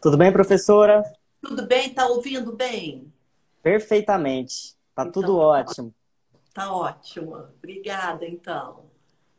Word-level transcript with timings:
Tudo 0.00 0.16
bem, 0.16 0.32
professora? 0.32 1.02
Tudo 1.42 1.66
bem? 1.66 1.92
Tá 1.92 2.06
ouvindo 2.06 2.56
bem? 2.56 3.12
Perfeitamente. 3.62 4.74
Tá 4.94 5.02
então, 5.02 5.12
tudo 5.12 5.36
ótimo. 5.36 5.92
Tá 6.54 6.72
ótimo. 6.72 7.36
Obrigada, 7.58 8.26
então. 8.26 8.84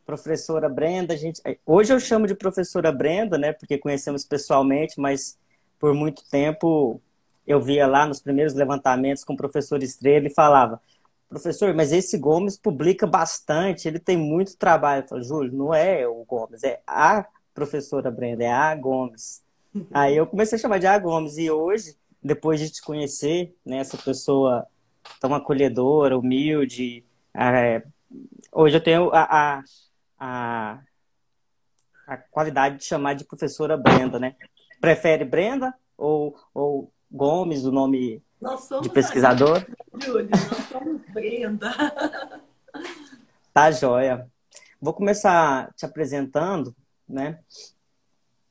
Professora 0.06 0.68
Brenda, 0.68 1.16
gente, 1.16 1.42
hoje 1.66 1.92
eu 1.92 1.98
chamo 1.98 2.28
de 2.28 2.34
professora 2.34 2.92
Brenda, 2.92 3.36
né, 3.36 3.52
porque 3.52 3.76
conhecemos 3.76 4.24
pessoalmente, 4.24 5.00
mas 5.00 5.36
por 5.80 5.94
muito 5.94 6.22
tempo 6.28 7.00
eu 7.46 7.60
via 7.60 7.86
lá 7.86 8.06
nos 8.06 8.20
primeiros 8.20 8.54
levantamentos 8.54 9.24
com 9.24 9.32
o 9.32 9.36
professor 9.36 9.82
Estrela 9.82 10.26
e 10.26 10.34
falava: 10.34 10.80
professor, 11.28 11.74
mas 11.74 11.92
esse 11.92 12.16
Gomes 12.16 12.56
publica 12.56 13.04
bastante, 13.04 13.88
ele 13.88 13.98
tem 13.98 14.16
muito 14.16 14.56
trabalho. 14.56 15.02
Eu 15.02 15.08
falo, 15.08 15.22
Júlio, 15.24 15.52
não 15.52 15.74
é 15.74 16.06
o 16.06 16.24
Gomes, 16.24 16.62
é 16.62 16.80
a 16.86 17.26
professora 17.52 18.12
Brenda, 18.12 18.44
é 18.44 18.52
a 18.52 18.74
Gomes. 18.76 19.42
Aí 19.92 20.16
eu 20.16 20.26
comecei 20.26 20.56
a 20.56 20.60
chamar 20.60 20.78
de 20.78 20.86
a 20.86 20.98
Gomes 20.98 21.38
e 21.38 21.50
hoje, 21.50 21.96
depois 22.22 22.60
de 22.60 22.70
te 22.70 22.82
conhecer, 22.82 23.54
né, 23.64 23.78
essa 23.78 23.96
pessoa 23.96 24.66
tão 25.20 25.34
acolhedora, 25.34 26.18
humilde, 26.18 27.04
é, 27.34 27.82
hoje 28.52 28.76
eu 28.76 28.82
tenho 28.82 29.10
a, 29.12 29.22
a, 29.22 29.64
a, 30.18 30.78
a 32.06 32.16
qualidade 32.16 32.78
de 32.78 32.84
chamar 32.84 33.14
de 33.14 33.24
professora 33.24 33.76
Brenda, 33.76 34.18
né? 34.18 34.36
Prefere 34.80 35.24
Brenda 35.24 35.74
ou, 35.96 36.36
ou 36.52 36.92
Gomes, 37.10 37.64
o 37.64 37.72
nome 37.72 38.22
de 38.82 38.88
pesquisador? 38.90 39.64
Júlio, 40.02 40.28
nós 40.30 40.64
somos 40.68 41.00
Brenda. 41.12 41.72
Tá 43.54 43.70
joia. 43.70 44.26
Vou 44.80 44.92
começar 44.92 45.72
te 45.74 45.84
apresentando, 45.84 46.74
né? 47.08 47.38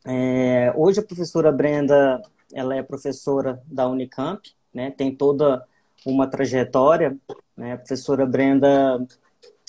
É, 0.06 0.74
hoje 0.76 1.00
a 1.00 1.04
professora 1.04 1.52
Brenda, 1.52 2.22
ela 2.54 2.76
é 2.76 2.82
professora 2.82 3.62
da 3.66 3.88
Unicamp, 3.88 4.42
né? 4.74 4.92
Tem 4.92 5.16
toda 5.16 5.66
uma 6.06 6.28
trajetória, 6.28 7.18
né? 7.56 7.74
A 7.74 7.78
professora 7.78 8.26
Brenda 8.26 9.06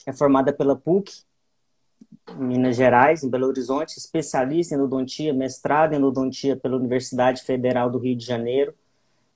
é 0.07 0.13
formada 0.13 0.53
pela 0.53 0.75
PUC, 0.75 1.25
Minas 2.37 2.77
Gerais, 2.77 3.23
em 3.23 3.29
Belo 3.29 3.47
Horizonte, 3.47 3.99
especialista 3.99 4.75
em 4.75 4.81
odontia, 4.81 5.35
mestrado 5.35 5.93
em 5.93 6.03
odontia 6.03 6.57
pela 6.57 6.77
Universidade 6.77 7.43
Federal 7.43 7.91
do 7.91 7.99
Rio 7.99 8.17
de 8.17 8.25
Janeiro, 8.25 8.75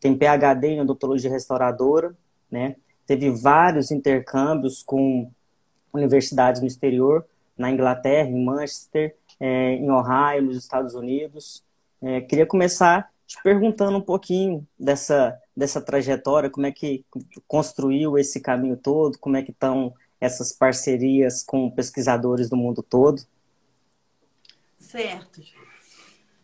tem 0.00 0.16
PhD 0.16 0.68
em 0.68 0.80
odontologia 0.80 1.30
restauradora, 1.30 2.14
né? 2.50 2.76
Teve 3.06 3.30
vários 3.30 3.90
intercâmbios 3.90 4.82
com 4.82 5.30
universidades 5.92 6.60
no 6.60 6.66
exterior, 6.66 7.24
na 7.56 7.70
Inglaterra, 7.70 8.28
em 8.28 8.44
Manchester, 8.44 9.16
é, 9.40 9.74
em 9.74 9.90
Ohio, 9.90 10.42
nos 10.42 10.56
Estados 10.56 10.94
Unidos. 10.94 11.64
É, 12.02 12.20
queria 12.20 12.46
começar 12.46 13.10
te 13.26 13.42
perguntando 13.42 13.98
um 13.98 14.02
pouquinho 14.02 14.66
dessa, 14.78 15.36
dessa 15.56 15.80
trajetória, 15.80 16.48
como 16.48 16.66
é 16.66 16.72
que 16.72 17.04
construiu 17.48 18.16
esse 18.16 18.40
caminho 18.40 18.76
todo, 18.76 19.18
como 19.18 19.36
é 19.36 19.42
que 19.42 19.50
estão 19.50 19.92
essas 20.20 20.52
parcerias 20.52 21.42
com 21.42 21.70
pesquisadores 21.70 22.48
do 22.48 22.56
mundo 22.56 22.82
todo? 22.82 23.22
Certo. 24.78 25.42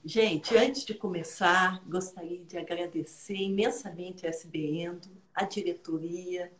Gente, 0.04 0.56
antes 0.56 0.84
de 0.84 0.94
começar, 0.94 1.80
gostaria 1.86 2.44
de 2.44 2.58
agradecer 2.58 3.36
imensamente 3.36 4.26
a 4.26 4.30
SBN, 4.30 4.98
a 5.32 5.44
diretoria, 5.44 6.50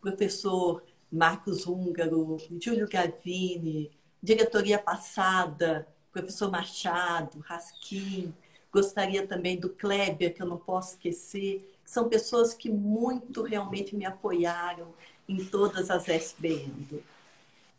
professor 0.00 0.82
Marcos 1.10 1.66
Húngaro, 1.66 2.36
Júlio 2.60 2.88
Gavini, 2.88 3.92
diretoria 4.24 4.78
passada, 4.78 5.86
professor 6.10 6.50
Machado, 6.50 7.40
Raskin, 7.40 8.32
gostaria 8.72 9.26
também 9.26 9.60
do 9.60 9.68
Kleber, 9.68 10.34
que 10.34 10.42
eu 10.42 10.46
não 10.46 10.56
posso 10.56 10.94
esquecer, 10.94 11.70
são 11.84 12.08
pessoas 12.08 12.54
que 12.54 12.70
muito 12.70 13.42
realmente 13.42 13.94
me 13.94 14.06
apoiaram, 14.06 14.94
em 15.28 15.42
todas 15.44 15.90
as 15.90 16.08
SBN. 16.08 17.02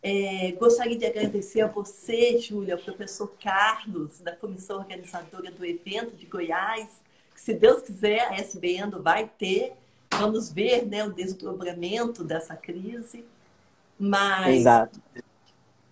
É, 0.01 0.51
gostaria 0.53 0.97
de 0.97 1.05
agradecer 1.05 1.61
a 1.61 1.67
você, 1.67 2.39
Júlia, 2.39 2.75
ao 2.75 2.81
professor 2.81 3.31
Carlos, 3.41 4.19
da 4.19 4.35
comissão 4.35 4.77
organizadora 4.77 5.51
do 5.51 5.65
evento 5.65 6.15
de 6.15 6.25
Goiás, 6.25 6.89
que, 7.33 7.41
se 7.41 7.53
Deus 7.53 7.81
quiser, 7.81 8.21
a 8.21 8.35
SBN 8.35 8.91
vai 8.99 9.29
ter. 9.37 9.73
Vamos 10.11 10.51
ver 10.51 10.85
né, 10.85 11.03
o 11.03 11.11
desdobramento 11.11 12.23
dessa 12.23 12.55
crise. 12.55 13.25
Mas 13.99 14.57
Exato. 14.57 14.99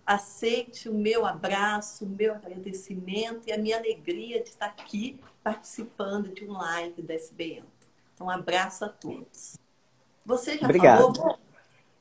Aceite 0.05 0.89
o 0.89 0.93
meu 0.93 1.25
abraço, 1.25 2.05
o 2.05 2.09
meu 2.09 2.33
agradecimento 2.33 3.47
e 3.47 3.51
a 3.51 3.57
minha 3.57 3.77
alegria 3.77 4.41
de 4.41 4.49
estar 4.49 4.67
aqui 4.67 5.19
participando 5.43 6.29
de 6.29 6.45
um 6.45 6.53
live 6.53 7.01
da 7.01 7.13
SBN. 7.13 7.65
Então, 8.13 8.27
um 8.27 8.29
abraço 8.29 8.85
a 8.85 8.89
todos. 8.89 9.57
Você 10.25 10.57
já 10.57 10.65
Obrigado. 10.65 11.15
falou? 11.15 11.39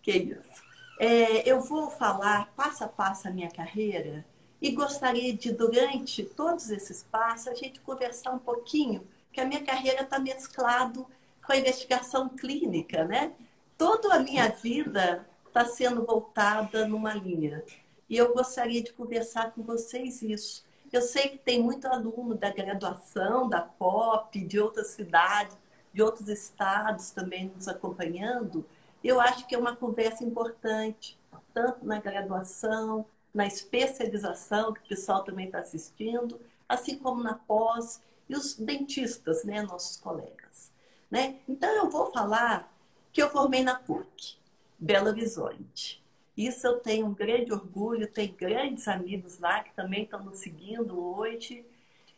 Que 0.03 0.13
isso. 0.13 0.63
É, 0.99 1.49
eu 1.49 1.61
vou 1.61 1.91
falar 1.91 2.53
passo 2.55 2.85
a 2.85 2.89
passo 2.89 3.29
a 3.29 3.31
minha 3.31 3.51
carreira 3.51 4.25
e 4.61 4.71
gostaria 4.71 5.37
de, 5.37 5.53
durante 5.53 6.23
todos 6.23 6.71
esses 6.71 7.03
passos, 7.03 7.49
a 7.49 7.55
gente 7.55 7.81
conversar 7.81 8.33
um 8.33 8.39
pouquinho, 8.39 9.07
que 9.33 9.41
a 9.41 9.45
minha 9.45 9.65
carreira 9.65 10.03
está 10.03 10.19
mesclado 10.19 11.07
com 11.45 11.53
a 11.53 11.57
investigação 11.57 12.29
clínica, 12.29 13.05
né? 13.05 13.33
Toda 13.77 14.15
a 14.15 14.21
minha 14.21 14.49
vida 14.49 15.27
está 15.49 15.65
sendo 15.65 16.05
voltada 16.05 16.87
numa 16.87 17.13
linha. 17.13 17.65
E 18.13 18.17
eu 18.19 18.35
gostaria 18.35 18.83
de 18.83 18.93
conversar 18.93 19.53
com 19.53 19.63
vocês 19.63 20.21
isso. 20.21 20.67
Eu 20.93 21.01
sei 21.01 21.31
que 21.31 21.39
tem 21.39 21.63
muito 21.63 21.87
aluno 21.87 22.35
da 22.35 22.51
graduação, 22.51 23.49
da 23.49 23.63
POP, 23.63 24.45
de 24.45 24.61
outras 24.61 24.89
cidades, 24.89 25.57
de 25.95 26.03
outros 26.03 26.29
estados 26.29 27.11
também 27.11 27.51
nos 27.57 27.69
acompanhando, 27.69 28.67
eu 29.03 29.19
acho 29.19 29.47
que 29.47 29.55
é 29.55 29.59
uma 29.59 29.75
conversa 29.75 30.23
importante, 30.25 31.19
tanto 31.55 31.87
na 31.87 31.99
graduação, 32.03 33.07
na 33.33 33.47
especialização, 33.47 34.75
que 34.75 34.81
o 34.81 34.89
pessoal 34.89 35.25
também 35.25 35.47
está 35.47 35.61
assistindo, 35.61 36.39
assim 36.69 36.99
como 36.99 37.23
na 37.23 37.37
pós, 37.37 38.03
e 38.29 38.37
os 38.37 38.57
dentistas, 38.57 39.43
né, 39.43 39.63
nossos 39.63 39.97
colegas. 39.97 40.71
Né? 41.11 41.37
Então, 41.49 41.71
eu 41.77 41.89
vou 41.89 42.13
falar 42.13 42.71
que 43.11 43.23
eu 43.23 43.31
formei 43.31 43.65
na 43.65 43.77
PUC, 43.77 44.37
Belo 44.79 45.09
Horizonte. 45.09 46.02
Isso 46.37 46.67
eu 46.67 46.81
tenho 46.81 47.07
um 47.07 47.15
grande 47.15 47.53
orgulho, 47.53 48.11
tenho 48.11 48.33
grandes 48.35 48.89
amigos 48.89 49.39
lá 49.39 49.63
que 49.63 49.75
também 49.75 50.05
estão 50.05 50.25
nos 50.25 50.39
seguindo 50.39 50.99
hoje. 50.99 51.65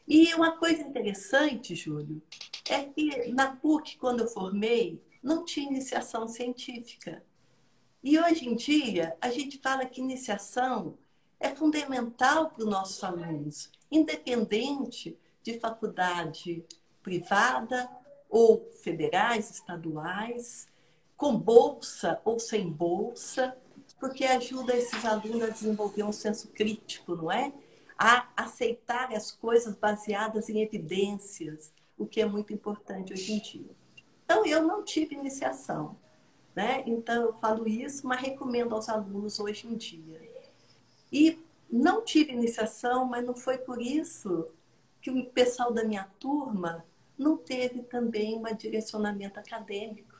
E 0.06 0.32
uma 0.34 0.56
coisa 0.56 0.82
interessante, 0.82 1.74
Júlio, 1.74 2.22
é 2.68 2.84
que 2.84 3.28
na 3.32 3.56
PUC, 3.56 3.96
quando 3.96 4.20
eu 4.20 4.28
formei, 4.28 5.02
não 5.22 5.44
tinha 5.44 5.70
iniciação 5.70 6.28
científica. 6.28 7.22
E 8.02 8.18
hoje 8.18 8.46
em 8.46 8.54
dia, 8.54 9.16
a 9.20 9.30
gente 9.30 9.58
fala 9.58 9.86
que 9.86 10.00
iniciação 10.00 10.98
é 11.40 11.54
fundamental 11.54 12.50
para 12.50 12.62
os 12.62 12.68
nossos 12.68 13.02
alunos, 13.02 13.70
independente 13.90 15.18
de 15.42 15.58
faculdade 15.58 16.64
privada 17.02 17.88
ou 18.28 18.70
federais, 18.82 19.50
estaduais, 19.50 20.68
com 21.16 21.36
bolsa 21.38 22.20
ou 22.24 22.38
sem 22.38 22.70
bolsa, 22.70 23.56
porque 23.98 24.24
ajuda 24.24 24.76
esses 24.76 25.04
alunos 25.04 25.42
a 25.42 25.48
desenvolver 25.48 26.02
um 26.02 26.12
senso 26.12 26.48
crítico, 26.48 27.14
não 27.14 27.30
é? 27.30 27.52
a 27.98 28.28
aceitar 28.36 29.12
as 29.12 29.30
coisas 29.30 29.74
baseadas 29.76 30.48
em 30.48 30.60
evidências, 30.60 31.72
o 31.96 32.06
que 32.06 32.20
é 32.20 32.26
muito 32.26 32.52
importante 32.52 33.12
hoje 33.12 33.32
em 33.32 33.38
dia. 33.38 33.70
Então, 34.24 34.44
eu 34.44 34.62
não 34.62 34.82
tive 34.82 35.14
iniciação, 35.14 35.96
né? 36.54 36.82
Então, 36.86 37.22
eu 37.22 37.32
falo 37.34 37.68
isso, 37.68 38.06
mas 38.06 38.20
recomendo 38.20 38.74
aos 38.74 38.88
alunos 38.88 39.38
hoje 39.38 39.66
em 39.66 39.76
dia. 39.76 40.20
E 41.12 41.38
não 41.70 42.04
tive 42.04 42.32
iniciação, 42.32 43.04
mas 43.04 43.24
não 43.24 43.34
foi 43.34 43.58
por 43.58 43.80
isso 43.80 44.46
que 45.00 45.10
o 45.10 45.26
pessoal 45.26 45.72
da 45.72 45.84
minha 45.84 46.04
turma 46.18 46.84
não 47.16 47.36
teve 47.36 47.82
também 47.82 48.36
um 48.36 48.54
direcionamento 48.56 49.38
acadêmico. 49.38 50.13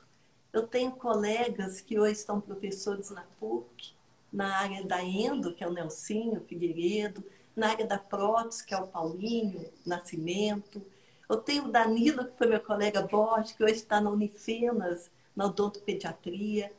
Eu 0.55 0.65
tenho 0.65 0.93
colegas 0.93 1.81
que 1.81 1.99
hoje 1.99 2.13
estão 2.13 2.39
professores 2.39 3.09
na 3.09 3.23
PUC, 3.41 3.93
na 4.31 4.55
área 4.55 4.85
da 4.85 5.03
Endo, 5.03 5.53
que 5.53 5.61
é 5.61 5.67
o 5.67 5.73
Nelsinho 5.73 6.39
Figueiredo, 6.47 7.21
na 7.53 7.71
área 7.71 7.85
da 7.85 7.97
prótese, 7.97 8.65
que 8.65 8.73
é 8.73 8.77
o 8.77 8.87
Paulinho 8.87 9.69
Nascimento. 9.85 10.81
Eu 11.29 11.35
tenho 11.35 11.65
o 11.65 11.71
Danilo, 11.73 12.23
que 12.23 12.37
foi 12.37 12.47
meu 12.47 12.61
colega 12.61 13.01
Borges, 13.01 13.51
que 13.51 13.65
hoje 13.65 13.73
está 13.73 13.99
na 13.99 14.09
Unifenas, 14.09 15.11
na 15.35 15.47
odontopediatria. 15.47 16.71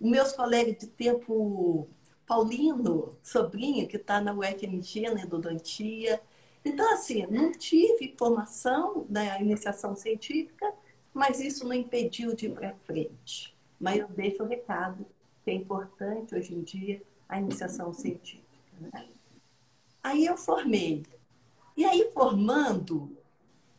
Meus 0.00 0.30
colegas 0.30 0.78
de 0.78 0.86
tempo, 0.86 1.88
Paulino, 2.28 3.16
sobrinho, 3.20 3.88
que 3.88 3.96
está 3.96 4.20
na 4.20 4.32
UFMG, 4.32 5.10
na 5.12 5.22
endodontia. 5.22 6.22
Então, 6.64 6.88
assim, 6.94 7.26
não 7.26 7.50
tive 7.50 8.14
formação 8.16 9.04
na 9.10 9.40
iniciação 9.40 9.96
científica, 9.96 10.72
mas 11.14 11.40
isso 11.40 11.64
não 11.66 11.72
impediu 11.72 12.34
de 12.34 12.46
ir 12.46 12.54
para 12.54 12.74
frente. 12.74 13.56
Mas 13.80 14.00
eu 14.00 14.08
deixo 14.08 14.42
o 14.42 14.46
recado 14.46 15.06
que 15.44 15.50
é 15.50 15.54
importante 15.54 16.34
hoje 16.34 16.54
em 16.54 16.62
dia 16.62 17.02
a 17.28 17.38
iniciação 17.38 17.92
científica. 17.92 18.44
Né? 18.80 19.08
Aí 20.02 20.26
eu 20.26 20.36
formei. 20.36 21.06
E 21.76 21.84
aí, 21.84 22.10
formando, 22.12 23.16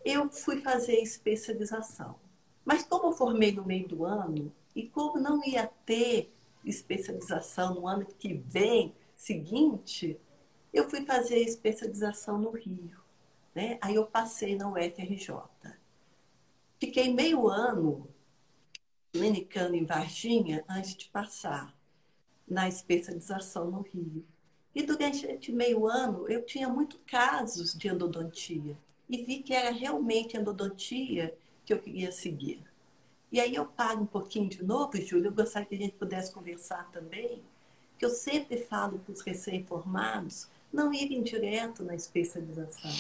eu 0.04 0.30
fui 0.30 0.62
fazer 0.62 0.96
especialização. 0.96 2.16
Mas 2.64 2.84
como 2.84 3.08
eu 3.08 3.12
formei 3.12 3.52
no 3.52 3.66
meio 3.66 3.88
do 3.88 4.06
ano, 4.06 4.52
e 4.76 4.88
como 4.88 5.20
não 5.20 5.44
ia 5.44 5.68
ter 5.86 6.34
especialização 6.64 7.76
no 7.76 7.88
ano 7.88 8.06
que 8.06 8.34
vem, 8.34 8.94
seguinte, 9.16 10.20
eu 10.74 10.90
fui 10.90 11.06
fazer 11.06 11.38
especialização 11.38 12.38
no 12.38 12.52
Rio. 12.52 13.00
Né? 13.54 13.78
Aí 13.82 13.96
eu 13.96 14.06
passei 14.06 14.56
na 14.56 14.70
UFRJ. 14.70 15.32
Fiquei 16.80 17.14
meio 17.14 17.48
ano 17.48 18.08
clinicando 19.12 19.76
em 19.76 19.86
Varginha 19.86 20.64
antes 20.68 20.96
de 20.96 21.06
passar 21.08 21.74
na 22.48 22.68
especialização 22.68 23.72
no 23.72 23.82
Rio. 23.82 24.26
E 24.74 24.84
durante 24.84 25.52
meio 25.52 25.88
ano 25.88 26.28
eu 26.30 26.46
tinha 26.46 26.68
muitos 26.68 27.00
casos 27.08 27.74
de 27.74 27.88
endodontia 27.88 28.78
e 29.10 29.24
vi 29.24 29.42
que 29.42 29.54
era 29.54 29.72
realmente 29.72 30.36
endodontia 30.36 31.36
que 31.66 31.74
eu 31.74 31.80
queria 31.80 32.12
seguir. 32.12 32.62
E 33.32 33.40
aí 33.40 33.56
eu 33.56 33.66
paro 33.66 34.02
um 34.02 34.06
pouquinho 34.06 34.50
de 34.50 34.64
novo, 34.64 34.98
Júlio, 34.98 35.28
eu 35.28 35.34
gostaria 35.34 35.68
que 35.68 35.76
a 35.76 35.78
gente 35.78 35.96
pudesse 35.96 36.32
conversar 36.32 36.90
também, 36.92 37.42
que 37.98 38.06
eu 38.06 38.10
sempre 38.10 38.58
falo 38.58 39.00
para 39.00 39.14
os 39.14 39.22
recém-formados 39.22 40.48
não 40.72 40.94
irem 40.94 41.24
direto 41.24 41.84
na 41.84 41.96
especialização. 41.96 42.92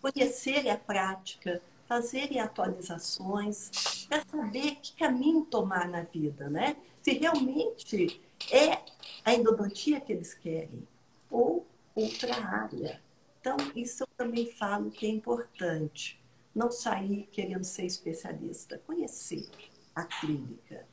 Conhecerem 0.00 0.70
a 0.70 0.78
prática, 0.78 1.62
fazerem 1.86 2.40
atualizações, 2.40 4.06
para 4.08 4.24
saber 4.24 4.76
que 4.76 4.96
caminho 4.96 5.44
tomar 5.44 5.88
na 5.88 6.02
vida, 6.02 6.48
né? 6.48 6.76
Se 7.02 7.12
realmente 7.12 8.20
é 8.50 8.78
a 9.24 9.34
endodontia 9.34 10.00
que 10.00 10.12
eles 10.12 10.34
querem 10.34 10.86
ou 11.30 11.66
outra 11.94 12.34
área. 12.34 13.00
Então, 13.40 13.56
isso 13.74 14.04
eu 14.04 14.06
também 14.16 14.46
falo 14.52 14.90
que 14.90 15.06
é 15.06 15.08
importante 15.08 16.22
não 16.54 16.70
sair 16.70 17.28
querendo 17.32 17.64
ser 17.64 17.86
especialista, 17.86 18.80
conhecer 18.86 19.48
a 19.94 20.04
clínica. 20.04 20.86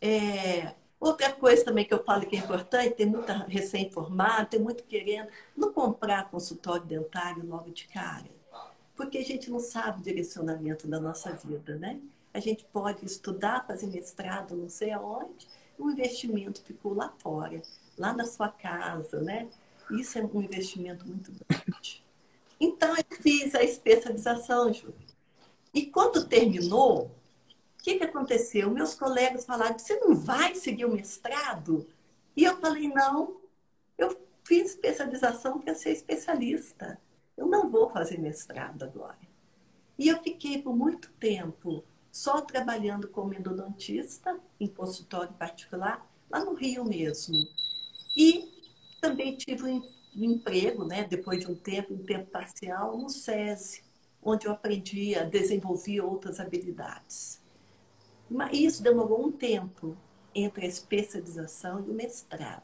É, 0.00 0.74
outra 1.00 1.32
coisa 1.32 1.64
também 1.64 1.84
que 1.84 1.94
eu 1.94 2.04
falo 2.04 2.26
que 2.26 2.36
é 2.36 2.38
importante, 2.38 2.94
tem 2.94 3.06
muita 3.06 3.38
recém-formada, 3.48 4.46
tem 4.46 4.60
muito 4.60 4.84
querendo, 4.84 5.28
não 5.56 5.72
comprar 5.72 6.30
consultório 6.30 6.84
dentário 6.84 7.46
logo 7.46 7.70
de 7.70 7.88
cara, 7.88 8.30
porque 8.96 9.18
a 9.18 9.24
gente 9.24 9.50
não 9.50 9.60
sabe 9.60 10.00
o 10.00 10.02
direcionamento 10.02 10.86
da 10.86 11.00
nossa 11.00 11.32
vida, 11.32 11.76
né? 11.76 12.00
A 12.32 12.40
gente 12.40 12.64
pode 12.64 13.04
estudar, 13.04 13.66
fazer 13.66 13.86
mestrado, 13.86 14.56
não 14.56 14.68
sei 14.68 14.90
aonde, 14.90 15.46
o 15.78 15.90
investimento 15.90 16.62
ficou 16.62 16.94
lá 16.94 17.12
fora, 17.18 17.60
lá 17.98 18.12
na 18.12 18.24
sua 18.24 18.48
casa, 18.48 19.20
né? 19.20 19.48
Isso 19.90 20.18
é 20.18 20.22
um 20.22 20.40
investimento 20.40 21.06
muito 21.06 21.32
grande. 21.32 22.02
Então, 22.58 22.94
eu 22.96 23.16
fiz 23.20 23.54
a 23.54 23.62
especialização, 23.62 24.72
Júlio. 24.72 24.94
E 25.74 25.86
quando 25.86 26.26
terminou, 26.26 27.06
o 27.06 27.82
que, 27.82 27.96
que 27.98 28.04
aconteceu? 28.04 28.70
Meus 28.70 28.94
colegas 28.94 29.44
falaram: 29.44 29.78
você 29.78 29.98
não 29.98 30.14
vai 30.14 30.54
seguir 30.54 30.84
o 30.84 30.92
mestrado? 30.92 31.86
E 32.36 32.44
eu 32.44 32.56
falei: 32.58 32.88
não, 32.88 33.36
eu 33.98 34.16
fiz 34.44 34.70
especialização 34.70 35.60
para 35.60 35.74
ser 35.74 35.90
especialista. 35.90 36.98
Eu 37.42 37.48
não 37.48 37.68
vou 37.68 37.90
fazer 37.90 38.18
mestrado 38.18 38.84
agora. 38.84 39.18
E 39.98 40.06
eu 40.06 40.22
fiquei 40.22 40.62
por 40.62 40.76
muito 40.76 41.10
tempo 41.14 41.82
só 42.12 42.40
trabalhando 42.40 43.08
como 43.08 43.34
endodontista, 43.34 44.38
em 44.60 44.68
consultório 44.68 45.32
particular, 45.32 46.08
lá 46.30 46.44
no 46.44 46.54
Rio 46.54 46.84
mesmo. 46.84 47.34
E 48.16 48.48
também 49.00 49.36
tive 49.36 49.64
um 49.64 49.82
emprego, 50.14 50.84
né, 50.84 51.02
depois 51.02 51.40
de 51.40 51.50
um 51.50 51.56
tempo, 51.56 51.94
um 51.94 52.04
tempo 52.04 52.30
parcial, 52.30 52.96
no 52.96 53.10
SESI, 53.10 53.82
onde 54.22 54.46
eu 54.46 54.52
aprendi 54.52 55.16
a 55.16 55.24
desenvolver 55.24 56.00
outras 56.00 56.38
habilidades. 56.38 57.42
Mas 58.30 58.56
isso 58.56 58.82
demorou 58.84 59.26
um 59.26 59.32
tempo 59.32 59.96
entre 60.32 60.64
a 60.64 60.68
especialização 60.68 61.84
e 61.84 61.90
o 61.90 61.92
mestrado. 61.92 62.62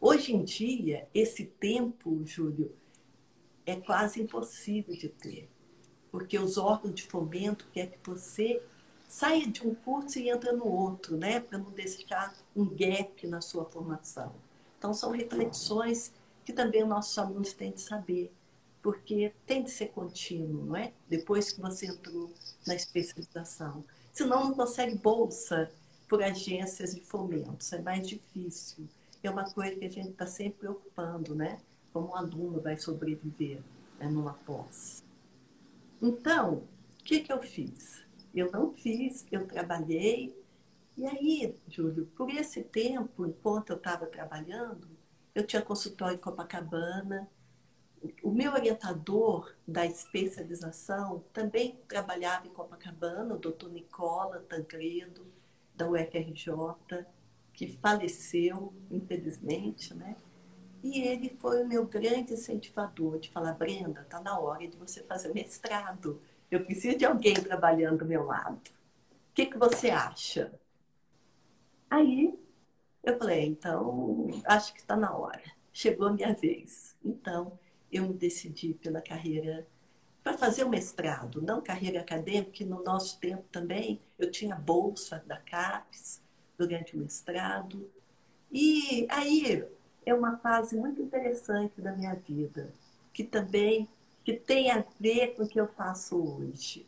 Hoje 0.00 0.34
em 0.34 0.42
dia, 0.42 1.06
esse 1.14 1.44
tempo, 1.44 2.22
Júlio, 2.24 2.74
é 3.66 3.76
quase 3.76 4.22
impossível 4.22 4.94
de 4.94 5.08
ter, 5.08 5.48
porque 6.10 6.38
os 6.38 6.58
órgãos 6.58 6.94
de 6.94 7.02
fomento 7.02 7.66
querem 7.72 7.92
que 7.92 8.10
você 8.10 8.62
saia 9.08 9.46
de 9.46 9.66
um 9.66 9.74
curso 9.74 10.18
e 10.18 10.28
entre 10.28 10.50
no 10.52 10.66
outro, 10.66 11.16
né, 11.16 11.40
para 11.40 11.58
não 11.58 11.70
deixar 11.70 12.34
um 12.54 12.64
gap 12.66 13.26
na 13.26 13.40
sua 13.40 13.64
formação. 13.64 14.34
Então, 14.78 14.92
são 14.92 15.12
reflexões 15.12 16.12
que 16.44 16.52
também 16.52 16.82
os 16.82 16.88
nossos 16.88 17.16
alunos 17.16 17.52
têm 17.52 17.72
de 17.72 17.80
saber, 17.80 18.32
porque 18.82 19.32
tem 19.46 19.62
de 19.62 19.70
ser 19.70 19.88
contínuo, 19.88 20.66
não 20.66 20.76
é? 20.76 20.92
Depois 21.08 21.52
que 21.52 21.60
você 21.60 21.86
entrou 21.86 22.30
na 22.66 22.74
especialização. 22.74 23.84
Senão 24.12 24.44
não 24.44 24.54
consegue 24.54 24.96
bolsa 24.96 25.70
por 26.06 26.22
agências 26.22 26.94
de 26.94 27.00
fomento, 27.00 27.56
isso 27.60 27.74
é 27.74 27.80
mais 27.80 28.06
difícil. 28.06 28.86
É 29.22 29.30
uma 29.30 29.50
coisa 29.50 29.74
que 29.76 29.86
a 29.86 29.90
gente 29.90 30.10
está 30.10 30.26
sempre 30.26 30.58
preocupando, 30.58 31.34
né? 31.34 31.58
Como 31.94 32.08
um 32.08 32.16
aluno 32.16 32.60
vai 32.60 32.76
sobreviver 32.76 33.62
né, 34.00 34.08
numa 34.08 34.34
pós. 34.34 35.04
Então, 36.02 36.64
o 37.00 37.04
que, 37.04 37.20
que 37.20 37.32
eu 37.32 37.40
fiz? 37.40 38.02
Eu 38.34 38.50
não 38.50 38.72
fiz, 38.72 39.24
eu 39.30 39.46
trabalhei. 39.46 40.36
E 40.96 41.06
aí, 41.06 41.56
Júlio, 41.68 42.06
por 42.16 42.28
esse 42.30 42.64
tempo, 42.64 43.24
enquanto 43.24 43.70
eu 43.70 43.76
estava 43.76 44.06
trabalhando, 44.06 44.88
eu 45.36 45.46
tinha 45.46 45.62
consultório 45.62 46.16
em 46.16 46.20
Copacabana. 46.20 47.28
O 48.24 48.32
meu 48.32 48.52
orientador 48.52 49.54
da 49.64 49.86
especialização 49.86 51.22
também 51.32 51.78
trabalhava 51.86 52.48
em 52.48 52.50
Copacabana, 52.50 53.36
o 53.36 53.38
doutor 53.38 53.70
Nicola 53.70 54.44
Tancredo, 54.48 55.24
da 55.76 55.88
UFRJ, 55.88 57.06
que 57.52 57.68
faleceu, 57.78 58.74
infelizmente, 58.90 59.94
né? 59.94 60.16
E 60.84 61.00
ele 61.00 61.30
foi 61.40 61.62
o 61.62 61.66
meu 61.66 61.86
grande 61.86 62.34
incentivador 62.34 63.18
de 63.18 63.30
falar, 63.30 63.54
Brenda, 63.54 64.02
está 64.02 64.20
na 64.20 64.38
hora 64.38 64.68
de 64.68 64.76
você 64.76 65.02
fazer 65.02 65.32
mestrado. 65.32 66.20
Eu 66.50 66.62
preciso 66.62 66.98
de 66.98 67.06
alguém 67.06 67.32
trabalhando 67.32 68.00
do 68.00 68.04
meu 68.04 68.26
lado. 68.26 68.58
O 68.58 69.34
que, 69.34 69.46
que 69.46 69.56
você 69.56 69.88
acha? 69.88 70.52
Aí 71.88 72.38
eu 73.02 73.16
falei, 73.16 73.46
então, 73.46 74.28
acho 74.44 74.74
que 74.74 74.80
está 74.80 74.94
na 74.94 75.16
hora. 75.16 75.42
Chegou 75.72 76.08
a 76.08 76.12
minha 76.12 76.34
vez. 76.34 76.94
Então, 77.02 77.58
eu 77.90 78.02
me 78.02 78.12
decidi 78.12 78.74
pela 78.74 79.00
carreira 79.00 79.66
para 80.22 80.36
fazer 80.36 80.64
o 80.64 80.68
mestrado, 80.68 81.40
não 81.40 81.62
carreira 81.62 82.00
acadêmica, 82.00 82.50
que 82.50 82.64
no 82.64 82.84
nosso 82.84 83.18
tempo 83.18 83.44
também 83.50 84.02
eu 84.18 84.30
tinha 84.30 84.54
bolsa 84.54 85.24
da 85.26 85.38
CAPES 85.38 86.20
durante 86.58 86.94
o 86.94 86.98
mestrado. 86.98 87.90
E 88.52 89.06
aí 89.08 89.66
é 90.04 90.14
uma 90.14 90.36
fase 90.38 90.76
muito 90.76 91.00
interessante 91.00 91.80
da 91.80 91.92
minha 91.92 92.14
vida, 92.14 92.72
que 93.12 93.24
também 93.24 93.88
que 94.24 94.32
tem 94.32 94.70
a 94.70 94.84
ver 94.98 95.34
com 95.34 95.42
o 95.42 95.48
que 95.48 95.60
eu 95.60 95.68
faço 95.68 96.16
hoje. 96.16 96.86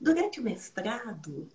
Durante 0.00 0.40
o 0.40 0.42
mestrado, 0.42 1.48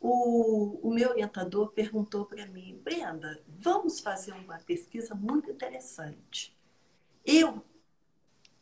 o, 0.00 0.78
o 0.82 0.94
meu 0.94 1.10
orientador 1.10 1.72
perguntou 1.72 2.24
para 2.24 2.46
mim, 2.46 2.80
Brenda, 2.82 3.40
vamos 3.48 4.00
fazer 4.00 4.32
uma 4.32 4.58
pesquisa 4.58 5.14
muito 5.14 5.50
interessante. 5.50 6.56
Eu 7.24 7.62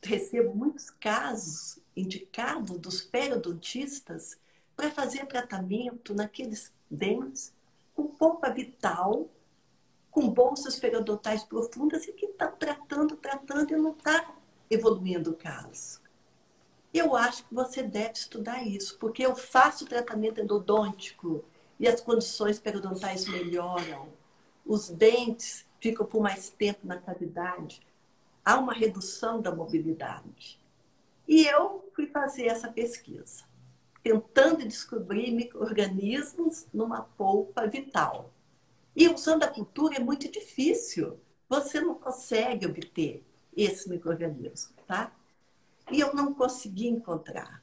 recebo 0.02 0.54
muitos 0.54 0.90
casos 0.90 1.78
indicados 1.96 2.78
dos 2.78 3.02
periodontistas 3.02 4.38
para 4.74 4.90
fazer 4.90 5.26
tratamento 5.26 6.14
naqueles 6.14 6.72
dentes 6.90 7.52
com 7.94 8.06
polpa 8.06 8.50
vital, 8.50 9.28
com 10.10 10.28
bolsas 10.28 10.78
periodontais 10.78 11.44
profundas 11.44 12.06
e 12.06 12.12
que 12.12 12.26
está 12.26 12.48
tratando, 12.48 13.16
tratando 13.16 13.72
e 13.72 13.76
não 13.76 13.92
está 13.92 14.34
evoluindo 14.68 15.30
o 15.30 15.36
caso. 15.36 16.00
Eu 16.92 17.14
acho 17.14 17.46
que 17.46 17.54
você 17.54 17.82
deve 17.82 18.14
estudar 18.14 18.66
isso, 18.66 18.98
porque 18.98 19.24
eu 19.24 19.36
faço 19.36 19.86
tratamento 19.86 20.40
endodôntico 20.40 21.44
e 21.78 21.86
as 21.86 22.00
condições 22.00 22.58
periodontais 22.58 23.26
melhoram, 23.28 24.08
os 24.66 24.88
dentes 24.88 25.64
ficam 25.78 26.04
por 26.04 26.20
mais 26.20 26.50
tempo 26.50 26.80
na 26.84 26.98
cavidade, 26.98 27.80
há 28.44 28.58
uma 28.58 28.72
redução 28.72 29.40
da 29.40 29.54
mobilidade. 29.54 30.60
E 31.26 31.46
eu 31.46 31.88
fui 31.94 32.08
fazer 32.08 32.46
essa 32.46 32.68
pesquisa, 32.68 33.44
tentando 34.02 34.66
descobrir 34.66 35.30
micro-organismos 35.30 36.66
numa 36.74 37.02
polpa 37.02 37.66
vital. 37.66 38.30
E 38.94 39.08
usando 39.08 39.44
a 39.44 39.48
cultura 39.48 39.96
é 39.96 40.00
muito 40.00 40.30
difícil, 40.30 41.18
você 41.48 41.80
não 41.80 41.94
consegue 41.94 42.66
obter 42.66 43.24
esse 43.56 43.88
micro-organismo, 43.88 44.74
tá? 44.86 45.12
e 45.90 46.00
eu 46.00 46.14
não 46.14 46.32
consegui 46.32 46.88
encontrar. 46.88 47.62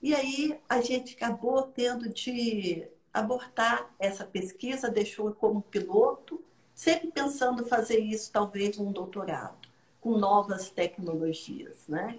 E 0.00 0.14
aí 0.14 0.58
a 0.68 0.80
gente 0.80 1.14
acabou 1.14 1.62
tendo 1.62 2.08
de 2.08 2.86
abortar 3.12 3.94
essa 3.98 4.24
pesquisa, 4.24 4.90
deixou 4.90 5.32
como 5.32 5.62
piloto, 5.62 6.42
sempre 6.74 7.10
pensando 7.10 7.64
fazer 7.64 7.98
isso 7.98 8.30
talvez 8.32 8.78
um 8.78 8.92
doutorado, 8.92 9.56
com 10.00 10.18
novas 10.18 10.70
tecnologias, 10.70 11.86
né? 11.88 12.18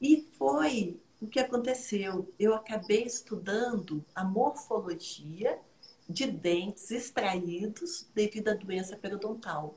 E 0.00 0.26
foi 0.36 1.00
o 1.20 1.26
que 1.26 1.38
aconteceu. 1.38 2.28
Eu 2.38 2.54
acabei 2.54 3.04
estudando 3.04 4.04
a 4.14 4.24
morfologia 4.24 5.58
de 6.12 6.26
dentes 6.26 6.90
extraídos 6.90 8.06
devido 8.14 8.48
à 8.48 8.54
doença 8.54 8.96
periodontal, 8.96 9.76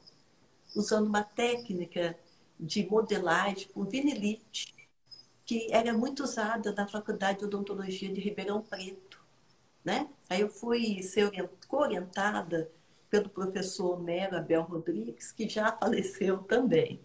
usando 0.75 1.08
uma 1.08 1.24
técnica 1.24 2.18
de 2.60 2.86
modelagem 2.86 3.70
com 3.74 3.86
vinilite, 3.86 4.74
que 5.46 5.72
era 5.72 5.94
muito 5.94 6.24
usada 6.24 6.74
na 6.74 6.88
Faculdade 6.88 7.39
de 7.39 7.46
Odontologia 7.46 8.12
de 8.12 8.20
Ribeirão 8.20 8.62
Preto. 8.62 9.24
Né? 9.84 10.10
Aí 10.30 10.42
eu 10.42 10.50
fui 10.50 11.01
ser 11.04 11.32
orientada 11.70 12.70
pelo 13.10 13.30
professor 13.30 14.01
Mero 14.01 14.36
Abel 14.36 14.63
Rodrigues, 14.63 15.32
que 15.32 15.48
já 15.48 15.72
faleceu 15.80 16.39
também. 16.39 17.00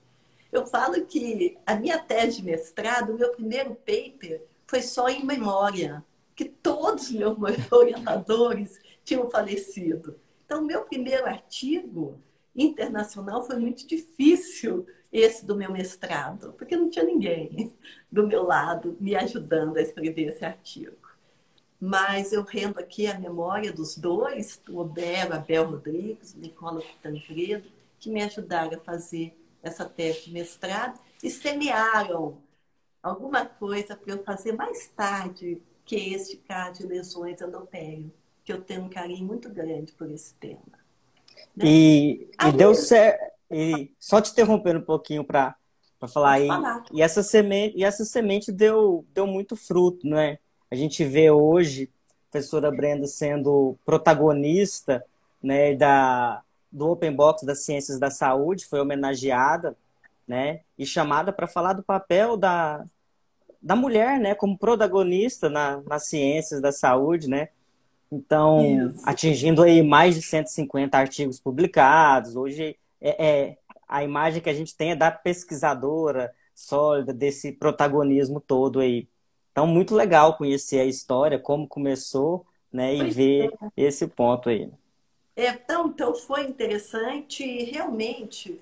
Eu 0.50 0.66
falo 0.66 1.04
que 1.06 1.56
a 1.64 1.76
minha 1.76 1.98
tese 1.98 2.38
de 2.38 2.44
mestrado, 2.44 3.12
o 3.12 3.18
meu 3.18 3.30
primeiro 3.32 3.74
paper, 3.74 4.42
foi 4.66 4.82
só 4.82 5.08
em 5.08 5.24
memória, 5.24 6.04
que 6.34 6.46
todos 6.46 7.10
os 7.10 7.10
meus 7.10 7.36
orientadores 7.70 8.80
tinham 9.10 9.28
falecido. 9.28 10.16
Então, 10.44 10.62
meu 10.62 10.84
primeiro 10.84 11.26
artigo 11.26 12.20
internacional 12.54 13.44
foi 13.44 13.56
muito 13.56 13.84
difícil, 13.84 14.86
esse 15.12 15.44
do 15.44 15.56
meu 15.56 15.72
mestrado, 15.72 16.52
porque 16.52 16.76
não 16.76 16.88
tinha 16.88 17.04
ninguém 17.04 17.74
do 18.10 18.24
meu 18.24 18.44
lado 18.44 18.96
me 19.00 19.16
ajudando 19.16 19.76
a 19.76 19.82
escrever 19.82 20.28
esse 20.28 20.44
artigo. 20.44 20.96
Mas 21.80 22.32
eu 22.32 22.44
rendo 22.44 22.78
aqui 22.78 23.08
a 23.08 23.18
memória 23.18 23.72
dos 23.72 23.96
dois, 23.98 24.62
o 24.68 24.78
Odero, 24.78 25.34
Abel 25.34 25.68
Rodrigues, 25.68 26.34
Nicola 26.34 26.80
Tancredo, 27.02 27.68
que 27.98 28.10
me 28.10 28.22
ajudaram 28.22 28.78
a 28.78 28.80
fazer 28.80 29.36
essa 29.60 29.84
tese 29.84 30.26
de 30.26 30.32
mestrado 30.32 31.00
e 31.20 31.28
semearam 31.28 32.38
alguma 33.02 33.44
coisa 33.44 33.96
para 33.96 34.12
eu 34.12 34.22
fazer 34.22 34.52
mais 34.52 34.86
tarde, 34.88 35.60
que 35.84 35.96
é 35.96 36.08
este 36.10 36.36
caso 36.36 36.82
de 36.82 36.86
lesões 36.86 37.40
endopério, 37.40 38.12
que 38.50 38.52
eu 38.52 38.60
tenho 38.60 38.82
um 38.82 38.88
carinho 38.88 39.24
muito 39.24 39.48
grande 39.48 39.92
por 39.92 40.10
esse 40.10 40.34
tema. 40.34 40.60
Né? 41.56 41.64
E, 41.64 42.28
e 42.44 42.52
deu 42.52 42.74
certo. 42.74 43.30
E 43.48 43.92
só 43.98 44.20
te 44.20 44.32
interrompendo 44.32 44.80
um 44.80 44.84
pouquinho 44.84 45.24
para 45.24 45.56
falar 46.08 46.32
aí. 46.32 46.48
E 46.92 47.00
essa 47.00 47.22
semente, 47.22 47.76
e 47.78 47.84
essa 47.84 48.04
semente 48.04 48.50
deu, 48.50 49.04
deu 49.14 49.26
muito 49.26 49.54
fruto, 49.54 50.06
né? 50.06 50.38
A 50.70 50.74
gente 50.74 51.04
vê 51.04 51.30
hoje 51.30 51.88
a 52.28 52.32
professora 52.32 52.70
Brenda 52.70 53.06
sendo 53.06 53.76
protagonista 53.84 55.04
né, 55.42 55.74
da, 55.74 56.42
do 56.70 56.90
Open 56.90 57.14
Box 57.14 57.44
das 57.44 57.64
Ciências 57.64 57.98
da 57.98 58.10
Saúde, 58.10 58.66
foi 58.66 58.80
homenageada, 58.80 59.76
né, 60.28 60.60
e 60.78 60.86
chamada 60.86 61.32
para 61.32 61.48
falar 61.48 61.72
do 61.72 61.82
papel 61.82 62.36
da, 62.36 62.84
da 63.60 63.74
mulher, 63.74 64.20
né, 64.20 64.32
como 64.32 64.56
protagonista 64.56 65.48
na, 65.48 65.80
nas 65.80 66.06
ciências 66.06 66.60
da 66.60 66.70
saúde, 66.70 67.28
né. 67.28 67.48
Então, 68.10 68.88
Isso. 68.88 69.02
atingindo 69.04 69.62
aí 69.62 69.82
mais 69.82 70.16
de 70.16 70.22
150 70.22 70.98
artigos 70.98 71.38
publicados. 71.38 72.34
Hoje 72.34 72.76
é, 73.00 73.26
é, 73.26 73.58
a 73.88 74.02
imagem 74.02 74.42
que 74.42 74.50
a 74.50 74.54
gente 74.54 74.76
tem 74.76 74.92
é 74.92 74.96
da 74.96 75.10
pesquisadora 75.10 76.32
sólida, 76.54 77.12
desse 77.12 77.52
protagonismo 77.52 78.40
todo 78.40 78.80
aí. 78.80 79.08
Então, 79.52 79.66
muito 79.66 79.94
legal 79.94 80.36
conhecer 80.36 80.80
a 80.80 80.84
história, 80.84 81.38
como 81.38 81.66
começou, 81.66 82.46
né, 82.72 82.94
e 82.94 83.10
ver 83.10 83.52
é. 83.62 83.68
esse 83.76 84.06
ponto 84.06 84.48
aí. 84.48 84.70
É, 85.34 85.48
então, 85.48 85.88
então 85.88 86.14
foi 86.14 86.44
interessante 86.44 87.44
realmente, 87.64 88.60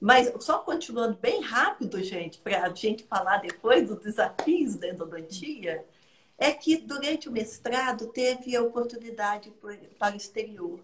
mas 0.00 0.32
só 0.40 0.58
continuando 0.60 1.18
bem 1.20 1.42
rápido, 1.42 2.02
gente, 2.02 2.38
para 2.38 2.64
a 2.64 2.74
gente 2.74 3.04
falar 3.04 3.38
depois 3.38 3.86
dos 3.86 3.98
desafios 3.98 4.76
da 4.76 4.88
endodontia, 4.88 5.84
é 6.40 6.52
que 6.52 6.78
durante 6.78 7.28
o 7.28 7.32
mestrado 7.32 8.06
teve 8.08 8.56
a 8.56 8.62
oportunidade 8.62 9.52
para 9.98 10.14
o 10.14 10.16
exterior. 10.16 10.80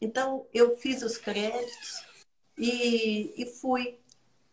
Então, 0.00 0.46
eu 0.52 0.78
fiz 0.78 1.02
os 1.02 1.18
créditos 1.18 2.02
e, 2.56 3.34
e 3.36 3.44
fui 3.44 3.98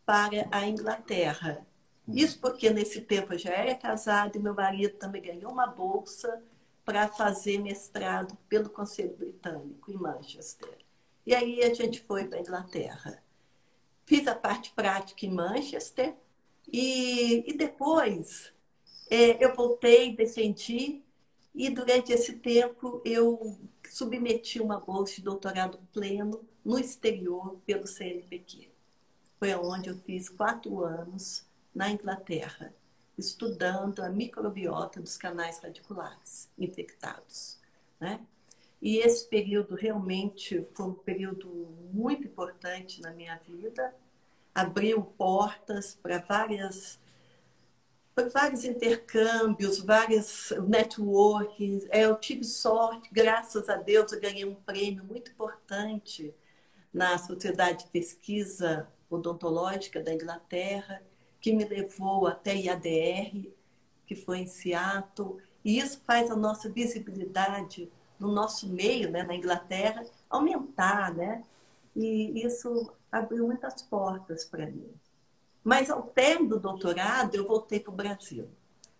para 0.05 0.49
a 0.51 0.67
Inglaterra. 0.67 1.65
Isso 2.05 2.37
porque 2.41 2.69
nesse 2.69 2.99
tempo 2.99 3.33
eu 3.33 3.39
já 3.39 3.51
era 3.51 3.73
casada 3.75 4.37
e 4.37 4.41
meu 4.41 4.53
marido 4.53 4.97
também 4.97 5.21
ganhou 5.21 5.53
uma 5.53 5.67
bolsa 5.67 6.43
para 6.83 7.07
fazer 7.07 7.57
mestrado 7.59 8.37
pelo 8.49 8.69
Conselho 8.69 9.15
Britânico 9.15 9.89
em 9.89 9.95
Manchester. 9.95 10.79
E 11.25 11.33
aí 11.33 11.63
a 11.63 11.73
gente 11.73 12.01
foi 12.01 12.27
para 12.27 12.39
a 12.39 12.41
Inglaterra. 12.41 13.23
Fiz 14.05 14.27
a 14.27 14.35
parte 14.35 14.73
prática 14.73 15.25
em 15.25 15.31
Manchester 15.31 16.13
e, 16.67 17.49
e 17.49 17.53
depois 17.53 18.51
eu 19.11 19.53
voltei, 19.53 20.15
defendi 20.15 21.03
e 21.53 21.69
durante 21.69 22.13
esse 22.13 22.37
tempo 22.37 23.01
eu 23.03 23.59
submeti 23.89 24.61
uma 24.61 24.79
bolsa 24.79 25.15
de 25.15 25.21
doutorado 25.21 25.77
pleno 25.91 26.41
no 26.63 26.79
exterior 26.79 27.59
pelo 27.65 27.85
CNPq. 27.85 28.69
Foi 29.37 29.53
onde 29.55 29.89
eu 29.89 29.97
fiz 29.97 30.29
quatro 30.29 30.85
anos 30.85 31.45
na 31.75 31.91
Inglaterra 31.91 32.73
estudando 33.17 33.99
a 33.99 34.09
microbiota 34.09 35.01
dos 35.01 35.17
canais 35.17 35.59
radiculares 35.59 36.49
infectados. 36.57 37.59
Né? 37.99 38.25
E 38.81 38.97
esse 38.97 39.27
período 39.27 39.75
realmente 39.75 40.65
foi 40.73 40.85
um 40.85 40.93
período 40.93 41.47
muito 41.93 42.27
importante 42.27 43.01
na 43.01 43.11
minha 43.11 43.35
vida, 43.45 43.93
abriu 44.55 45.03
portas 45.03 45.95
para 46.01 46.19
várias 46.19 46.99
vários 48.29 48.63
intercâmbios, 48.63 49.79
vários 49.79 50.51
networkings. 50.67 51.85
É, 51.89 52.05
eu 52.05 52.15
tive 52.15 52.43
sorte, 52.43 53.09
graças 53.11 53.69
a 53.69 53.75
Deus, 53.75 54.11
eu 54.11 54.19
ganhei 54.19 54.45
um 54.45 54.55
prêmio 54.55 55.03
muito 55.03 55.31
importante 55.31 56.33
na 56.93 57.17
Sociedade 57.17 57.85
de 57.85 57.91
Pesquisa 57.91 58.87
Odontológica 59.09 60.01
da 60.01 60.13
Inglaterra 60.13 61.01
que 61.41 61.51
me 61.51 61.65
levou 61.65 62.27
até 62.27 62.55
IADR, 62.55 63.51
que 64.05 64.15
foi 64.15 64.39
em 64.39 64.47
Seattle. 64.47 65.37
E 65.65 65.79
isso 65.79 65.99
faz 66.05 66.29
a 66.29 66.35
nossa 66.35 66.69
visibilidade 66.69 67.91
no 68.19 68.31
nosso 68.31 68.69
meio, 68.69 69.09
né, 69.09 69.23
na 69.23 69.35
Inglaterra, 69.35 70.05
aumentar, 70.29 71.13
né? 71.13 71.43
E 71.95 72.45
isso 72.45 72.93
abriu 73.11 73.47
muitas 73.47 73.81
portas 73.81 74.45
para 74.45 74.67
mim. 74.67 74.93
Mas 75.63 75.89
ao 75.89 76.03
término 76.03 76.55
do 76.55 76.59
doutorado, 76.59 77.35
eu 77.35 77.47
voltei 77.47 77.79
para 77.79 77.91
o 77.91 77.95
Brasil. 77.95 78.49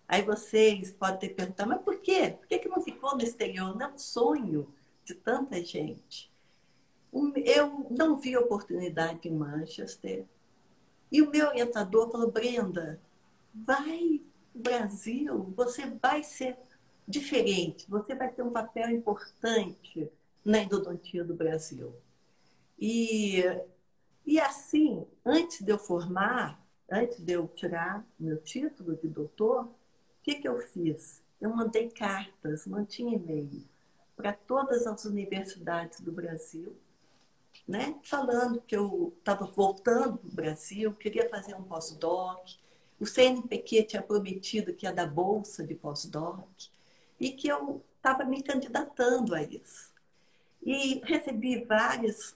Aí 0.08 0.22
vocês 0.22 0.92
podem 0.92 1.20
ter 1.20 1.30
perguntado, 1.30 1.70
mas 1.70 1.82
por 1.82 1.98
quê? 2.00 2.36
Por 2.38 2.48
que, 2.48 2.60
que 2.60 2.70
não 2.70 2.82
ficou 2.82 3.16
no 3.16 3.24
exterior? 3.24 3.76
Não 3.76 3.88
é 3.88 3.98
sonho 3.98 4.74
de 5.06 5.16
tanta 5.16 5.64
gente. 5.64 6.32
Eu 7.46 7.88
não 7.90 8.18
vi 8.18 8.38
oportunidade 8.38 9.28
em 9.28 9.32
Manchester, 9.32 10.26
e 11.12 11.22
o 11.22 11.30
meu 11.30 11.48
orientador 11.48 12.10
falou: 12.10 12.32
Brenda, 12.32 13.00
vai 13.54 14.22
Brasil, 14.54 15.54
você 15.56 15.86
vai 16.02 16.24
ser 16.24 16.58
diferente, 17.08 17.86
você 17.90 18.16
vai 18.16 18.30
ter 18.30 18.42
um 18.42 18.52
papel 18.52 18.90
importante 18.90 20.10
na 20.44 20.60
endodontia 20.60 21.24
do 21.24 21.34
Brasil. 21.34 21.94
E, 22.80 23.44
e 24.34 24.40
assim, 24.40 25.06
antes 25.26 25.62
de 25.62 25.72
eu 25.72 25.78
formar, 25.78 26.62
antes 26.90 27.20
de 27.20 27.34
eu 27.34 27.48
tirar 27.48 28.06
meu 28.20 28.42
título 28.42 28.96
de 28.96 29.08
doutor, 29.08 29.66
o 29.66 29.74
que, 30.24 30.36
que 30.36 30.48
eu 30.48 30.58
fiz? 30.58 31.22
Eu 31.40 31.56
mandei 31.56 31.90
cartas, 31.90 32.66
não 32.66 32.86
tinha 32.86 33.16
e-mail, 33.16 33.64
para 34.16 34.34
todas 34.34 34.86
as 34.86 35.06
universidades 35.06 36.02
do 36.02 36.12
Brasil 36.12 36.76
né? 37.68 37.96
falando 38.04 38.62
que 38.62 38.76
eu 38.76 39.14
estava 39.20 39.46
voltando 39.46 40.18
para 40.18 40.28
o 40.28 40.36
Brasil, 40.36 40.94
queria 40.94 41.30
fazer 41.30 41.56
um 41.56 41.64
pós-doc. 41.64 42.40
O 43.00 43.06
CNPq 43.06 43.84
tinha 43.84 44.02
prometido 44.02 44.74
que 44.74 44.86
ia 44.86 44.94
dar 44.94 45.08
bolsa 45.08 45.66
de 45.66 45.74
pós-doc 45.74 46.48
e 47.20 47.32
que 47.32 47.48
eu 47.48 47.84
estava 47.98 48.24
me 48.24 48.44
candidatando 48.44 49.34
a 49.34 49.42
isso. 49.42 49.92
E 50.62 51.02
recebi 51.04 51.64
várias 51.64 52.36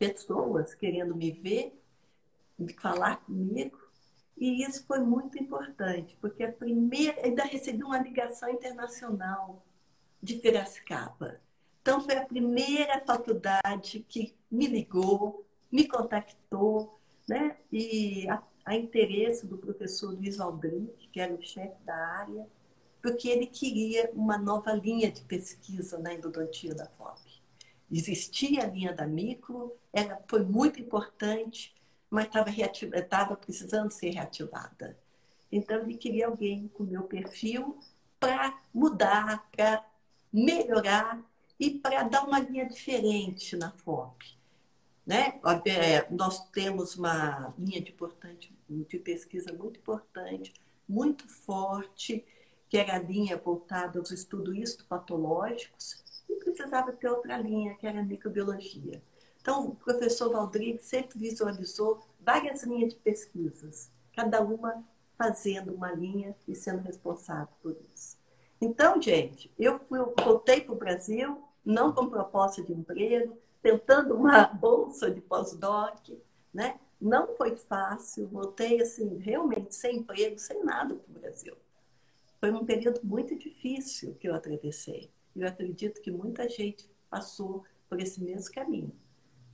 pessoas 0.00 0.74
querendo 0.74 1.14
me 1.14 1.30
ver, 1.30 1.80
me 2.58 2.72
falar 2.72 3.18
comigo, 3.18 3.78
e 4.36 4.64
isso 4.64 4.84
foi 4.84 4.98
muito 4.98 5.38
importante, 5.38 6.16
porque 6.20 6.42
a 6.42 6.52
primeira, 6.52 7.24
ainda 7.24 7.44
recebi 7.44 7.84
uma 7.84 7.98
ligação 7.98 8.50
internacional 8.50 9.64
de 10.20 10.34
Piracicaba 10.34 11.40
então, 11.82 12.00
foi 12.00 12.14
a 12.16 12.26
primeira 12.26 13.00
faculdade 13.00 14.04
que 14.08 14.34
me 14.50 14.66
ligou, 14.66 15.46
me 15.72 15.88
contactou, 15.88 17.00
né? 17.26 17.56
E 17.72 18.28
a, 18.28 18.42
a 18.66 18.76
interesse 18.76 19.46
do 19.46 19.56
professor 19.56 20.12
Luiz 20.12 20.38
Aldrin, 20.38 20.90
que 21.10 21.18
era 21.18 21.32
o 21.32 21.42
chefe 21.42 21.82
da 21.84 21.96
área, 21.96 22.46
porque 23.00 23.28
ele 23.28 23.46
queria 23.46 24.10
uma 24.14 24.36
nova 24.36 24.72
linha 24.72 25.10
de 25.10 25.22
pesquisa 25.22 25.98
na 25.98 26.12
endodontia 26.12 26.74
da 26.74 26.86
FOP. 26.86 27.18
Existia 27.90 28.62
a 28.62 28.66
linha 28.66 28.92
da 28.92 29.06
micro, 29.06 29.76
ela 29.92 30.22
foi 30.28 30.44
muito 30.44 30.80
importante, 30.80 31.74
mas 32.08 32.28
estava 32.92 33.36
precisando 33.36 33.90
ser 33.90 34.10
reativada. 34.10 34.96
Então, 35.50 35.80
ele 35.80 35.96
queria 35.96 36.26
alguém 36.26 36.68
com 36.68 36.84
meu 36.84 37.02
perfil 37.02 37.78
para 38.18 38.56
mudar, 38.72 39.48
para 39.50 39.84
melhorar 40.32 41.20
e 41.58 41.70
para 41.70 42.04
dar 42.04 42.24
uma 42.24 42.38
linha 42.38 42.66
diferente 42.66 43.56
na 43.56 43.72
FOP. 43.72 44.38
Né? 45.04 45.40
É, 45.64 46.08
nós 46.10 46.48
temos 46.50 46.94
uma 46.96 47.52
linha 47.58 47.80
de, 47.80 47.90
importante, 47.90 48.54
de 48.68 48.98
pesquisa 48.98 49.52
muito 49.52 49.80
importante, 49.80 50.52
muito 50.88 51.28
forte, 51.28 52.24
que 52.68 52.78
era 52.78 52.94
a 52.94 53.02
linha 53.02 53.36
voltada 53.36 53.98
aos 53.98 54.12
estudos 54.12 54.56
histopatológicos, 54.56 56.04
e 56.30 56.36
precisava 56.36 56.92
ter 56.92 57.08
outra 57.08 57.36
linha, 57.36 57.74
que 57.74 57.86
era 57.86 58.00
a 58.00 58.04
microbiologia. 58.04 59.02
Então, 59.40 59.68
o 59.68 59.74
professor 59.74 60.30
Valdrigo 60.30 60.78
sempre 60.82 61.18
visualizou 61.18 62.06
várias 62.20 62.62
linhas 62.62 62.92
de 62.92 63.00
pesquisas, 63.00 63.90
cada 64.14 64.40
uma 64.42 64.84
fazendo 65.16 65.74
uma 65.74 65.92
linha 65.92 66.36
e 66.46 66.54
sendo 66.54 66.82
responsável 66.82 67.48
por 67.62 67.76
isso. 67.94 68.18
Então, 68.60 69.00
gente, 69.00 69.50
eu, 69.58 69.78
fui, 69.80 69.98
eu 69.98 70.14
voltei 70.22 70.60
para 70.60 70.74
o 70.74 70.78
Brasil, 70.78 71.42
não 71.64 71.92
com 71.92 72.08
proposta 72.08 72.62
de 72.62 72.72
emprego, 72.72 73.36
tentando 73.62 74.14
uma 74.14 74.44
bolsa 74.52 75.10
de 75.10 75.20
pós-doc, 75.20 76.10
né? 76.52 76.78
Não 77.00 77.34
foi 77.36 77.56
fácil, 77.56 78.28
voltei 78.28 78.82
assim, 78.82 79.16
realmente 79.16 79.74
sem 79.74 79.98
emprego, 79.98 80.38
sem 80.38 80.62
nada 80.62 80.94
para 80.94 81.10
o 81.10 81.20
Brasil. 81.20 81.56
Foi 82.38 82.50
um 82.52 82.64
período 82.64 83.00
muito 83.02 83.34
difícil 83.38 84.14
que 84.14 84.28
eu 84.28 84.34
atravessei. 84.34 85.10
Eu 85.34 85.46
acredito 85.46 86.00
que 86.00 86.10
muita 86.10 86.48
gente 86.48 86.88
passou 87.08 87.64
por 87.88 88.00
esse 88.00 88.22
mesmo 88.22 88.52
caminho. 88.52 88.92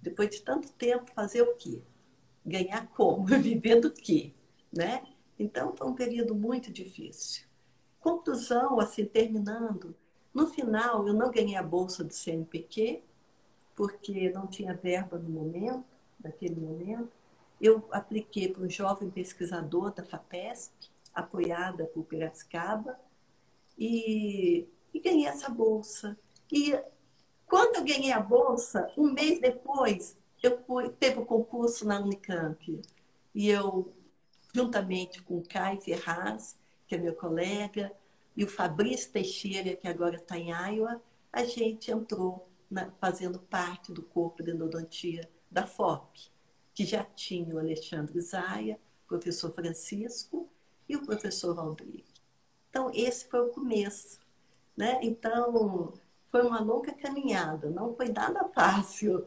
Depois 0.00 0.30
de 0.30 0.42
tanto 0.42 0.72
tempo, 0.72 1.10
fazer 1.12 1.42
o 1.42 1.54
quê? 1.56 1.82
Ganhar 2.44 2.86
como? 2.88 3.24
Viver 3.40 3.80
do 3.80 3.90
quê? 3.90 4.32
Né? 4.72 5.02
Então, 5.38 5.74
foi 5.76 5.86
um 5.86 5.94
período 5.94 6.34
muito 6.34 6.72
difícil. 6.72 7.46
Conclusão, 8.00 8.78
assim, 8.78 9.04
terminando, 9.04 9.94
no 10.32 10.46
final, 10.46 11.08
eu 11.08 11.14
não 11.14 11.30
ganhei 11.30 11.56
a 11.56 11.62
bolsa 11.62 12.04
do 12.04 12.12
CNPq, 12.12 13.02
porque 13.74 14.30
não 14.30 14.46
tinha 14.46 14.74
verba 14.74 15.18
no 15.18 15.28
momento, 15.28 15.84
naquele 16.22 16.60
momento. 16.60 17.10
Eu 17.60 17.86
apliquei 17.90 18.48
para 18.48 18.62
um 18.62 18.68
jovem 18.68 19.10
pesquisador 19.10 19.92
da 19.92 20.04
FAPESP, 20.04 20.90
apoiada 21.14 21.86
por 21.86 22.04
Piracicaba, 22.04 22.98
e, 23.78 24.68
e 24.96 25.00
ganhei 25.00 25.26
essa 25.26 25.50
bolsa. 25.50 26.18
E 26.50 26.74
quando 27.46 27.76
eu 27.76 27.84
ganhei 27.84 28.12
a 28.12 28.20
bolsa, 28.20 28.90
um 28.96 29.12
mês 29.12 29.38
depois, 29.38 30.16
eu 30.42 30.58
fui, 30.64 30.88
teve 30.88 31.18
o 31.18 31.22
um 31.22 31.26
concurso 31.26 31.86
na 31.86 32.00
Unicamp. 32.00 32.80
E 33.34 33.48
eu, 33.50 33.92
juntamente 34.54 35.22
com 35.22 35.36
o 35.36 35.46
Kai 35.46 35.78
Ferraz, 35.78 36.58
que 36.86 36.94
é 36.94 36.98
meu 36.98 37.14
colega, 37.14 37.92
e 38.34 38.42
o 38.42 38.48
Fabrício 38.48 39.12
Teixeira, 39.12 39.76
que 39.76 39.86
agora 39.86 40.16
está 40.16 40.38
em 40.38 40.50
Iowa, 40.50 41.02
a 41.30 41.44
gente 41.44 41.90
entrou 41.90 42.48
na, 42.70 42.90
fazendo 42.92 43.38
parte 43.38 43.92
do 43.92 44.02
corpo 44.02 44.42
de 44.42 44.52
endodontia 44.52 45.28
da 45.50 45.66
FOP, 45.66 46.30
que 46.74 46.86
já 46.86 47.04
tinha 47.04 47.54
o 47.54 47.58
Alexandre 47.58 48.18
Zaia, 48.20 48.80
o 49.04 49.08
professor 49.08 49.52
Francisco 49.52 50.48
e 50.88 50.96
o 50.96 51.04
professor 51.04 51.54
Valdrigo. 51.54 52.08
Então, 52.70 52.90
esse 52.94 53.28
foi 53.28 53.40
o 53.40 53.48
começo. 53.48 54.25
Né? 54.76 54.98
Então, 55.02 55.92
foi 56.28 56.42
uma 56.42 56.60
longa 56.60 56.92
caminhada, 56.92 57.70
não 57.70 57.94
foi 57.94 58.08
nada 58.08 58.44
fácil. 58.54 59.24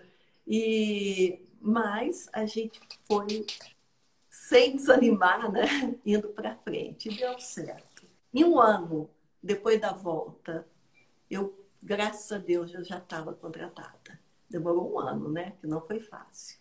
E 0.48 1.46
mas 1.62 2.30
a 2.32 2.46
gente 2.46 2.80
foi 3.06 3.46
sem 4.30 4.76
desanimar, 4.76 5.52
né? 5.52 5.64
Indo 6.06 6.30
para 6.30 6.56
frente, 6.56 7.10
e 7.10 7.18
deu 7.18 7.38
certo. 7.40 8.08
Em 8.34 8.44
um 8.44 8.60
ano 8.60 9.10
depois 9.42 9.80
da 9.80 9.92
volta, 9.92 10.68
eu, 11.30 11.66
graças 11.82 12.32
a 12.32 12.38
Deus, 12.38 12.74
eu 12.74 12.84
já 12.84 12.98
estava 12.98 13.34
contratada. 13.34 14.20
Demorou 14.50 14.94
um 14.94 15.00
ano, 15.00 15.32
né? 15.32 15.52
Que 15.60 15.68
não 15.68 15.82
foi 15.82 16.00
fácil, 16.00 16.60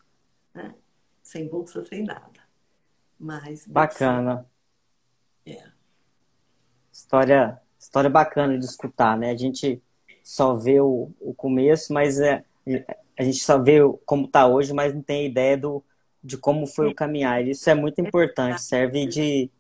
né? 0.53 0.75
Sem 1.23 1.49
bolsa, 1.49 1.85
sem 1.85 2.05
nada. 2.05 2.41
Mas 3.19 3.67
bacana. 3.67 4.47
É. 5.47 5.71
História, 6.93 7.61
história 7.89 8.11
bacana 8.11 8.59
de 8.59 8.65
escutar, 8.67 9.17
né? 9.17 9.31
A 9.31 9.37
gente 9.37 9.83
só 10.23 10.55
vê 10.55 10.79
o, 10.79 11.11
o 11.19 11.33
começo, 11.33 11.93
mas 11.93 12.21
é, 12.21 12.45
a 13.19 13.25
gente 13.25 13.43
só 13.43 13.59
vê 13.59 13.79
como 14.05 14.27
está 14.27 14.47
hoje, 14.47 14.75
mas 14.75 14.95
não 14.95 15.01
tem 15.01 15.27
ideia 15.27 15.57
do, 15.57 15.83
de 16.23 16.37
como 16.37 16.67
foi 16.67 16.89
o 16.89 16.95
caminhar. 16.95 17.47
Isso 17.47 17.69
é 17.71 17.75
muito 17.75 17.99
importante, 17.99 18.61
serve 18.61 19.07
de, 19.07 19.51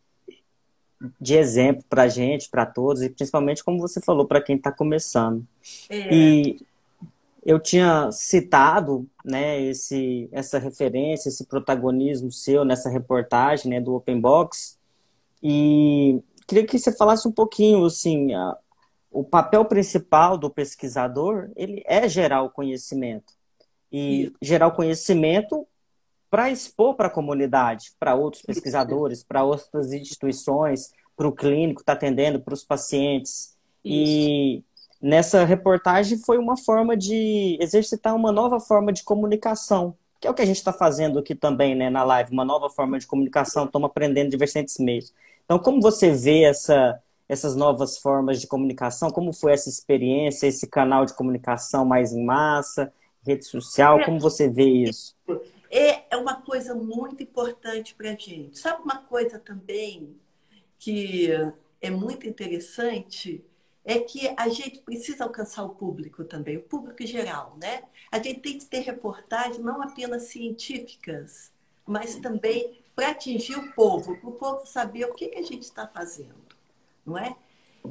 de 1.19 1.35
exemplo 1.35 1.83
para 1.89 2.03
a 2.03 2.09
gente, 2.09 2.51
para 2.51 2.67
todos, 2.67 3.03
e 3.03 3.09
principalmente, 3.09 3.65
como 3.65 3.81
você 3.81 3.99
falou, 3.99 4.27
para 4.27 4.43
quem 4.43 4.57
está 4.57 4.71
começando. 4.71 5.43
É. 5.89 6.15
E 6.15 6.61
eu 7.47 7.59
tinha 7.59 8.13
citado 8.13 9.09
né, 9.25 9.59
esse, 9.63 10.29
essa 10.31 10.59
referência, 10.59 11.31
esse 11.31 11.47
protagonismo 11.47 12.31
seu 12.31 12.63
nessa 12.63 12.91
reportagem 12.91 13.71
né, 13.71 13.81
do 13.81 13.95
Open 13.95 14.21
Box, 14.21 14.79
e 15.43 16.21
queria 16.49 16.67
que 16.67 16.79
você 16.79 16.91
falasse 16.91 17.29
um 17.29 17.33
pouquinho, 17.33 17.85
assim, 17.85 18.31
o 19.11 19.23
papel 19.23 19.65
principal 19.67 20.39
do 20.39 20.51
pesquisador 20.51 21.51
ele 21.55 21.83
é 21.87 22.09
gerar 22.09 22.43
o 22.43 22.51
conhecimento 22.51 23.35
e 23.93 24.25
Isso. 24.25 24.33
gerar 24.43 24.67
o 24.69 24.73
conhecimento 24.73 25.67
para 26.31 26.51
expor 26.51 26.95
para 26.95 27.09
a 27.09 27.11
comunidade, 27.11 27.93
para 27.99 28.15
outros 28.15 28.43
pesquisadores, 28.43 29.23
para 29.23 29.45
outras 29.45 29.93
instituições, 29.93 30.91
para 31.17 31.29
o 31.29 31.33
clínico 31.33 31.81
está 31.81 31.93
atendendo, 31.93 32.41
para 32.41 32.55
os 32.55 32.65
pacientes. 32.65 33.57
Isso. 33.85 34.21
E 34.21 34.65
nessa 35.01 35.45
reportagem 35.45 36.19
foi 36.19 36.39
uma 36.39 36.57
forma 36.57 36.97
de 36.97 37.57
exercitar 37.61 38.15
uma 38.15 38.33
nova 38.33 38.61
forma 38.61 38.93
de 38.93 39.03
comunicação, 39.03 39.95
que 40.21 40.27
é 40.27 40.31
o 40.31 40.35
que 40.35 40.43
a 40.43 40.47
gente 40.47 40.57
está 40.57 40.73
fazendo 40.73 41.19
aqui 41.19 41.35
também, 41.35 41.75
né, 41.75 41.89
na 41.89 42.05
live, 42.05 42.33
uma 42.33 42.45
nova 42.45 42.69
forma 42.69 42.99
de 42.99 43.07
comunicação, 43.07 43.65
estamos 43.65 43.89
aprendendo 43.89 44.31
diversos 44.31 44.79
meios. 44.79 45.13
Então, 45.49 45.59
como 45.59 45.81
você 45.81 46.13
vê 46.13 46.43
essa 46.43 47.03
essas 47.27 47.57
novas 47.57 47.99
formas 47.99 48.39
de 48.39 48.47
comunicação? 48.47 49.11
Como 49.11 49.33
foi 49.33 49.53
essa 49.53 49.69
experiência, 49.69 50.47
esse 50.47 50.67
canal 50.67 51.07
de 51.07 51.15
comunicação 51.15 51.85
mais 51.87 52.13
em 52.13 52.23
massa, 52.23 52.93
rede 53.23 53.45
social? 53.45 54.05
Como 54.05 54.21
você 54.21 54.49
vê 54.49 54.65
isso? 54.65 55.15
É, 55.71 56.05
é 56.11 56.17
uma 56.19 56.41
coisa 56.43 56.75
muito 56.75 57.23
importante 57.23 57.95
para 57.95 58.11
a 58.11 58.15
gente. 58.15 58.59
Sabe 58.59 58.83
uma 58.83 58.99
coisa 58.99 59.39
também 59.39 60.17
que 60.79 61.29
é 61.81 61.91
muito 61.91 62.27
interessante? 62.27 63.43
É 63.85 63.99
que 63.99 64.31
a 64.37 64.49
gente 64.49 64.81
precisa 64.81 65.25
alcançar 65.25 65.65
o 65.65 65.71
público 65.71 66.25
também, 66.25 66.59
o 66.59 66.63
público 66.63 67.07
geral, 67.07 67.57
né? 67.59 67.85
A 68.11 68.17
gente 68.19 68.41
tem 68.41 68.59
que 68.59 68.67
ter 68.67 68.81
reportagens 68.81 69.59
não 69.59 69.81
apenas 69.83 70.25
científicas, 70.25 71.51
mas 71.87 72.17
também 72.17 72.79
para 72.99 73.11
atingir 73.11 73.57
o 73.57 73.73
povo, 73.75 74.17
para 74.17 74.29
o 74.29 74.33
povo 74.33 74.67
saber 74.67 75.05
o 75.05 75.15
que, 75.15 75.29
que 75.29 75.39
a 75.39 75.43
gente 75.43 75.63
está 75.63 75.87
fazendo 75.87 76.35
não 77.07 77.17
é? 77.17 77.37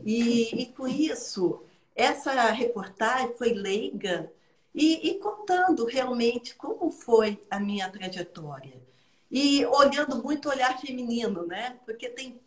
E, 0.05 0.61
e 0.61 0.65
com 0.67 0.87
isso, 0.87 1.63
essa 1.95 2.51
reportagem 2.51 3.33
foi 3.33 3.53
leiga 3.53 4.31
e, 4.73 5.09
e, 5.09 5.15
contando 5.15 5.85
realmente 5.85 6.55
como 6.55 6.91
foi 6.91 7.41
a 7.49 7.59
minha 7.59 7.89
trajetória. 7.89 8.79
E 9.31 9.65
olhando 9.65 10.21
muito 10.21 10.47
o 10.47 10.51
olhar 10.51 10.79
feminino, 10.79 11.45
né? 11.47 11.79
Porque 11.83 12.09
tem 12.09 12.39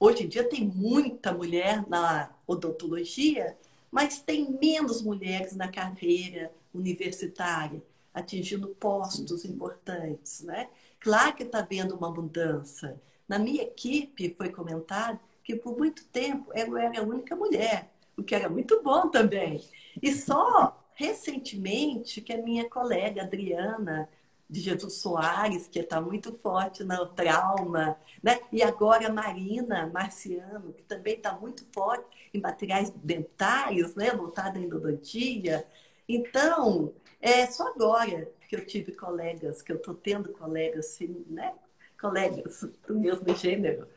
hoje 0.00 0.24
em 0.24 0.28
dia 0.28 0.48
tem 0.48 0.66
muita 0.66 1.32
mulher 1.32 1.86
na 1.88 2.34
odontologia, 2.46 3.56
mas 3.90 4.20
tem 4.20 4.50
menos 4.50 5.02
mulheres 5.02 5.54
na 5.54 5.70
carreira 5.70 6.52
universitária, 6.72 7.82
atingindo 8.14 8.68
postos 8.68 9.44
importantes, 9.44 10.42
né? 10.42 10.68
Claro 11.02 11.34
que 11.34 11.42
está 11.42 11.58
havendo 11.58 11.96
uma 11.96 12.10
mudança. 12.10 13.00
Na 13.28 13.38
minha 13.38 13.62
equipe 13.62 14.34
foi 14.36 14.50
comentado 14.50 15.18
que 15.42 15.56
por 15.56 15.76
muito 15.76 16.04
tempo 16.06 16.52
eu 16.54 16.76
era 16.76 17.00
a 17.00 17.02
única 17.02 17.34
mulher, 17.34 17.90
o 18.16 18.22
que 18.22 18.34
era 18.34 18.48
muito 18.48 18.80
bom 18.82 19.08
também. 19.08 19.60
E 20.00 20.12
só 20.12 20.78
recentemente 20.94 22.20
que 22.20 22.32
a 22.32 22.40
minha 22.40 22.68
colega 22.68 23.22
Adriana 23.22 24.08
de 24.48 24.60
Jesus 24.60 24.94
Soares, 24.94 25.66
que 25.66 25.80
está 25.80 26.00
muito 26.00 26.32
forte 26.34 26.84
no 26.84 27.06
trauma, 27.06 27.96
né? 28.22 28.38
e 28.52 28.62
agora 28.62 29.08
a 29.08 29.12
Marina 29.12 29.90
Marciano, 29.92 30.72
que 30.74 30.82
também 30.82 31.14
está 31.14 31.32
muito 31.32 31.66
forte 31.72 32.04
em 32.32 32.40
materiais 32.40 32.90
dentários, 32.90 33.96
né? 33.96 34.10
voltada 34.10 34.58
à 34.58 34.62
endodontia. 34.62 35.66
Então, 36.06 36.92
é 37.20 37.46
só 37.46 37.68
agora 37.68 38.30
que 38.52 38.56
eu 38.56 38.66
tive 38.66 38.92
colegas, 38.92 39.62
que 39.62 39.72
eu 39.72 39.76
estou 39.76 39.94
tendo 39.94 40.30
colegas, 40.30 40.98
né? 41.26 41.54
colegas 41.98 42.62
do 42.86 42.98
mesmo 42.98 43.34
gênero, 43.34 43.88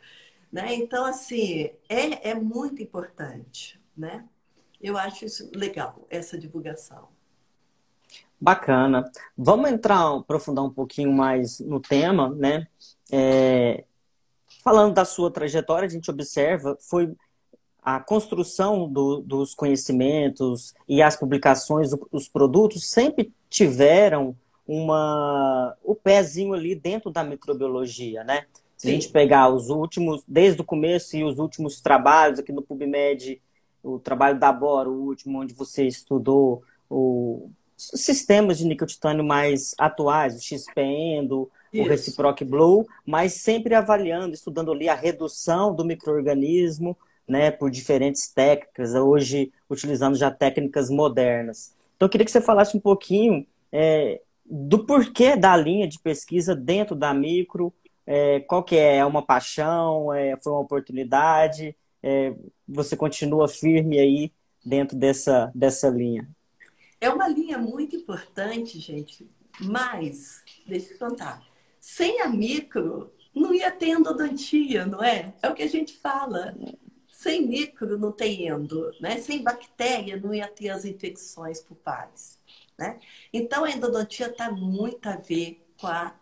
né? 0.50 0.74
Então, 0.76 1.04
assim, 1.04 1.72
é, 1.90 2.30
é 2.30 2.34
muito 2.34 2.82
importante. 2.82 3.78
Né? 3.98 4.24
Eu 4.82 4.98
acho 4.98 5.26
isso 5.26 5.52
legal, 5.54 6.08
essa 6.10 6.38
divulgação. 6.38 7.10
Bacana. 8.40 9.12
Vamos 9.38 9.70
entrar, 9.70 10.16
aprofundar 10.16 10.64
um 10.64 10.70
pouquinho 10.70 11.12
mais 11.12 11.60
no 11.60 11.82
tema, 11.82 12.30
né? 12.30 12.68
É, 13.12 13.84
falando 14.64 14.94
da 14.94 15.04
sua 15.04 15.30
trajetória, 15.30 15.86
a 15.86 15.90
gente 15.90 16.10
observa 16.10 16.78
foi 16.80 17.14
a 17.82 18.00
construção 18.00 18.90
do, 18.90 19.22
dos 19.22 19.54
conhecimentos 19.54 20.74
e 20.88 21.02
as 21.02 21.16
publicações, 21.16 21.92
os 22.12 22.28
produtos 22.28 22.90
sempre 22.90 23.34
tiveram 23.50 24.36
uma 24.68 25.76
o 25.84 25.96
pezinho 25.96 26.54
ali 26.54 26.76
dentro 26.76 27.12
da 27.12 27.24
microbiologia, 27.24 28.24
né? 28.24 28.46
Se 28.76 28.88
Sim. 28.88 28.90
a 28.90 28.92
gente 28.94 29.10
pegar 29.10 29.50
os 29.50 29.70
últimos, 29.70 30.24
desde 30.28 30.62
o 30.62 30.66
começo 30.66 31.16
e 31.16 31.24
os 31.24 31.40
últimos 31.40 31.80
trabalhos 31.80 32.40
aqui 32.40 32.52
no 32.52 32.62
PubMed, 32.62 33.42
o 33.84 34.00
trabalho 34.00 34.40
da 34.40 34.52
Bora, 34.52 34.90
o 34.90 35.06
último 35.06 35.40
onde 35.40 35.54
você 35.54 35.86
estudou 35.86 36.64
o 36.90 37.50
sistemas 37.78 38.58
de 38.58 38.66
níquel 38.66 38.88
titânio 38.88 39.24
mais 39.24 39.76
atuais, 39.78 40.36
o 40.36 40.42
XPENDO, 40.42 41.52
o 41.74 41.84
Reciproc 41.84 42.42
Blue, 42.44 42.86
mas 43.06 43.34
sempre 43.34 43.76
avaliando, 43.76 44.34
estudando 44.34 44.72
ali 44.72 44.88
a 44.88 44.96
redução 44.96 45.76
do 45.76 45.84
microorganismo, 45.84 46.98
né, 47.28 47.52
por 47.52 47.70
diferentes 47.70 48.28
técnicas, 48.28 48.94
hoje 48.94 49.52
utilizando 49.70 50.16
já 50.16 50.32
técnicas 50.32 50.90
modernas. 50.90 51.74
Então, 51.96 52.06
eu 52.06 52.10
queria 52.10 52.26
que 52.26 52.32
você 52.32 52.42
falasse 52.42 52.78
um 52.78 52.80
pouquinho 52.80 53.46
é, 53.72 54.22
do 54.46 54.86
porquê 54.86 55.36
da 55.36 55.56
linha 55.58 55.88
de 55.88 56.00
pesquisa 56.00 56.56
dentro 56.56 56.96
da 56.96 57.14
micro, 57.14 57.74
é, 58.06 58.40
qual 58.42 58.64
que 58.64 58.76
é, 58.76 58.98
é 58.98 59.06
uma 59.06 59.26
paixão, 59.26 60.14
é, 60.14 60.38
foi 60.38 60.54
uma 60.54 60.62
oportunidade, 60.62 61.76
é, 62.04 62.36
você 62.68 62.96
continua 62.96 63.48
firme 63.48 63.98
aí 63.98 64.32
dentro 64.64 64.96
dessa, 64.96 65.52
dessa 65.56 65.90
linha? 65.90 66.30
É 67.02 67.10
uma 67.10 67.28
linha 67.28 67.58
muito 67.58 67.96
importante, 67.96 68.80
gente, 68.80 69.28
mas, 69.60 70.44
deixa 70.68 70.94
eu 70.94 71.00
contar, 71.00 71.44
sem 71.80 72.22
a 72.22 72.28
micro, 72.28 73.12
não 73.34 73.54
ia 73.54 73.72
ter 73.72 73.90
endodontia, 73.90 74.86
não 74.86 75.04
é? 75.04 75.34
É 75.42 75.50
o 75.50 75.54
que 75.54 75.64
a 75.64 75.68
gente 75.68 75.94
fala. 75.98 76.56
Sem 77.10 77.48
micro 77.48 77.98
não 77.98 78.12
tem 78.12 78.48
endo, 78.48 78.92
né? 79.00 79.18
Sem 79.18 79.44
bactéria 79.44 80.18
não 80.18 80.34
ia 80.34 80.48
ter 80.48 80.70
as 80.70 80.86
infecções 80.86 81.60
por 81.60 81.76
né? 82.78 83.00
Então 83.32 83.64
a 83.64 83.72
endodontia 83.72 84.28
está 84.28 84.52
muito 84.52 85.08
a 85.08 85.16
ver 85.16 85.66
com 85.80 85.88
a 85.88 86.16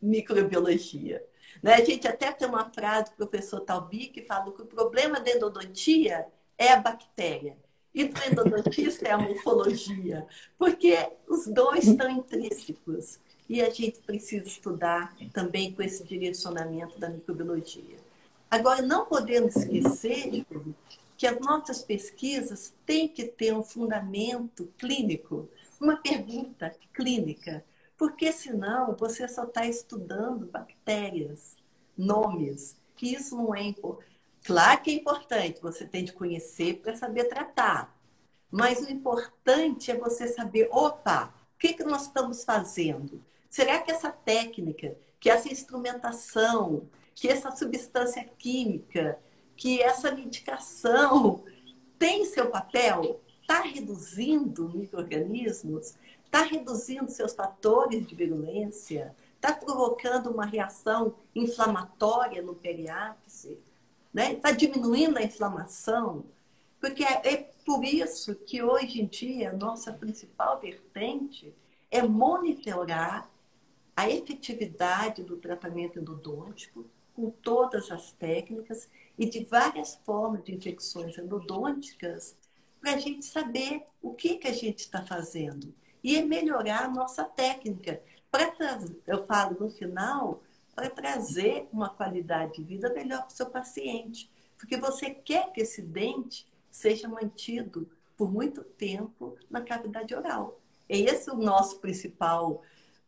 microbiologia. 0.00 1.24
Né? 1.62 1.74
A 1.74 1.84
gente 1.84 2.06
até 2.06 2.32
tem 2.32 2.48
uma 2.48 2.70
frase 2.70 3.10
do 3.10 3.26
professor 3.26 3.60
Talbi 3.60 4.08
que 4.08 4.22
fala 4.22 4.52
que 4.52 4.62
o 4.62 4.66
problema 4.66 5.20
da 5.20 5.30
endodontia 5.30 6.26
é 6.58 6.72
a 6.72 6.80
bactéria. 6.80 7.56
E 7.94 8.04
do 8.04 8.20
endodontista 8.24 9.08
é 9.08 9.12
a 9.12 9.18
morfologia, 9.18 10.26
porque 10.58 11.08
os 11.26 11.46
dois 11.46 11.86
estão 11.86 12.10
intrínsecos. 12.10 13.18
E 13.48 13.62
a 13.62 13.70
gente 13.70 14.00
precisa 14.00 14.46
estudar 14.46 15.16
também 15.32 15.72
com 15.72 15.80
esse 15.80 16.04
direcionamento 16.04 16.98
da 16.98 17.08
microbiologia. 17.08 17.96
Agora, 18.50 18.82
não 18.82 19.06
podemos 19.06 19.56
esquecer 19.56 20.44
que 21.16 21.26
as 21.26 21.40
nossas 21.40 21.82
pesquisas 21.82 22.74
têm 22.84 23.08
que 23.08 23.24
ter 23.24 23.54
um 23.54 23.62
fundamento 23.62 24.68
clínico, 24.76 25.48
uma 25.80 25.96
pergunta 25.96 26.74
clínica, 26.92 27.64
porque 27.96 28.32
senão 28.32 28.94
você 28.94 29.26
só 29.28 29.44
está 29.44 29.66
estudando 29.66 30.46
bactérias, 30.46 31.56
nomes, 31.96 32.76
que 32.94 33.14
isso 33.14 33.36
não 33.36 33.54
é 33.54 33.62
importante. 33.62 34.16
Claro 34.44 34.82
que 34.82 34.90
é 34.90 34.94
importante, 34.94 35.60
você 35.60 35.86
tem 35.86 36.04
de 36.04 36.12
conhecer 36.12 36.80
para 36.80 36.96
saber 36.96 37.24
tratar. 37.24 37.96
Mas 38.50 38.80
o 38.80 38.90
importante 38.90 39.90
é 39.90 39.96
você 39.96 40.28
saber, 40.28 40.68
opa, 40.70 41.34
o 41.54 41.58
que, 41.58 41.74
que 41.74 41.82
nós 41.84 42.02
estamos 42.02 42.44
fazendo? 42.44 43.24
Será 43.48 43.80
que 43.80 43.90
essa 43.90 44.10
técnica, 44.10 44.96
que 45.18 45.28
essa 45.28 45.50
instrumentação, 45.50 46.88
que 47.14 47.28
essa 47.28 47.50
substância 47.50 48.24
química, 48.38 49.18
que 49.56 49.82
essa 49.82 50.14
medicação 50.14 51.44
tem 51.98 52.24
seu 52.24 52.50
papel? 52.50 53.20
Está 53.46 53.60
reduzindo 53.60 54.68
micro-organismos? 54.68 55.94
Está 56.24 56.42
reduzindo 56.42 57.08
seus 57.08 57.32
fatores 57.32 58.04
de 58.04 58.12
virulência? 58.12 59.14
Está 59.36 59.52
provocando 59.52 60.32
uma 60.32 60.44
reação 60.44 61.14
inflamatória 61.32 62.42
no 62.42 62.56
periápice? 62.56 63.50
Está 63.50 63.60
né? 64.12 64.34
Tá 64.34 64.50
diminuindo 64.50 65.16
a 65.16 65.22
inflamação? 65.22 66.24
Porque 66.80 67.04
é, 67.04 67.34
é 67.34 67.36
por 67.64 67.84
isso 67.84 68.34
que 68.34 68.60
hoje 68.64 69.00
em 69.00 69.06
dia 69.06 69.50
a 69.50 69.56
nossa 69.56 69.92
principal 69.92 70.58
vertente 70.58 71.54
é 71.88 72.02
monitorar 72.02 73.30
a 73.96 74.10
efetividade 74.10 75.22
do 75.22 75.36
tratamento 75.36 76.00
endodôntico 76.00 76.84
com 77.14 77.30
todas 77.30 77.92
as 77.92 78.10
técnicas 78.10 78.90
e 79.16 79.24
de 79.24 79.44
várias 79.44 79.94
formas 80.04 80.42
de 80.42 80.52
infecções 80.52 81.16
endodônticas 81.16 82.34
para 82.86 82.94
a 82.94 82.98
gente 82.98 83.24
saber 83.24 83.82
o 84.00 84.14
que, 84.14 84.36
que 84.36 84.46
a 84.46 84.52
gente 84.52 84.78
está 84.78 85.04
fazendo 85.04 85.74
e 86.04 86.22
melhorar 86.22 86.84
a 86.84 86.88
nossa 86.88 87.24
técnica. 87.24 88.00
Para 88.30 88.54
eu 89.08 89.26
falo 89.26 89.58
no 89.58 89.68
final, 89.68 90.40
para 90.72 90.88
trazer 90.88 91.68
uma 91.72 91.88
qualidade 91.88 92.52
de 92.52 92.62
vida 92.62 92.88
melhor 92.94 93.22
para 93.22 93.26
o 93.26 93.36
seu 93.36 93.46
paciente. 93.46 94.30
Porque 94.56 94.76
você 94.76 95.10
quer 95.10 95.50
que 95.50 95.62
esse 95.62 95.82
dente 95.82 96.46
seja 96.70 97.08
mantido 97.08 97.90
por 98.16 98.32
muito 98.32 98.62
tempo 98.62 99.36
na 99.50 99.62
cavidade 99.62 100.14
oral. 100.14 100.60
É 100.88 100.96
esse 100.96 101.28
o 101.28 101.34
nosso 101.34 101.80
principal 101.80 102.62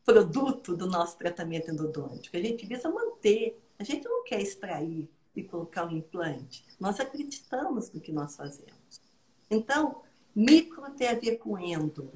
produto 0.05 0.77
do 0.77 0.89
nosso 0.89 1.17
tratamento 1.17 1.71
endodôntico. 1.71 2.37
A 2.37 2.41
gente 2.41 2.67
visa 2.67 2.91
manter, 2.91 3.57
a 3.79 3.85
gente 3.85 4.05
não 4.09 4.25
quer 4.25 4.43
extrair 4.43 5.09
e 5.37 5.45
colocar 5.45 5.87
um 5.87 5.93
implante. 5.93 6.65
Nós 6.81 6.99
acreditamos 6.99 7.93
no 7.93 8.01
que 8.01 8.11
nós 8.11 8.35
fazemos. 8.35 9.07
Então, 9.51 10.03
micro 10.35 10.91
tem 10.91 11.09
a 11.09 11.15
ver 11.15 11.37
com 11.37 11.59
endo. 11.59 12.11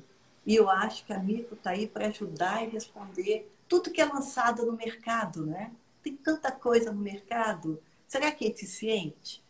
E 0.45 0.55
eu 0.55 0.69
acho 0.69 1.05
que 1.05 1.13
a 1.13 1.19
micro 1.19 1.55
está 1.55 1.71
aí 1.71 1.87
para 1.87 2.09
ajudar 2.09 2.65
e 2.65 2.71
responder 2.71 3.51
tudo 3.69 3.91
que 3.91 4.01
é 4.01 4.05
lançado 4.05 4.67
no 4.67 4.73
mercado, 4.73 5.47
né? 5.47 5.73
Tem 6.03 6.17
tanta 6.17 6.51
coisa 6.51 6.93
no 6.93 7.01
mercado. 7.01 7.81
Será 8.07 8.31
que 8.33 8.45
é 8.45 8.49
eficiente? 8.49 9.43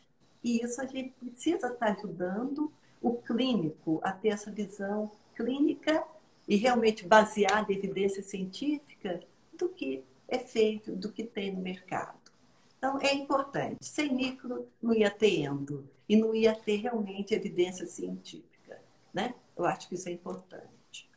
E 0.45 0.62
isso 0.62 0.81
a 0.81 0.87
gente 0.87 1.11
precisa 1.18 1.68
estar 1.68 1.87
tá 1.87 1.92
ajudando 1.92 2.71
o 3.01 3.14
clínico 3.14 4.01
a 4.03 4.12
ter 4.12 4.29
essa 4.29 4.51
visão 4.51 5.11
clínica 5.35 6.05
e 6.47 6.57
realmente 6.57 7.07
baseada 7.07 7.73
em 7.73 7.77
evidência 7.77 8.23
científica 8.23 9.21
do 9.57 9.68
que 9.68 10.05
é 10.29 10.38
feito, 10.38 10.92
do 10.92 11.11
que 11.11 11.25
tem 11.25 11.53
no 11.53 11.61
mercado. 11.61 12.21
Então, 12.83 12.99
é 13.01 13.14
importante. 13.14 13.85
Sem 13.85 14.12
micro, 14.12 14.66
não 14.83 14.92
ia 14.92 15.09
ter 15.09 15.38
endo. 15.38 15.88
E 16.09 16.16
não 16.16 16.35
ia 16.35 16.53
ter 16.53 16.79
realmente 16.79 17.33
evidência 17.33 17.87
científica. 17.87 18.77
Né? 19.14 19.35
Eu 19.57 19.64
acho 19.64 19.88
que 19.88 19.95
isso 19.95 20.09
é 20.09 20.12
importante. 20.12 21.09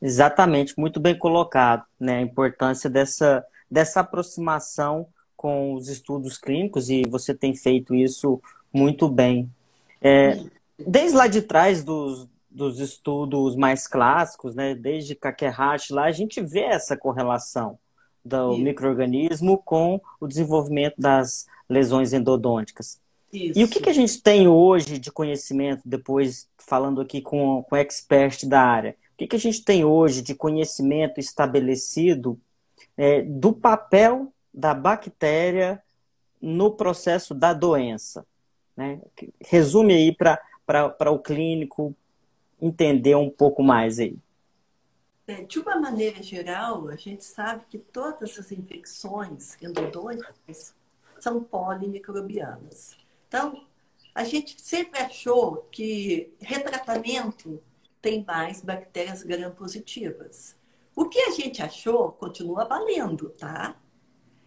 Exatamente, 0.00 0.78
muito 0.78 1.00
bem 1.00 1.18
colocado. 1.18 1.84
Né? 1.98 2.18
A 2.18 2.22
importância 2.22 2.88
dessa, 2.88 3.44
dessa 3.68 3.98
aproximação 3.98 5.08
com 5.36 5.74
os 5.74 5.88
estudos 5.88 6.38
clínicos, 6.38 6.88
e 6.88 7.02
você 7.02 7.34
tem 7.34 7.52
feito 7.52 7.96
isso 7.96 8.40
muito 8.72 9.08
bem. 9.08 9.50
É, 10.00 10.38
desde 10.78 11.16
lá 11.16 11.26
de 11.26 11.42
trás 11.42 11.82
dos, 11.82 12.28
dos 12.48 12.78
estudos 12.78 13.56
mais 13.56 13.88
clássicos, 13.88 14.54
né, 14.54 14.74
desde 14.74 15.16
Kakehashi 15.16 15.92
lá, 15.92 16.04
a 16.04 16.12
gente 16.12 16.40
vê 16.40 16.62
essa 16.62 16.96
correlação 16.96 17.78
do 18.28 18.52
Isso. 18.52 18.62
microorganismo 18.62 19.58
com 19.58 20.00
o 20.20 20.26
desenvolvimento 20.26 20.94
das 20.98 21.46
lesões 21.68 22.12
endodônticas. 22.12 23.00
Isso. 23.32 23.58
E 23.58 23.64
o 23.64 23.68
que, 23.68 23.80
que 23.80 23.90
a 23.90 23.94
gente 23.94 24.22
tem 24.22 24.48
hoje 24.48 24.98
de 24.98 25.10
conhecimento, 25.10 25.82
depois 25.84 26.48
falando 26.56 27.00
aqui 27.00 27.20
com, 27.20 27.62
com 27.62 27.76
expert 27.76 28.46
da 28.46 28.62
área, 28.62 28.96
o 29.14 29.16
que, 29.18 29.26
que 29.26 29.36
a 29.36 29.40
gente 29.40 29.64
tem 29.64 29.84
hoje 29.84 30.22
de 30.22 30.34
conhecimento 30.34 31.18
estabelecido 31.18 32.38
é, 32.96 33.22
do 33.22 33.52
papel 33.52 34.32
da 34.52 34.72
bactéria 34.72 35.82
no 36.40 36.70
processo 36.70 37.34
da 37.34 37.52
doença? 37.52 38.24
Né? 38.76 39.00
Resume 39.40 39.92
aí 39.92 40.14
para 40.14 41.10
o 41.10 41.18
clínico, 41.18 41.94
entender 42.60 43.16
um 43.16 43.28
pouco 43.28 43.62
mais 43.62 43.98
aí? 43.98 44.16
É, 45.28 45.42
de 45.42 45.58
uma 45.58 45.78
maneira 45.78 46.22
geral, 46.22 46.88
a 46.88 46.96
gente 46.96 47.22
sabe 47.22 47.66
que 47.68 47.76
todas 47.76 48.38
as 48.38 48.50
infecções 48.50 49.58
endodônticas 49.60 50.74
são 51.20 51.44
polimicrobianas. 51.44 52.96
Então, 53.28 53.66
a 54.14 54.24
gente 54.24 54.58
sempre 54.58 54.98
achou 54.98 55.68
que 55.70 56.32
retratamento 56.40 57.62
tem 58.00 58.24
mais 58.24 58.62
bactérias 58.62 59.22
gram-positivas. 59.22 60.56
O 60.96 61.04
que 61.10 61.20
a 61.20 61.30
gente 61.32 61.60
achou 61.60 62.10
continua 62.12 62.64
valendo, 62.64 63.28
tá? 63.28 63.78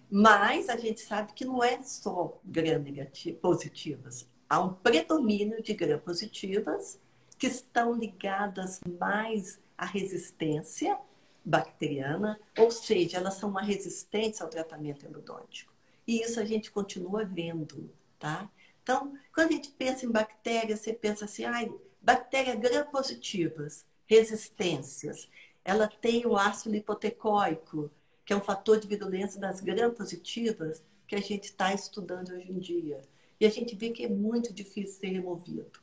Mas 0.10 0.68
a 0.68 0.78
gente 0.78 1.00
sabe 1.02 1.32
que 1.34 1.46
não 1.46 1.64
é 1.64 1.84
só 1.84 2.40
gram-positivas. 2.44 4.28
Há 4.50 4.60
um 4.60 4.74
predomínio 4.74 5.62
de 5.62 5.76
gram-positivas 5.76 7.00
que 7.42 7.48
estão 7.48 7.96
ligadas 7.96 8.80
mais 9.00 9.60
à 9.76 9.84
resistência 9.84 10.96
bacteriana, 11.44 12.40
ou 12.56 12.70
seja, 12.70 13.18
elas 13.18 13.34
são 13.34 13.50
mais 13.50 13.68
resistentes 13.68 14.40
ao 14.40 14.48
tratamento 14.48 15.08
endodôntico. 15.08 15.74
E 16.08 16.22
isso 16.22 16.40
a 16.40 16.46
gente 16.46 16.70
continua 16.70 17.26
vendo, 17.26 17.92
tá? 18.20 18.48
Então, 18.84 19.18
quando 19.34 19.50
a 19.50 19.52
gente 19.54 19.72
pensa 19.72 20.06
em 20.06 20.12
bactérias, 20.12 20.82
você 20.82 20.94
pensa 20.94 21.26
assim, 21.26 21.44
ai, 21.44 21.74
bactérias 22.00 22.60
gram-positivas, 22.60 23.88
resistências. 24.06 25.28
Ela 25.66 25.88
tem 25.88 26.28
o 26.28 26.38
ácido 26.38 26.76
lipotecóico, 26.76 27.90
que 28.24 28.34
é 28.34 28.36
um 28.36 28.42
fator 28.42 28.80
de 28.80 28.88
virulência 28.88 29.42
das 29.42 29.62
gram-positivas 29.62 30.84
que 31.08 31.16
a 31.16 31.22
gente 31.22 31.46
está 31.46 31.74
estudando 31.74 32.34
hoje 32.34 32.52
em 32.52 32.60
dia. 32.60 33.02
E 33.40 33.48
a 33.48 33.50
gente 33.50 33.76
vê 33.76 33.90
que 33.90 34.06
é 34.06 34.08
muito 34.08 34.54
difícil 34.54 35.00
ser 35.00 35.08
removido. 35.08 35.81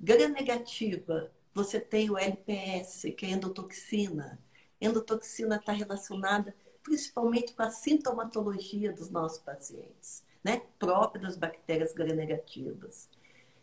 Gram-negativa, 0.00 1.30
você 1.54 1.80
tem 1.80 2.10
o 2.10 2.18
LPS, 2.18 3.12
que 3.16 3.26
é 3.26 3.30
endotoxina. 3.30 4.38
Endotoxina 4.80 5.56
está 5.56 5.72
relacionada 5.72 6.54
principalmente 6.82 7.54
com 7.54 7.62
a 7.62 7.70
sintomatologia 7.70 8.92
dos 8.92 9.08
nossos 9.08 9.38
pacientes, 9.38 10.22
né? 10.44 10.62
própria 10.78 11.22
das 11.22 11.36
bactérias 11.36 11.94
gram-negativas. 11.94 13.08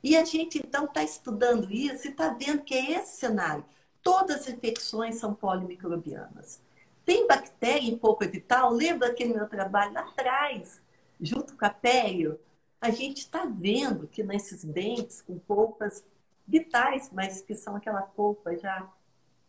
E 0.04 0.17
a 0.17 0.26
gente, 0.26 0.58
então, 0.58 0.86
está 0.86 1.04
estudando 1.04 1.72
isso 1.72 2.08
e 2.08 2.12
está 2.12 2.30
vendo 2.30 2.63
que 2.63 2.74
é 2.74 2.94
esse 2.94 3.17
cenário. 3.17 3.63
Todas 4.02 4.41
as 4.41 4.50
infecções 4.50 5.15
são 5.15 5.36
polimicrobianas. 5.36 6.60
Tem 7.06 7.28
bactéria 7.28 7.88
em 7.88 7.98
polpa 7.98 8.26
vital? 8.26 8.72
Lembra 8.72 9.10
aquele 9.10 9.34
meu 9.34 9.48
trabalho 9.48 9.94
lá 9.94 10.02
atrás, 10.02 10.82
junto 11.20 11.56
com 11.56 11.65
a 11.65 11.70
pério? 11.70 12.39
A 12.80 12.89
gente 12.89 13.20
está 13.20 13.46
vendo 13.46 14.08
que 14.08 14.24
nesses 14.24 14.63
dentes 14.63 15.22
com 15.22 15.38
polpas 15.38 16.04
vitais, 16.52 17.10
mas 17.14 17.42
que 17.42 17.56
são 17.56 17.76
aquela 17.76 18.02
polpa 18.02 18.56
já 18.58 18.92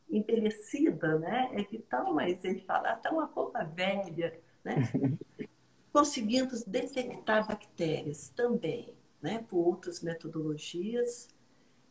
envelhecida, 0.09 1.19
né? 1.19 1.51
É 1.53 1.63
vital, 1.65 2.15
mas 2.15 2.45
ele 2.45 2.61
fala, 2.61 2.91
até 2.91 3.11
uma 3.11 3.27
polpa 3.27 3.65
velha, 3.65 4.39
né? 4.63 4.77
Conseguimos 5.93 6.63
detectar 6.63 7.47
bactérias 7.47 8.31
também, 8.31 8.95
né? 9.21 9.45
Por 9.49 9.67
outras 9.67 10.01
metodologias. 10.01 11.29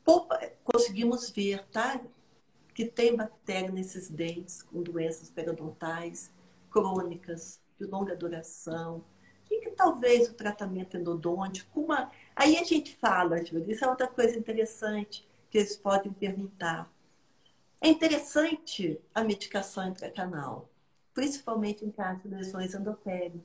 Polpa, 0.03 0.39
conseguimos 0.63 1.29
ver, 1.29 1.67
tá? 1.67 2.01
Que 2.73 2.85
tem 2.85 3.15
bactéria 3.15 3.69
nesses 3.69 4.09
dentes 4.09 4.63
com 4.63 4.81
doenças 4.81 5.29
periodontais 5.29 6.31
crônicas, 6.71 7.61
de 7.79 7.85
longa 7.85 8.15
duração, 8.15 9.03
e 9.49 9.59
que 9.59 9.71
talvez 9.71 10.29
o 10.29 10.33
tratamento 10.33 10.97
endodôntico, 10.97 11.81
uma... 11.81 12.09
aí 12.35 12.57
a 12.57 12.63
gente 12.63 12.95
fala, 12.95 13.43
Júlia, 13.43 13.71
isso 13.71 13.83
é 13.83 13.87
outra 13.87 14.07
coisa 14.07 14.37
interessante 14.37 15.27
que 15.49 15.57
eles 15.57 15.75
podem 15.75 16.11
perguntar. 16.11 16.91
É 17.81 17.87
interessante 17.87 18.99
a 19.13 19.23
medicação 19.23 19.87
intracanal, 19.87 20.69
principalmente 21.13 21.83
em 21.83 21.91
caso 21.91 22.21
de 22.21 22.29
lesões 22.29 22.73
endotélio, 22.73 23.43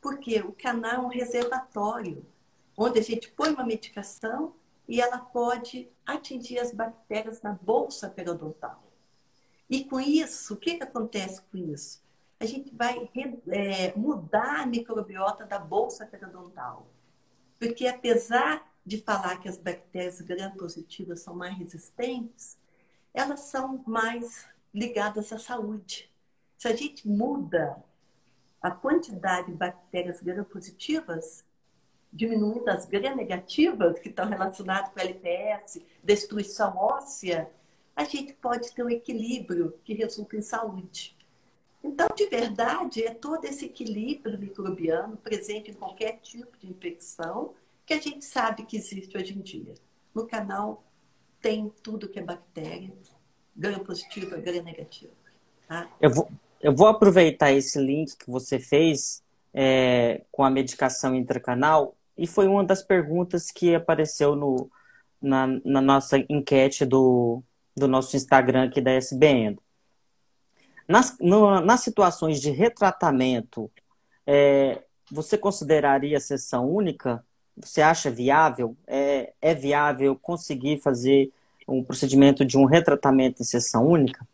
porque 0.00 0.40
o 0.40 0.52
canal 0.52 0.94
é 0.94 1.06
um 1.06 1.08
reservatório, 1.08 2.24
onde 2.76 2.98
a 2.98 3.02
gente 3.02 3.30
põe 3.30 3.50
uma 3.50 3.64
medicação 3.64 4.54
e 4.88 5.00
ela 5.00 5.18
pode 5.18 5.88
atingir 6.04 6.58
as 6.58 6.72
bactérias 6.72 7.42
na 7.42 7.52
bolsa 7.52 8.08
periodontal. 8.08 8.82
E 9.68 9.84
com 9.84 9.98
isso, 9.98 10.54
o 10.54 10.56
que, 10.56 10.76
que 10.76 10.82
acontece 10.82 11.42
com 11.42 11.56
isso? 11.56 12.06
a 12.38 12.44
gente 12.44 12.74
vai 12.74 13.08
é, 13.48 13.96
mudar 13.96 14.60
a 14.60 14.66
microbiota 14.66 15.46
da 15.46 15.58
bolsa 15.58 16.06
periodontal. 16.06 16.86
Porque 17.58 17.86
apesar 17.86 18.70
de 18.84 18.98
falar 19.02 19.38
que 19.38 19.48
as 19.48 19.58
bactérias 19.58 20.20
gram-positivas 20.20 21.20
são 21.20 21.34
mais 21.34 21.56
resistentes, 21.58 22.56
elas 23.12 23.40
são 23.40 23.82
mais 23.86 24.46
ligadas 24.72 25.32
à 25.32 25.38
saúde. 25.38 26.10
Se 26.56 26.68
a 26.68 26.76
gente 26.76 27.08
muda 27.08 27.82
a 28.60 28.70
quantidade 28.70 29.48
de 29.48 29.54
bactérias 29.54 30.22
gram-positivas, 30.22 31.44
diminuindo 32.12 32.68
as 32.68 32.86
gram-negativas, 32.86 33.98
que 33.98 34.08
estão 34.08 34.28
relacionadas 34.28 34.90
com 34.92 35.00
LPS, 35.00 35.82
destruição 36.02 36.76
óssea, 36.76 37.50
a 37.94 38.04
gente 38.04 38.34
pode 38.34 38.72
ter 38.72 38.82
um 38.82 38.90
equilíbrio 38.90 39.78
que 39.82 39.94
resulta 39.94 40.36
em 40.36 40.42
saúde. 40.42 41.15
Então, 41.86 42.08
de 42.16 42.26
verdade, 42.26 43.04
é 43.04 43.14
todo 43.14 43.44
esse 43.44 43.66
equilíbrio 43.66 44.36
microbiano 44.36 45.16
presente 45.16 45.70
em 45.70 45.74
qualquer 45.74 46.18
tipo 46.20 46.58
de 46.58 46.68
infecção 46.68 47.54
que 47.86 47.94
a 47.94 48.00
gente 48.00 48.24
sabe 48.24 48.64
que 48.64 48.76
existe 48.76 49.16
hoje 49.16 49.32
em 49.32 49.40
dia. 49.40 49.74
No 50.12 50.26
canal 50.26 50.82
tem 51.40 51.72
tudo 51.84 52.08
que 52.08 52.18
é 52.18 52.22
bactéria, 52.22 52.92
gram 53.54 53.78
positiva, 53.78 54.36
gram 54.38 54.64
negativa. 54.64 55.12
Tá? 55.68 55.88
Eu, 56.00 56.10
vou, 56.10 56.28
eu 56.60 56.74
vou 56.74 56.88
aproveitar 56.88 57.52
esse 57.52 57.78
link 57.78 58.16
que 58.16 58.28
você 58.28 58.58
fez 58.58 59.22
é, 59.54 60.22
com 60.32 60.42
a 60.42 60.50
medicação 60.50 61.14
intracanal 61.14 61.94
e 62.18 62.26
foi 62.26 62.48
uma 62.48 62.64
das 62.64 62.82
perguntas 62.82 63.52
que 63.52 63.76
apareceu 63.76 64.34
no, 64.34 64.68
na, 65.22 65.46
na 65.64 65.80
nossa 65.80 66.18
enquete 66.28 66.84
do, 66.84 67.44
do 67.76 67.86
nosso 67.86 68.16
Instagram 68.16 68.64
aqui 68.64 68.80
da 68.80 68.90
SBN. 68.90 69.56
Nas, 70.88 71.16
no, 71.20 71.60
nas 71.60 71.80
situações 71.80 72.40
de 72.40 72.50
retratamento, 72.50 73.70
é, 74.26 74.82
você 75.10 75.36
consideraria 75.36 76.20
sessão 76.20 76.68
única? 76.68 77.24
Você 77.56 77.82
acha 77.82 78.10
viável? 78.10 78.76
É, 78.86 79.32
é 79.40 79.54
viável 79.54 80.16
conseguir 80.16 80.80
fazer 80.80 81.32
um 81.66 81.82
procedimento 81.82 82.44
de 82.44 82.56
um 82.56 82.64
retratamento 82.64 83.42
em 83.42 83.44
sessão 83.44 83.86
única? 83.86 84.26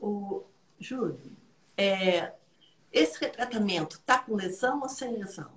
O 0.00 0.42
Júlio, 0.78 1.20
é, 1.76 2.32
esse 2.92 3.20
retratamento 3.20 3.96
está 3.96 4.18
com 4.18 4.34
lesão 4.34 4.80
ou 4.80 4.88
sem 4.88 5.16
lesão? 5.16 5.50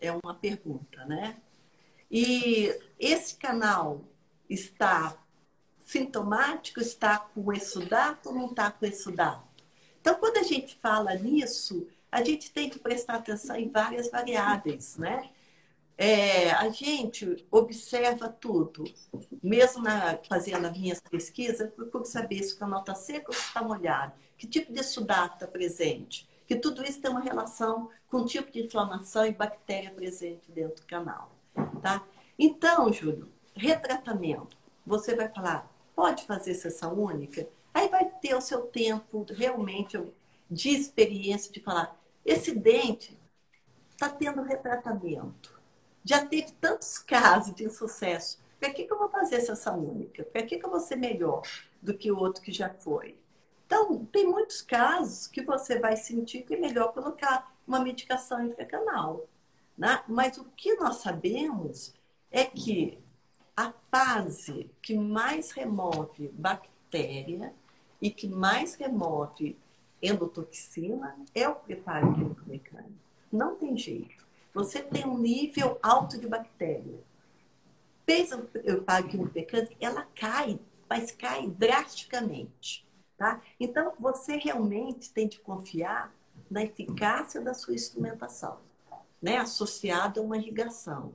É 0.00 0.10
uma 0.10 0.34
pergunta, 0.34 1.04
né? 1.04 1.36
E 2.10 2.74
esse 2.98 3.36
canal 3.36 4.00
está 4.50 5.16
sintomático 5.92 6.80
está 6.80 7.18
com 7.18 7.52
exudato 7.52 8.30
ou 8.30 8.34
não 8.34 8.46
está 8.46 8.70
com 8.70 8.86
exudato. 8.86 9.46
Então, 10.00 10.14
quando 10.14 10.38
a 10.38 10.42
gente 10.42 10.74
fala 10.76 11.14
nisso, 11.14 11.86
a 12.10 12.24
gente 12.24 12.50
tem 12.50 12.70
que 12.70 12.78
prestar 12.78 13.16
atenção 13.16 13.56
em 13.56 13.70
várias 13.70 14.10
variáveis, 14.10 14.96
né? 14.96 15.30
É, 15.96 16.50
a 16.50 16.70
gente 16.70 17.46
observa 17.50 18.28
tudo, 18.28 18.84
mesmo 19.42 19.82
na, 19.82 20.18
fazendo 20.28 20.66
as 20.66 20.76
minhas 20.76 21.00
pesquisas, 21.00 21.70
procuro 21.70 22.04
saber 22.04 22.42
se 22.42 22.54
o 22.54 22.58
canal 22.58 22.80
está 22.80 22.94
seco 22.94 23.30
ou 23.30 23.38
está 23.38 23.62
molhado, 23.62 24.14
que 24.36 24.46
tipo 24.46 24.72
de 24.72 24.80
exudato 24.80 25.34
está 25.34 25.46
presente, 25.46 26.28
que 26.46 26.56
tudo 26.56 26.82
isso 26.82 27.00
tem 27.00 27.10
uma 27.10 27.20
relação 27.20 27.90
com 28.08 28.18
o 28.18 28.24
tipo 28.24 28.50
de 28.50 28.64
inflamação 28.64 29.26
e 29.26 29.32
bactéria 29.32 29.90
presente 29.90 30.50
dentro 30.50 30.82
do 30.82 30.86
canal. 30.86 31.30
Tá? 31.80 32.02
Então, 32.38 32.92
Júlio, 32.92 33.30
retratamento. 33.54 34.56
Você 34.84 35.14
vai 35.14 35.28
falar, 35.28 35.71
pode 35.94 36.24
fazer 36.24 36.54
sessão 36.54 36.94
única? 36.94 37.48
Aí 37.72 37.88
vai 37.88 38.04
ter 38.04 38.34
o 38.34 38.40
seu 38.40 38.62
tempo 38.62 39.26
realmente 39.30 39.98
de 40.50 40.68
experiência 40.68 41.50
de 41.50 41.60
falar, 41.60 41.98
esse 42.24 42.54
dente 42.54 43.18
está 43.90 44.08
tendo 44.08 44.42
retratamento. 44.42 45.60
Já 46.04 46.26
teve 46.26 46.52
tantos 46.52 46.98
casos 46.98 47.54
de 47.54 47.68
sucesso. 47.70 48.40
Para 48.58 48.70
que, 48.70 48.84
que 48.84 48.92
eu 48.92 48.98
vou 48.98 49.08
fazer 49.08 49.40
sessão 49.40 49.78
única? 49.78 50.24
Para 50.24 50.42
que, 50.42 50.58
que 50.58 50.64
eu 50.64 50.70
vou 50.70 50.80
ser 50.80 50.96
melhor 50.96 51.42
do 51.80 51.96
que 51.96 52.12
o 52.12 52.18
outro 52.18 52.42
que 52.42 52.52
já 52.52 52.68
foi? 52.68 53.16
Então, 53.66 54.04
tem 54.06 54.26
muitos 54.26 54.60
casos 54.60 55.26
que 55.26 55.42
você 55.42 55.78
vai 55.78 55.96
sentir 55.96 56.42
que 56.42 56.54
é 56.54 56.58
melhor 56.58 56.92
colocar 56.92 57.56
uma 57.66 57.80
medicação 57.80 58.44
intracanal. 58.44 59.26
Né? 59.76 60.02
Mas 60.06 60.36
o 60.36 60.44
que 60.56 60.74
nós 60.74 60.96
sabemos 60.96 61.94
é 62.30 62.44
que 62.44 63.01
a 63.56 63.72
fase 63.90 64.70
que 64.80 64.96
mais 64.96 65.50
remove 65.50 66.28
bactéria 66.28 67.52
e 68.00 68.10
que 68.10 68.26
mais 68.26 68.74
remove 68.74 69.56
endotoxina 70.02 71.16
é 71.34 71.48
o 71.48 71.54
preparo 71.54 72.14
químico 72.14 72.42
mecânico. 72.46 72.92
Não 73.30 73.54
tem 73.56 73.76
jeito. 73.76 74.26
Você 74.52 74.82
tem 74.82 75.06
um 75.06 75.18
nível 75.18 75.78
alto 75.82 76.18
de 76.18 76.26
bactéria. 76.26 76.98
Fez 78.04 78.32
o 78.32 78.38
preparo 78.38 79.08
químico 79.08 79.32
mecânico, 79.34 79.74
ela 79.80 80.06
cai, 80.14 80.58
mas 80.88 81.12
cai 81.12 81.46
drasticamente. 81.46 82.86
Tá? 83.16 83.40
Então, 83.60 83.92
você 83.98 84.36
realmente 84.36 85.10
tem 85.12 85.28
de 85.28 85.38
confiar 85.38 86.12
na 86.50 86.64
eficácia 86.64 87.40
da 87.40 87.54
sua 87.54 87.74
instrumentação, 87.74 88.58
né? 89.20 89.36
associada 89.36 90.20
a 90.20 90.22
uma 90.22 90.36
irrigação. 90.36 91.14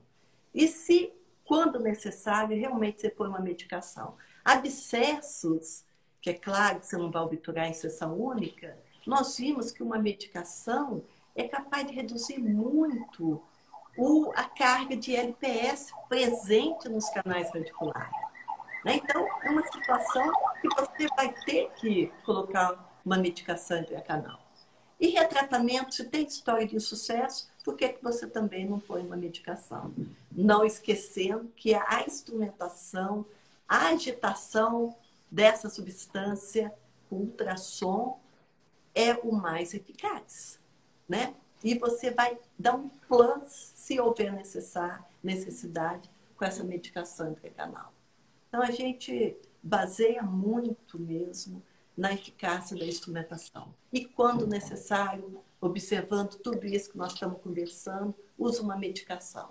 E 0.54 0.66
se 0.66 1.12
quando 1.48 1.80
necessário, 1.80 2.54
realmente 2.54 3.00
você 3.00 3.08
põe 3.08 3.26
uma 3.26 3.40
medicação. 3.40 4.14
Abscessos, 4.44 5.82
que 6.20 6.28
é 6.28 6.34
claro 6.34 6.78
que 6.78 6.86
você 6.86 6.98
não 6.98 7.10
vai 7.10 7.22
obturar 7.22 7.66
em 7.66 7.72
sessão 7.72 8.14
única, 8.20 8.78
nós 9.06 9.38
vimos 9.38 9.72
que 9.72 9.82
uma 9.82 9.98
medicação 9.98 11.02
é 11.34 11.48
capaz 11.48 11.86
de 11.86 11.94
reduzir 11.94 12.38
muito 12.38 13.42
o, 13.96 14.30
a 14.36 14.44
carga 14.44 14.94
de 14.94 15.16
LPS 15.16 15.90
presente 16.06 16.86
nos 16.90 17.08
canais 17.08 17.50
radiculares. 17.50 18.12
Né? 18.84 18.96
Então, 18.96 19.26
é 19.42 19.50
uma 19.50 19.66
situação 19.72 20.30
que 20.60 20.68
você 20.68 21.06
vai 21.16 21.32
ter 21.46 21.70
que 21.76 22.12
colocar 22.26 23.00
uma 23.02 23.16
medicação 23.16 23.82
canal. 24.06 24.38
E 25.00 25.08
retratamento, 25.08 25.94
se 25.94 26.04
tem 26.04 26.26
história 26.26 26.66
de 26.66 26.76
insucesso, 26.76 27.48
por 27.68 27.76
que, 27.76 27.86
que 27.90 28.02
você 28.02 28.26
também 28.26 28.66
não 28.66 28.80
põe 28.80 29.04
uma 29.04 29.14
medicação? 29.14 29.92
Não 30.32 30.64
esquecendo 30.64 31.52
que 31.54 31.74
a 31.74 32.02
instrumentação, 32.02 33.26
a 33.68 33.88
agitação 33.88 34.96
dessa 35.30 35.68
substância, 35.68 36.72
ultrassom, 37.10 38.18
é 38.94 39.12
o 39.16 39.32
mais 39.32 39.74
eficaz, 39.74 40.58
né? 41.06 41.34
E 41.62 41.78
você 41.78 42.10
vai 42.10 42.38
dar 42.58 42.74
um 42.74 42.88
plus 43.06 43.74
se 43.74 44.00
houver 44.00 44.32
necessário, 44.32 45.04
necessidade 45.22 46.10
com 46.38 46.46
essa 46.46 46.64
medicação 46.64 47.32
intracanal. 47.32 47.92
Então, 48.48 48.62
a 48.62 48.70
gente 48.70 49.36
baseia 49.62 50.22
muito 50.22 50.98
mesmo 50.98 51.62
na 51.94 52.14
eficácia 52.14 52.74
da 52.78 52.86
instrumentação. 52.86 53.74
E, 53.92 54.06
quando 54.06 54.46
necessário, 54.46 55.44
observando 55.60 56.36
tudo 56.36 56.66
isso 56.66 56.90
que 56.90 56.98
nós 56.98 57.12
estamos 57.12 57.40
conversando, 57.40 58.14
usa 58.38 58.62
uma 58.62 58.76
medicação. 58.76 59.50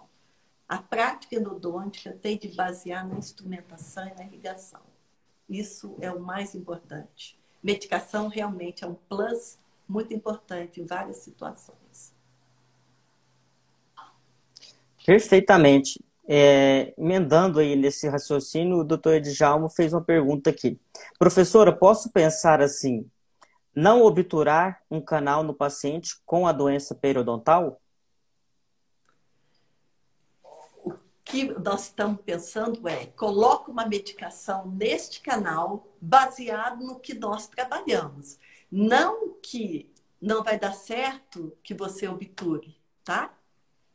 A 0.67 0.77
prática 0.77 1.35
endodôntica 1.35 2.17
tem 2.21 2.37
de 2.37 2.49
basear 2.49 3.07
na 3.07 3.17
instrumentação 3.17 4.07
e 4.07 4.13
na 4.13 4.23
irrigação. 4.23 4.81
Isso 5.49 5.95
é 6.01 6.11
o 6.11 6.19
mais 6.19 6.55
importante. 6.55 7.37
Medicação 7.63 8.27
realmente 8.27 8.83
é 8.83 8.87
um 8.87 8.95
plus 9.07 9.57
muito 9.87 10.13
importante 10.13 10.81
em 10.81 10.85
várias 10.85 11.17
situações. 11.17 12.13
Perfeitamente. 15.05 16.03
É, 16.29 16.93
emendando 16.97 17.59
aí 17.59 17.77
nesse 17.77 18.09
raciocínio, 18.09 18.79
o 18.79 18.83
doutor 18.83 19.15
Edjalmo 19.15 19.69
fez 19.69 19.93
uma 19.93 20.03
pergunta 20.03 20.49
aqui. 20.49 20.77
Professora, 21.17 21.71
posso 21.71 22.11
pensar 22.11 22.61
assim, 22.61 23.09
não 23.77 24.01
obturar 24.01 24.81
um 24.89 24.99
canal 24.99 25.43
no 25.43 25.53
paciente 25.53 26.15
com 26.25 26.47
a 26.47 26.51
doença 26.51 26.95
periodontal? 26.95 27.79
O 30.83 30.93
que 31.23 31.53
nós 31.59 31.83
estamos 31.83 32.21
pensando 32.21 32.87
é, 32.87 33.05
coloca 33.05 33.69
uma 33.69 33.85
medicação 33.85 34.67
neste 34.67 35.21
canal 35.21 35.87
baseado 36.01 36.83
no 36.83 36.99
que 36.99 37.13
nós 37.13 37.47
trabalhamos. 37.47 38.39
Não 38.71 39.35
que 39.43 39.93
não 40.19 40.43
vai 40.43 40.57
dar 40.57 40.73
certo 40.73 41.55
que 41.61 41.75
você 41.75 42.07
obture, 42.07 42.75
tá? 43.03 43.31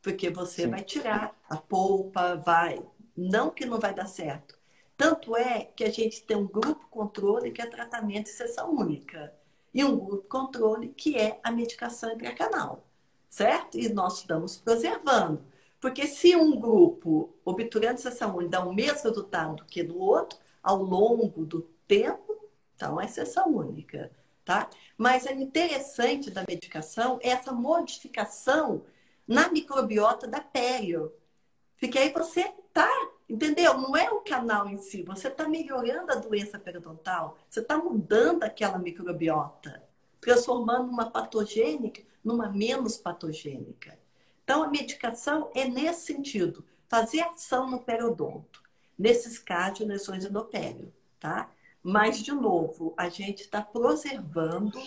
porque 0.01 0.29
você 0.29 0.63
Sim. 0.63 0.69
vai 0.69 0.83
tirar 0.83 1.35
a 1.49 1.57
polpa, 1.57 2.35
vai. 2.35 2.81
Não 3.15 3.49
que 3.49 3.65
não 3.65 3.79
vai 3.79 3.93
dar 3.93 4.05
certo. 4.05 4.57
Tanto 4.95 5.35
é 5.35 5.65
que 5.75 5.83
a 5.83 5.89
gente 5.89 6.23
tem 6.23 6.37
um 6.37 6.47
grupo 6.47 6.87
controle 6.89 7.51
que 7.51 7.61
é 7.61 7.65
tratamento 7.65 8.25
de 8.25 8.31
sessão 8.31 8.73
única. 8.73 9.33
E 9.73 9.83
um 9.83 9.97
grupo 9.97 10.27
controle 10.27 10.89
que 10.89 11.17
é 11.17 11.39
a 11.43 11.51
medicação 11.51 12.11
intracanal. 12.11 12.85
Certo? 13.29 13.77
E 13.77 13.89
nós 13.89 14.19
estamos 14.19 14.57
preservando. 14.57 15.43
Porque 15.81 16.07
se 16.07 16.35
um 16.35 16.59
grupo 16.59 17.33
obturando 17.43 17.99
sessão 17.99 18.37
única 18.37 18.51
dá 18.51 18.65
o 18.65 18.73
mesmo 18.73 19.03
resultado 19.03 19.65
que 19.65 19.83
no 19.83 19.97
outro, 19.97 20.39
ao 20.61 20.81
longo 20.81 21.45
do 21.45 21.61
tempo, 21.87 22.49
então 22.75 23.01
é 23.01 23.07
sessão 23.07 23.49
única. 23.49 24.11
Tá? 24.45 24.69
Mas 24.97 25.25
é 25.25 25.33
interessante 25.33 26.29
da 26.29 26.43
medicação 26.47 27.19
é 27.21 27.29
essa 27.29 27.51
modificação 27.51 28.83
na 29.27 29.49
microbiota 29.49 30.27
da 30.27 30.41
pele. 30.41 31.09
Porque 31.79 31.97
aí 31.97 32.13
você 32.13 32.51
tá, 32.71 32.89
entendeu? 33.29 33.77
Não 33.77 33.95
é 33.95 34.09
o 34.11 34.21
canal 34.21 34.67
em 34.67 34.77
si, 34.77 35.03
você 35.03 35.27
está 35.27 35.47
melhorando 35.47 36.11
a 36.11 36.15
doença 36.15 36.59
periodontal, 36.59 37.37
você 37.49 37.59
está 37.59 37.77
mudando 37.77 38.43
aquela 38.43 38.77
microbiota, 38.77 39.83
transformando 40.19 40.89
uma 40.89 41.09
patogênica 41.09 42.01
numa 42.23 42.49
menos 42.49 42.97
patogênica. 42.97 43.97
Então, 44.43 44.63
a 44.63 44.67
medicação 44.67 45.49
é 45.53 45.65
nesse 45.65 46.05
sentido, 46.05 46.63
fazer 46.87 47.21
ação 47.21 47.69
no 47.69 47.79
periodonto, 47.79 48.61
nesses 48.97 49.39
casos 49.39 49.79
de 49.79 49.85
lesões 49.85 50.25
endopélio, 50.25 50.93
tá? 51.19 51.49
Mas, 51.81 52.19
de 52.19 52.31
novo, 52.31 52.93
a 52.95 53.09
gente 53.09 53.41
está 53.41 53.61
preservando 53.61 54.81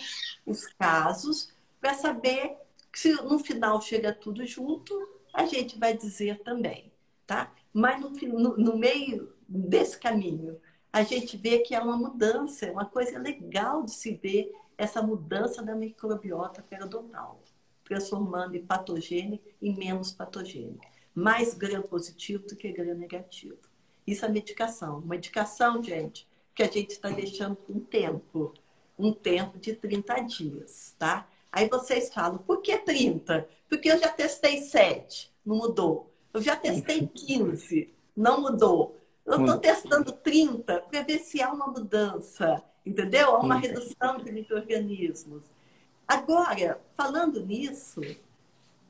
os 0.45 0.65
casos 0.67 1.51
para 1.79 1.93
saber 1.93 2.57
se 2.93 3.13
no 3.21 3.37
final 3.37 3.79
chega 3.79 4.11
tudo 4.11 4.43
junto, 4.45 4.93
a 5.31 5.45
gente 5.45 5.77
vai 5.77 5.95
dizer 5.95 6.41
também, 6.43 6.91
tá? 7.27 7.51
Mas 7.77 8.01
no, 8.01 8.09
no, 8.09 8.57
no 8.57 8.75
meio 8.75 9.31
desse 9.47 9.99
caminho, 9.99 10.59
a 10.91 11.03
gente 11.03 11.37
vê 11.37 11.59
que 11.59 11.75
é 11.75 11.79
uma 11.79 11.95
mudança, 11.95 12.65
é 12.65 12.71
uma 12.71 12.85
coisa 12.85 13.19
legal 13.19 13.83
de 13.83 13.91
se 13.91 14.15
ver 14.15 14.51
essa 14.75 14.99
mudança 14.99 15.61
da 15.61 15.75
microbiota 15.75 16.63
periodontal, 16.63 17.39
transformando 17.83 18.55
em 18.55 18.65
em 19.61 19.77
menos 19.77 20.11
patogênica. 20.11 20.87
Mais 21.13 21.53
gram 21.53 21.83
positivo 21.83 22.47
do 22.47 22.55
que 22.55 22.71
gram 22.71 22.95
negativo. 22.95 23.59
Isso 24.07 24.25
é 24.25 24.27
medicação. 24.27 25.01
Medicação, 25.01 25.83
gente, 25.83 26.27
que 26.55 26.63
a 26.63 26.67
gente 26.67 26.93
está 26.93 27.11
deixando 27.11 27.59
um 27.69 27.79
tempo, 27.79 28.55
um 28.97 29.13
tempo 29.13 29.59
de 29.59 29.75
30 29.75 30.21
dias, 30.21 30.95
tá? 30.97 31.29
Aí 31.51 31.69
vocês 31.69 32.11
falam, 32.11 32.39
por 32.39 32.59
que 32.59 32.75
30? 32.75 33.47
Porque 33.69 33.91
eu 33.91 33.99
já 33.99 34.09
testei 34.09 34.63
7, 34.63 35.31
não 35.45 35.57
mudou. 35.57 36.16
Eu 36.37 36.41
já 36.43 36.55
testei 36.55 37.07
15, 37.07 37.91
não 38.15 38.39
mudou. 38.41 38.95
Eu 39.25 39.39
estou 39.39 39.57
testando 39.57 40.11
30 40.11 40.81
para 40.81 41.01
ver 41.01 41.17
se 41.17 41.41
há 41.41 41.51
uma 41.51 41.65
mudança, 41.65 42.63
entendeu? 42.85 43.31
Há 43.31 43.39
uma 43.39 43.55
redução 43.55 44.19
de 44.19 44.31
micro-organismos. 44.31 45.41
Agora, 46.07 46.79
falando 46.93 47.43
nisso, 47.43 48.01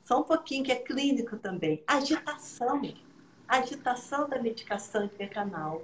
só 0.04 0.20
um 0.20 0.24
pouquinho 0.24 0.62
que 0.62 0.70
é 0.70 0.76
clínico 0.76 1.38
também, 1.38 1.82
agitação. 1.86 2.82
agitação 3.48 4.28
da 4.28 4.38
medicação 4.42 5.04
intercanal, 5.04 5.80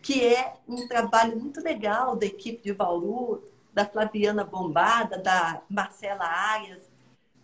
que 0.00 0.24
é 0.24 0.54
um 0.66 0.88
trabalho 0.88 1.38
muito 1.38 1.60
legal 1.60 2.16
da 2.16 2.24
equipe 2.24 2.62
de 2.62 2.72
Bauru, 2.72 3.44
da 3.74 3.84
Flaviana 3.84 4.42
Bombada, 4.42 5.18
da 5.18 5.60
Marcela 5.68 6.24
Arias, 6.24 6.88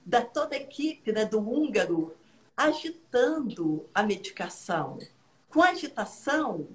da 0.03 0.23
toda 0.23 0.57
a 0.57 0.59
equipe 0.59 1.13
né, 1.13 1.27
do 1.27 1.39
húngaro, 1.41 2.19
agitando 2.61 3.89
a 3.95 4.03
medicação. 4.03 4.99
Com 5.49 5.63
agitação, 5.63 6.69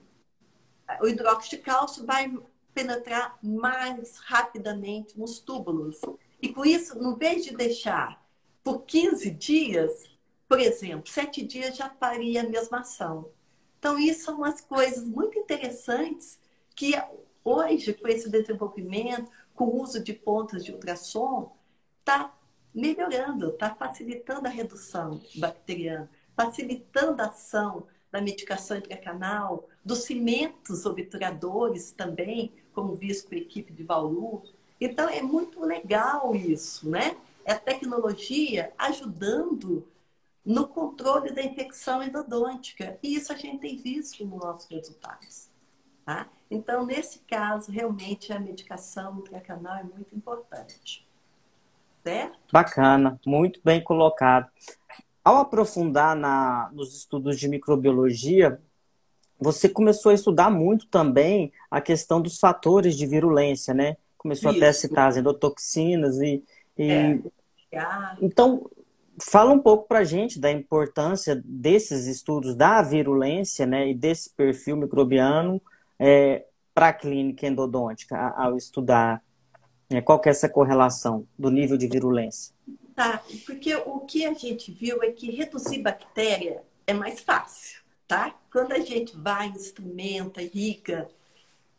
o 1.00 1.08
hidróxido 1.08 1.58
de 1.58 1.62
cálcio 1.62 2.04
vai 2.06 2.36
penetrar 2.74 3.38
mais 3.44 4.18
rapidamente 4.18 5.18
nos 5.18 5.38
túbulos. 5.38 6.02
E 6.42 6.52
com 6.52 6.66
isso, 6.66 6.98
no 6.98 7.16
vez 7.16 7.46
de 7.46 7.56
deixar 7.56 8.20
por 8.64 8.80
15 8.82 9.30
dias, 9.30 10.10
por 10.50 10.60
exemplo, 10.60 11.08
7 11.08 11.46
dias 11.46 11.78
já 11.78 11.88
faria 11.88 12.42
a 12.42 12.50
mesma 12.50 12.80
ação. 12.80 13.30
Então, 13.78 14.00
isso 14.00 14.26
são 14.26 14.38
umas 14.38 14.62
coisas 14.62 15.04
muito 15.04 15.38
interessantes 15.38 16.40
que 16.76 16.94
hoje, 17.44 17.94
com 17.94 18.08
esse 18.08 18.28
desenvolvimento, 18.28 19.32
com 19.54 19.66
o 19.66 19.82
uso 19.84 20.04
de 20.04 20.14
pontas 20.14 20.66
de 20.66 20.72
ultrassom, 20.72 21.56
está 22.00 22.35
melhorando, 22.76 23.52
está 23.52 23.74
facilitando 23.74 24.48
a 24.48 24.52
redução 24.52 25.22
bacteriana, 25.36 26.10
facilitando 26.36 27.22
a 27.22 27.28
ação 27.28 27.88
da 28.12 28.22
medicação 28.22 28.78
intracanal, 28.78 29.68
dos 29.84 30.00
cimentos 30.00 30.86
obturadores 30.86 31.92
também, 31.92 32.54
como 32.74 32.94
visto 32.94 33.34
a 33.34 33.38
equipe 33.38 33.72
de 33.72 33.84
Bauru. 33.84 34.44
Então, 34.80 35.10
é 35.10 35.22
muito 35.22 35.62
legal 35.62 36.36
isso, 36.36 36.90
né? 36.90 37.16
É 37.46 37.54
a 37.54 37.60
tecnologia 37.60 38.74
ajudando 38.78 39.88
no 40.44 40.68
controle 40.68 41.32
da 41.32 41.42
infecção 41.42 42.04
endodôntica. 42.04 43.00
E 43.02 43.16
isso 43.16 43.32
a 43.32 43.36
gente 43.36 43.60
tem 43.60 43.78
visto 43.78 44.26
nos 44.26 44.40
nossos 44.40 44.70
resultados. 44.70 45.50
Tá? 46.06 46.30
Então, 46.52 46.86
nesse 46.86 47.20
caso, 47.20 47.72
realmente 47.72 48.32
a 48.32 48.40
medicação 48.40 49.20
intracanal 49.20 49.78
é 49.78 49.84
muito 49.84 50.16
importante. 50.16 51.08
Certo? 52.06 52.38
Bacana, 52.54 53.20
muito 53.26 53.60
bem 53.66 53.84
colocado. 53.84 54.48
Ao 55.24 55.38
aprofundar 55.38 56.16
na, 56.16 56.70
nos 56.72 56.96
estudos 56.96 57.40
de 57.40 57.48
microbiologia, 57.48 58.62
você 59.40 59.68
começou 59.68 60.12
a 60.12 60.14
estudar 60.14 60.52
muito 60.52 60.86
também 60.86 61.52
a 61.70 61.82
questão 61.82 62.22
dos 62.22 62.38
fatores 62.38 62.96
de 62.96 63.08
virulência, 63.08 63.74
né? 63.74 63.98
Começou 64.20 64.52
Isso. 64.52 64.60
até 64.60 64.70
a 64.70 64.74
citar 64.74 65.08
as 65.10 65.18
endotoxinas 65.18 66.22
e. 66.22 66.44
e... 66.78 66.92
É. 66.92 67.20
Então, 68.22 68.70
fala 69.20 69.52
um 69.52 69.60
pouco 69.60 69.88
para 69.88 70.00
a 70.00 70.04
gente 70.04 70.40
da 70.40 70.52
importância 70.52 71.42
desses 71.44 72.06
estudos 72.06 72.56
da 72.56 72.84
virulência, 72.84 73.66
né? 73.66 73.90
E 73.90 73.96
desse 73.96 74.30
perfil 74.30 74.78
microbiano 74.78 75.60
é, 75.98 76.46
para 76.72 76.90
a 76.90 76.94
clínica 76.94 77.48
endodôntica 77.48 78.16
ao 78.38 78.56
estudar? 78.56 79.25
É, 79.90 80.02
qual 80.02 80.20
que 80.20 80.30
é 80.30 80.32
essa 80.32 80.50
correlação 80.50 81.28
do 81.38 81.52
nível 81.52 81.78
de 81.78 81.88
virulência? 81.88 82.54
Tá, 82.96 83.22
porque 83.46 83.76
o 83.76 84.00
que 84.00 84.26
a 84.26 84.34
gente 84.34 84.72
viu 84.72 85.04
é 85.04 85.12
que 85.12 85.30
reduzir 85.30 85.80
bactéria 85.80 86.64
é 86.88 86.94
mais 86.94 87.20
fácil, 87.20 87.82
tá? 88.08 88.34
Quando 88.52 88.72
a 88.72 88.80
gente 88.80 89.16
vai, 89.18 89.48
instrumenta, 89.48 90.42
irriga, 90.42 91.10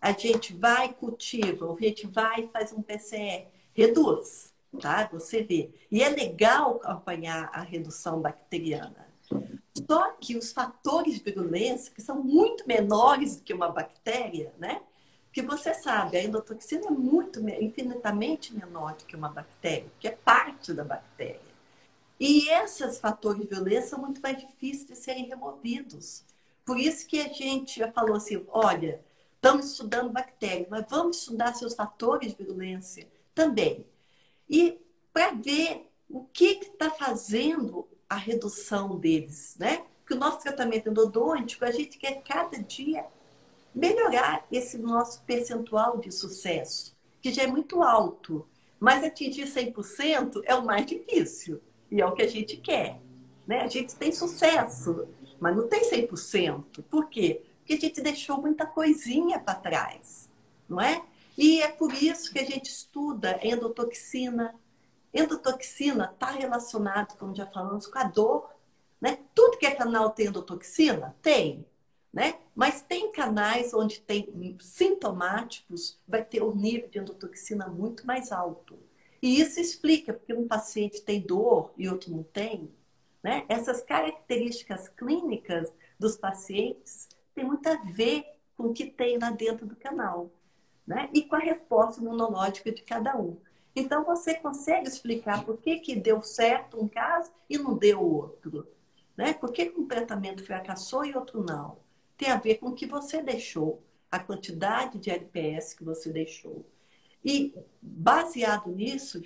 a 0.00 0.12
gente 0.12 0.54
vai 0.54 0.92
cultiva, 0.92 1.72
a 1.72 1.82
gente 1.82 2.06
vai 2.06 2.48
faz 2.52 2.72
um 2.72 2.82
PCR, 2.82 3.46
reduz. 3.74 4.52
tá? 4.80 5.08
Você 5.12 5.42
vê. 5.42 5.70
E 5.90 6.02
é 6.02 6.08
legal 6.08 6.80
acompanhar 6.84 7.50
a 7.52 7.62
redução 7.62 8.20
bacteriana. 8.20 9.06
Só 9.88 10.12
que 10.20 10.36
os 10.36 10.52
fatores 10.52 11.14
de 11.14 11.20
virulência, 11.20 11.92
que 11.92 12.02
são 12.02 12.22
muito 12.22 12.66
menores 12.66 13.36
do 13.36 13.42
que 13.42 13.52
uma 13.52 13.68
bactéria, 13.68 14.52
né? 14.58 14.80
Que 15.36 15.42
você 15.42 15.74
sabe, 15.74 16.16
a 16.16 16.24
endotoxina 16.24 16.86
é 16.86 16.90
muito, 16.90 17.46
infinitamente 17.60 18.54
menor 18.54 18.94
do 18.94 19.04
que 19.04 19.14
uma 19.14 19.28
bactéria, 19.28 19.92
que 20.00 20.08
é 20.08 20.12
parte 20.12 20.72
da 20.72 20.82
bactéria. 20.82 21.42
E 22.18 22.48
esses 22.48 22.98
fatores 22.98 23.42
de 23.42 23.46
violência 23.46 23.90
são 23.90 23.98
muito 23.98 24.18
mais 24.22 24.38
difíceis 24.38 24.86
de 24.86 24.96
serem 24.96 25.26
removidos. 25.26 26.24
Por 26.64 26.78
isso 26.78 27.06
que 27.06 27.20
a 27.20 27.28
gente 27.28 27.80
já 27.80 27.92
falou 27.92 28.16
assim, 28.16 28.46
olha, 28.48 29.04
estamos 29.34 29.72
estudando 29.72 30.08
bactérias, 30.08 30.68
mas 30.70 30.86
vamos 30.88 31.18
estudar 31.18 31.54
seus 31.54 31.74
fatores 31.74 32.30
de 32.30 32.42
virulência 32.42 33.06
também. 33.34 33.84
E 34.48 34.80
para 35.12 35.32
ver 35.32 35.86
o 36.08 36.24
que 36.32 36.60
está 36.62 36.88
fazendo 36.88 37.86
a 38.08 38.16
redução 38.16 38.96
deles, 38.96 39.54
né? 39.58 39.84
Porque 39.98 40.14
o 40.14 40.18
nosso 40.18 40.38
tratamento 40.38 40.88
endodôntico, 40.88 41.62
a 41.66 41.70
gente 41.70 41.98
quer 41.98 42.22
cada 42.22 42.58
dia 42.62 43.04
melhorar 43.76 44.46
esse 44.50 44.78
nosso 44.78 45.22
percentual 45.24 45.98
de 45.98 46.10
sucesso, 46.10 46.96
que 47.20 47.30
já 47.30 47.42
é 47.42 47.46
muito 47.46 47.82
alto. 47.82 48.48
Mas 48.80 49.04
atingir 49.04 49.44
100% 49.44 50.40
é 50.44 50.54
o 50.54 50.64
mais 50.64 50.86
difícil. 50.86 51.60
E 51.90 52.00
é 52.00 52.06
o 52.06 52.12
que 52.12 52.22
a 52.22 52.26
gente 52.26 52.56
quer. 52.56 53.00
Né? 53.46 53.60
A 53.60 53.66
gente 53.68 53.94
tem 53.94 54.10
sucesso, 54.10 55.06
mas 55.38 55.54
não 55.54 55.68
tem 55.68 55.82
100%. 55.82 56.82
Por 56.90 57.08
quê? 57.10 57.42
Porque 57.58 57.74
a 57.74 57.78
gente 57.78 58.00
deixou 58.00 58.40
muita 58.40 58.66
coisinha 58.66 59.38
para 59.38 59.54
trás, 59.54 60.30
não 60.68 60.80
é? 60.80 61.02
E 61.36 61.60
é 61.60 61.68
por 61.68 61.92
isso 61.92 62.32
que 62.32 62.38
a 62.38 62.44
gente 62.44 62.70
estuda 62.70 63.38
endotoxina. 63.42 64.54
Endotoxina 65.12 66.10
está 66.12 66.30
relacionado, 66.30 67.16
como 67.18 67.34
já 67.34 67.46
falamos, 67.46 67.86
com 67.86 67.98
a 67.98 68.04
dor. 68.04 68.50
Né? 69.00 69.18
Tudo 69.34 69.58
que 69.58 69.66
é 69.66 69.72
canal 69.72 70.10
tem 70.10 70.26
endotoxina? 70.26 71.14
Tem 71.20 71.66
né? 72.16 72.38
Mas 72.54 72.80
tem 72.80 73.12
canais 73.12 73.74
onde 73.74 74.00
tem 74.00 74.56
sintomáticos, 74.58 76.00
vai 76.08 76.24
ter 76.24 76.42
o 76.42 76.56
nível 76.56 76.88
de 76.88 76.98
endotoxina 76.98 77.68
muito 77.68 78.06
mais 78.06 78.32
alto. 78.32 78.78
E 79.20 79.38
isso 79.38 79.60
explica 79.60 80.14
porque 80.14 80.32
um 80.32 80.48
paciente 80.48 81.02
tem 81.02 81.20
dor 81.20 81.74
e 81.76 81.86
outro 81.90 82.10
não 82.10 82.22
tem. 82.22 82.72
Né? 83.22 83.44
Essas 83.50 83.82
características 83.82 84.88
clínicas 84.88 85.70
dos 85.98 86.16
pacientes 86.16 87.06
têm 87.34 87.44
muito 87.44 87.68
a 87.68 87.74
ver 87.84 88.24
com 88.56 88.68
o 88.68 88.72
que 88.72 88.86
tem 88.86 89.18
lá 89.18 89.30
dentro 89.30 89.66
do 89.66 89.76
canal. 89.76 90.30
Né? 90.86 91.10
E 91.12 91.20
com 91.20 91.36
a 91.36 91.40
resposta 91.40 92.00
imunológica 92.00 92.72
de 92.72 92.80
cada 92.80 93.14
um. 93.14 93.36
Então, 93.74 94.04
você 94.04 94.32
consegue 94.32 94.88
explicar 94.88 95.44
por 95.44 95.58
que, 95.58 95.80
que 95.80 95.94
deu 95.94 96.22
certo 96.22 96.82
um 96.82 96.88
caso 96.88 97.30
e 97.46 97.58
não 97.58 97.76
deu 97.76 98.02
outro. 98.02 98.66
Né? 99.14 99.34
Por 99.34 99.52
que 99.52 99.70
um 99.76 99.86
tratamento 99.86 100.42
fracassou 100.42 101.04
e 101.04 101.14
outro 101.14 101.44
não? 101.44 101.84
Tem 102.16 102.30
a 102.30 102.36
ver 102.36 102.56
com 102.56 102.68
o 102.68 102.74
que 102.74 102.86
você 102.86 103.22
deixou, 103.22 103.82
a 104.10 104.18
quantidade 104.18 104.98
de 104.98 105.10
LPS 105.10 105.74
que 105.74 105.84
você 105.84 106.12
deixou. 106.12 106.66
E 107.24 107.54
baseado 107.82 108.70
nisso, 108.70 109.20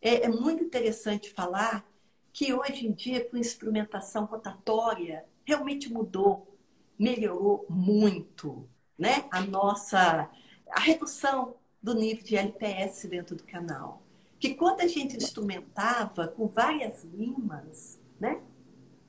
é, 0.00 0.24
é 0.24 0.28
muito 0.28 0.62
interessante 0.62 1.30
falar 1.30 1.84
que 2.32 2.52
hoje 2.52 2.86
em 2.86 2.92
dia, 2.92 3.24
com 3.24 3.36
instrumentação 3.36 4.26
rotatória, 4.26 5.24
realmente 5.44 5.90
mudou, 5.90 6.56
melhorou 6.98 7.64
muito, 7.68 8.68
né? 8.98 9.26
A 9.30 9.40
nossa 9.40 10.30
a 10.70 10.80
redução 10.80 11.54
do 11.82 11.94
nível 11.94 12.24
de 12.24 12.36
LPS 12.36 13.08
dentro 13.08 13.36
do 13.36 13.44
canal. 13.44 14.02
Que 14.38 14.54
quando 14.54 14.80
a 14.80 14.86
gente 14.86 15.16
instrumentava 15.16 16.28
com 16.28 16.46
várias 16.46 17.04
limas, 17.04 17.98
né? 18.20 18.42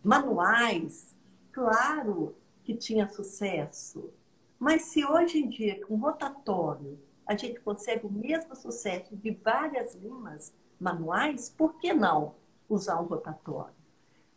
Manuais, 0.03 1.16
claro, 1.51 2.37
que 2.68 2.76
tinha 2.76 3.07
sucesso. 3.07 4.11
Mas 4.59 4.82
se 4.82 5.05
hoje 5.05 5.39
em 5.39 5.47
dia, 5.47 5.80
com 5.86 5.95
rotatório, 5.95 6.99
a 7.26 7.34
gente 7.34 7.61
consegue 7.61 8.05
o 8.05 8.11
mesmo 8.11 8.53
sucesso 8.57 9.15
de 9.15 9.32
várias 9.32 9.95
limas 9.95 10.53
manuais, 10.78 11.49
por 11.49 11.80
que 11.80 11.93
não 11.93 12.36
usar 12.68 12.99
um 12.99 13.05
rotatório? 13.05 13.74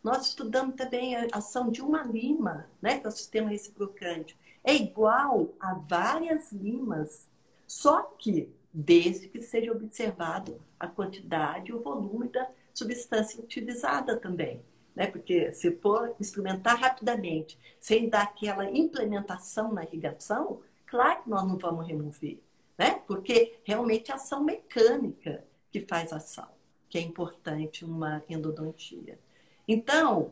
Nós 0.01 0.27
estudamos 0.27 0.75
também 0.75 1.13
a 1.17 1.27
ação 1.33 1.69
de 1.69 1.81
uma 1.81 2.03
lima, 2.03 2.67
né, 2.81 2.99
que 2.99 3.05
é 3.05 3.09
o 3.09 3.11
sistema 3.11 3.49
reciprocante. 3.49 4.39
É 4.63 4.73
igual 4.73 5.49
a 5.59 5.73
várias 5.73 6.53
limas, 6.53 7.29
só 7.67 8.01
que 8.17 8.49
desde 8.73 9.27
que 9.27 9.41
seja 9.41 9.73
observado 9.73 10.61
a 10.79 10.87
quantidade 10.87 11.71
e 11.71 11.73
o 11.73 11.81
volume 11.81 12.29
da 12.29 12.49
substância 12.73 13.43
utilizada 13.43 14.15
também 14.15 14.63
né? 14.95 15.07
Porque 15.07 15.53
se 15.53 15.71
for 15.77 16.15
instrumentar 16.19 16.79
rapidamente, 16.79 17.57
sem 17.79 18.09
dar 18.09 18.23
aquela 18.23 18.69
implementação 18.69 19.73
na 19.73 19.83
irrigação, 19.83 20.61
claro 20.85 21.23
que 21.23 21.29
nós 21.29 21.47
não 21.47 21.57
vamos 21.57 21.87
remover, 21.87 22.39
né? 22.77 23.01
Porque 23.07 23.59
realmente 23.63 24.09
é 24.09 24.13
a 24.13 24.17
ação 24.17 24.43
mecânica 24.43 25.43
que 25.71 25.81
faz 25.81 26.11
ação, 26.11 26.47
que 26.89 26.97
é 26.97 27.01
importante 27.01 27.85
uma 27.85 28.23
endodontia. 28.29 29.17
Então, 29.67 30.31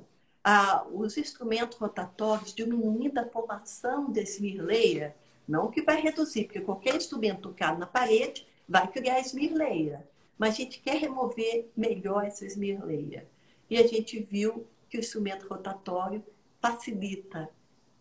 os 0.91 1.17
instrumentos 1.17 1.77
rotatórios 1.77 2.53
diminuindo 2.53 3.19
a 3.19 3.25
formação 3.25 4.09
desse 4.11 4.41
mirleia, 4.41 5.15
não 5.47 5.71
que 5.71 5.81
vai 5.81 6.01
reduzir, 6.01 6.45
porque 6.45 6.61
qualquer 6.61 6.95
instrumento 6.95 7.49
tocado 7.49 7.79
na 7.79 7.85
parede 7.85 8.45
vai 8.67 8.87
criar 8.87 9.19
esmirleia. 9.19 10.07
Mas 10.37 10.53
a 10.53 10.57
gente 10.57 10.79
quer 10.79 10.97
remover 10.97 11.69
melhor 11.75 12.25
essa 12.25 12.45
esmirleia 12.45 13.27
e 13.69 13.77
a 13.77 13.87
gente 13.87 14.19
viu 14.19 14.67
que 14.89 14.97
o 14.97 14.99
instrumento 14.99 15.47
rotatório 15.47 16.23
facilita 16.59 17.49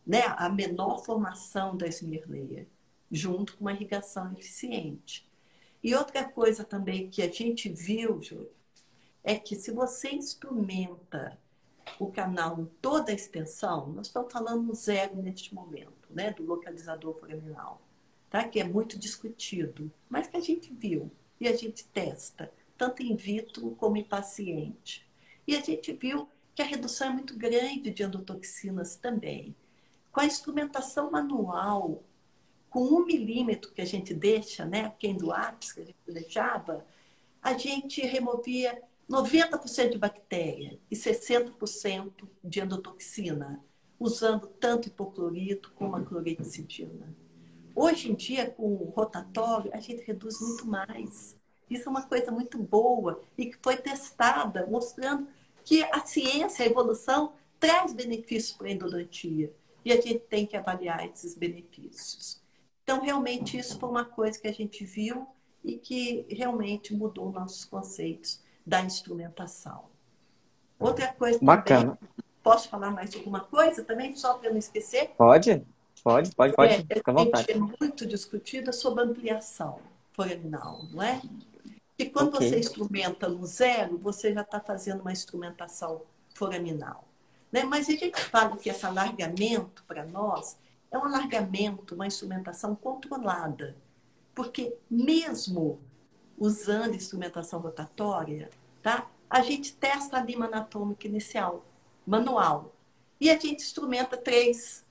né, 0.07 0.23
a 0.37 0.49
menor 0.49 1.05
formação 1.05 1.77
da 1.77 1.87
esmirleia, 1.87 2.66
junto 3.11 3.57
com 3.57 3.61
uma 3.64 3.73
irrigação 3.73 4.33
eficiente. 4.33 5.29
E 5.83 5.95
outra 5.95 6.25
coisa 6.25 6.64
também 6.64 7.11
que 7.11 7.23
a 7.23 7.31
gente 7.31 7.69
viu, 7.69 8.21
Júlio, 8.23 8.51
é 9.23 9.39
que 9.39 9.55
se 9.55 9.71
você 9.71 10.11
instrumenta 10.11 11.39
o 11.99 12.11
canal 12.11 12.61
em 12.61 12.66
toda 12.81 13.12
a 13.12 13.14
extensão, 13.14 13.89
nós 13.89 14.07
estamos 14.07 14.33
falando 14.33 14.75
zero 14.75 15.16
neste 15.16 15.55
momento, 15.55 16.09
né, 16.11 16.33
do 16.33 16.45
localizador 16.45 17.14
foraminal, 17.14 17.81
tá? 18.31 18.47
que 18.49 18.61
é 18.61 18.64
muito 18.64 18.99
discutido, 18.99 19.91
mas 20.09 20.27
que 20.27 20.37
a 20.37 20.41
gente 20.41 20.73
viu 20.73 21.11
e 21.41 21.47
a 21.47 21.57
gente 21.57 21.85
testa, 21.87 22.53
tanto 22.77 23.03
in 23.03 23.16
vitro 23.16 23.71
como 23.73 23.97
em 23.97 24.05
paciente. 24.05 25.08
E 25.49 25.57
a 25.57 25.62
gente 25.62 25.94
viu 25.94 26.28
que 26.55 26.61
a 26.61 26.64
redução 26.66 27.09
é 27.09 27.11
muito 27.11 27.34
grande 27.34 27.90
de 27.90 28.03
endotoxinas 28.03 28.96
também. 28.96 29.57
Com 30.12 30.20
a 30.20 30.26
instrumentação 30.26 31.11
manual, 31.11 32.03
com 32.68 32.80
um 32.80 33.07
milímetro 33.07 33.72
que 33.72 33.80
a 33.80 33.86
gente 33.86 34.12
deixa, 34.12 34.66
né, 34.66 34.92
quem 34.99 35.16
do 35.16 35.32
ápice 35.32 35.74
que 35.74 35.80
a 35.80 35.84
gente 35.86 35.96
deixava, 36.07 36.84
a 37.42 37.57
gente 37.57 38.03
removia 38.03 38.82
90% 39.09 39.92
de 39.92 39.96
bactéria 39.96 40.78
e 40.90 40.94
60% 40.94 42.28
de 42.44 42.61
endotoxina, 42.61 43.64
usando 43.99 44.49
tanto 44.49 44.88
hipoclorito 44.88 45.72
como 45.76 45.96
a 45.96 46.03
clorexidina. 46.03 47.11
Hoje 47.74 48.11
em 48.11 48.14
dia, 48.14 48.51
com 48.51 48.74
o 48.74 48.90
rotatório, 48.90 49.70
a 49.72 49.80
gente 49.80 50.03
reduz 50.03 50.38
muito 50.42 50.66
mais. 50.66 51.38
Isso 51.70 51.88
é 51.88 51.90
uma 51.90 52.03
coisa 52.03 52.30
muito 52.30 52.59
boa 52.59 53.22
e 53.36 53.46
que 53.46 53.57
foi 53.62 53.78
testada, 53.78 54.66
mostrando 54.66 55.26
que 55.69 55.85
a 55.93 56.01
ciência, 56.01 56.64
a 56.64 56.66
evolução, 56.66 57.35
traz 57.61 57.93
benefícios 57.93 58.57
para 58.57 58.69
a 58.69 58.71
endodontia. 58.71 59.53
E 59.85 59.93
a 59.93 59.97
gente 59.97 60.21
tem 60.21 60.47
que 60.47 60.57
avaliar 60.57 61.07
esses 61.07 61.35
benefícios. 61.35 62.41
Então, 62.83 63.03
realmente, 63.03 63.59
isso 63.59 63.79
foi 63.79 63.87
uma 63.91 64.07
coisa 64.07 64.41
que 64.41 64.49
a 64.49 64.53
gente 64.53 64.83
viu 64.83 65.27
e 65.62 65.77
que 65.77 66.25
realmente 66.31 66.95
mudou 66.95 67.31
nossos 67.31 67.66
conceitos 67.66 68.41
da 68.64 68.81
instrumentação. 68.81 69.85
Outra 70.81 71.09
coisa 71.09 71.39
Bacana. 71.43 71.99
Também, 72.01 72.25
posso 72.43 72.71
falar 72.71 72.91
mais 72.91 73.14
alguma 73.14 73.41
coisa 73.41 73.85
também, 73.85 74.16
só 74.16 74.39
para 74.39 74.49
não 74.49 74.57
esquecer? 74.57 75.11
Pode, 75.19 75.66
pode, 76.03 76.35
pode, 76.35 76.55
pode. 76.55 76.87
É, 76.89 76.95
Fica 76.95 77.11
à 77.11 77.14
vontade. 77.14 77.53
É 77.53 77.57
muito 77.59 78.07
discutida 78.07 78.73
sobre 78.73 79.05
ampliação 79.05 79.81
foraminal, 80.14 80.87
não 80.91 81.03
é? 81.03 81.21
E 81.99 82.09
quando 82.09 82.36
okay. 82.36 82.49
você 82.49 82.59
instrumenta 82.61 83.28
no 83.28 83.44
zero, 83.44 83.99
você 83.99 84.32
já 84.32 84.42
está 84.42 84.61
fazendo 84.61 85.01
uma 85.01 85.12
instrumentação 85.12 86.03
foraminal. 86.34 87.09
Né? 87.51 87.64
Mas 87.64 87.88
a 87.88 87.92
gente 87.92 88.20
fala 88.20 88.57
que 88.57 88.70
esse 88.70 88.86
alargamento, 88.86 89.82
para 89.84 90.05
nós, 90.05 90.57
é 90.90 90.96
um 90.96 91.05
alargamento, 91.05 91.94
uma 91.94 92.07
instrumentação 92.07 92.76
controlada. 92.76 93.76
Porque 94.34 94.76
mesmo 94.88 95.80
usando 96.38 96.94
instrumentação 96.94 97.59
rotatória, 97.59 98.49
tá? 98.80 99.11
a 99.28 99.42
gente 99.42 99.74
testa 99.74 100.18
a 100.18 100.22
lima 100.22 100.46
anatômica 100.46 101.07
inicial, 101.07 101.66
manual. 102.07 102.72
E 103.20 103.28
a 103.28 103.34
gente 103.34 103.62
instrumenta 103.62 104.16
três 104.16 104.86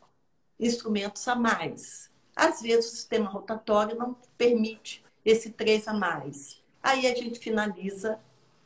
instrumentos 0.59 1.25
a 1.27 1.35
mais. 1.35 2.11
Às 2.35 2.61
vezes 2.61 2.91
o 2.91 2.95
sistema 2.95 3.29
rotatório 3.29 3.97
não 3.97 4.15
permite 4.37 5.03
esse 5.23 5.49
três 5.51 5.87
a 5.87 5.93
mais. 5.93 6.61
Aí 6.81 7.07
a 7.07 7.15
gente 7.15 7.39
finaliza 7.39 8.19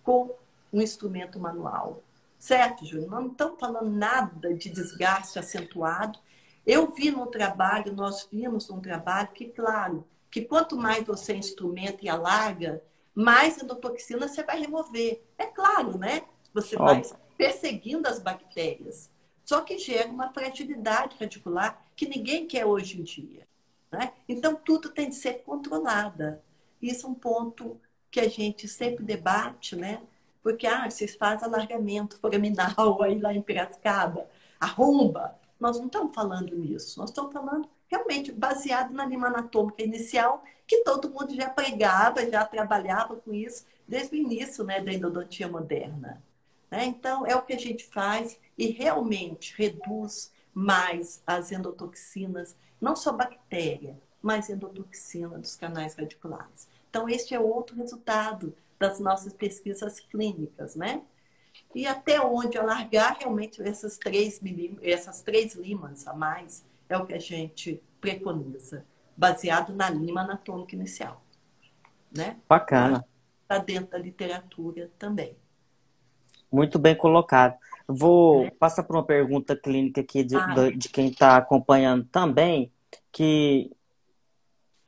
com 0.03 0.35
um 0.71 0.81
instrumento 0.81 1.39
manual. 1.39 2.03
Certo, 2.37 2.85
Júlio? 2.85 3.09
Nós 3.09 3.23
não 3.23 3.31
estamos 3.31 3.59
falando 3.59 3.89
nada 3.89 4.53
de 4.53 4.69
desgaste 4.69 5.37
acentuado. 5.37 6.17
Eu 6.65 6.91
vi 6.91 7.11
no 7.11 7.27
trabalho, 7.27 7.93
nós 7.93 8.27
vimos 8.31 8.67
no 8.69 8.81
trabalho 8.81 9.29
que, 9.29 9.45
claro, 9.45 10.07
que 10.29 10.41
quanto 10.41 10.75
mais 10.77 11.05
você 11.05 11.35
instrumenta 11.35 12.05
e 12.05 12.09
alarga, 12.09 12.81
mais 13.13 13.61
endotoxina 13.61 14.27
você 14.27 14.43
vai 14.43 14.59
remover. 14.59 15.23
É 15.37 15.45
claro, 15.45 15.97
né? 15.97 16.23
Você 16.53 16.75
Óbvio. 16.75 17.09
vai 17.09 17.19
perseguindo 17.37 18.07
as 18.07 18.19
bactérias. 18.19 19.09
Só 19.43 19.61
que 19.61 19.77
gera 19.77 20.09
uma 20.09 20.31
fragilidade 20.31 21.17
radicular 21.19 21.85
que 21.95 22.07
ninguém 22.07 22.47
quer 22.47 22.65
hoje 22.65 22.99
em 22.99 23.03
dia. 23.03 23.47
Né? 23.91 24.13
Então, 24.27 24.55
tudo 24.55 24.89
tem 24.89 25.09
de 25.09 25.15
ser 25.15 25.43
controlada. 25.43 26.41
Isso 26.81 27.05
é 27.05 27.09
um 27.09 27.13
ponto 27.13 27.79
que 28.11 28.19
a 28.19 28.29
gente 28.29 28.67
sempre 28.67 29.03
debate, 29.03 29.75
né? 29.75 30.01
Porque, 30.43 30.67
ah, 30.67 30.89
vocês 30.89 31.15
fazem 31.15 31.47
alargamento 31.47 32.17
foraminal 32.17 33.01
aí 33.01 33.19
lá 33.19 33.33
em 33.33 33.41
Piracicaba, 33.41 34.27
arromba. 34.59 35.39
Nós 35.59 35.77
não 35.77 35.85
estamos 35.85 36.13
falando 36.13 36.55
nisso. 36.55 36.99
Nós 36.99 37.09
estamos 37.09 37.31
falando 37.31 37.69
realmente 37.87 38.31
baseado 38.31 38.93
na 38.93 39.05
lima 39.05 39.27
anatômica 39.27 39.83
inicial, 39.83 40.43
que 40.65 40.83
todo 40.83 41.09
mundo 41.09 41.35
já 41.35 41.49
pregava, 41.49 42.29
já 42.29 42.45
trabalhava 42.45 43.15
com 43.15 43.33
isso 43.33 43.65
desde 43.87 44.15
o 44.15 44.19
início 44.19 44.63
né, 44.63 44.79
da 44.81 44.93
endodontia 44.93 45.47
moderna. 45.47 46.23
Né? 46.69 46.85
Então, 46.85 47.25
é 47.25 47.35
o 47.35 47.41
que 47.41 47.53
a 47.53 47.59
gente 47.59 47.85
faz 47.85 48.39
e 48.57 48.67
realmente 48.67 49.53
reduz 49.57 50.31
mais 50.53 51.21
as 51.27 51.51
endotoxinas, 51.51 52.55
não 52.79 52.95
só 52.95 53.11
bactéria, 53.11 53.97
mas 54.21 54.49
endotoxina 54.49 55.37
dos 55.37 55.55
canais 55.55 55.95
radiculares. 55.95 56.67
Então, 56.91 57.07
este 57.07 57.33
é 57.33 57.39
outro 57.39 57.77
resultado 57.77 58.53
das 58.77 58.99
nossas 58.99 59.31
pesquisas 59.31 60.01
clínicas, 60.01 60.75
né? 60.75 61.01
E 61.73 61.87
até 61.87 62.19
onde 62.19 62.57
alargar 62.57 63.17
realmente 63.17 63.61
essas 63.61 63.97
três, 63.97 64.41
essas 64.81 65.21
três 65.21 65.55
limas 65.55 66.05
a 66.05 66.13
mais 66.13 66.65
é 66.89 66.97
o 66.97 67.05
que 67.05 67.13
a 67.13 67.19
gente 67.19 67.81
preconiza, 68.01 68.85
baseado 69.15 69.73
na 69.73 69.89
lima 69.89 70.21
anatômica 70.21 70.75
inicial. 70.75 71.23
Né? 72.13 72.35
Bacana. 72.49 73.05
Está 73.43 73.57
dentro 73.57 73.91
da 73.91 73.97
literatura 73.97 74.91
também. 74.99 75.37
Muito 76.51 76.77
bem 76.77 76.93
colocado. 76.93 77.57
Vou 77.87 78.43
é. 78.43 78.51
passar 78.51 78.83
por 78.83 78.97
uma 78.97 79.05
pergunta 79.05 79.55
clínica 79.55 80.01
aqui 80.01 80.25
de, 80.25 80.35
ah, 80.35 80.47
de, 80.47 80.75
de 80.75 80.89
quem 80.89 81.07
está 81.07 81.37
acompanhando 81.37 82.03
também, 82.11 82.69
que 83.13 83.71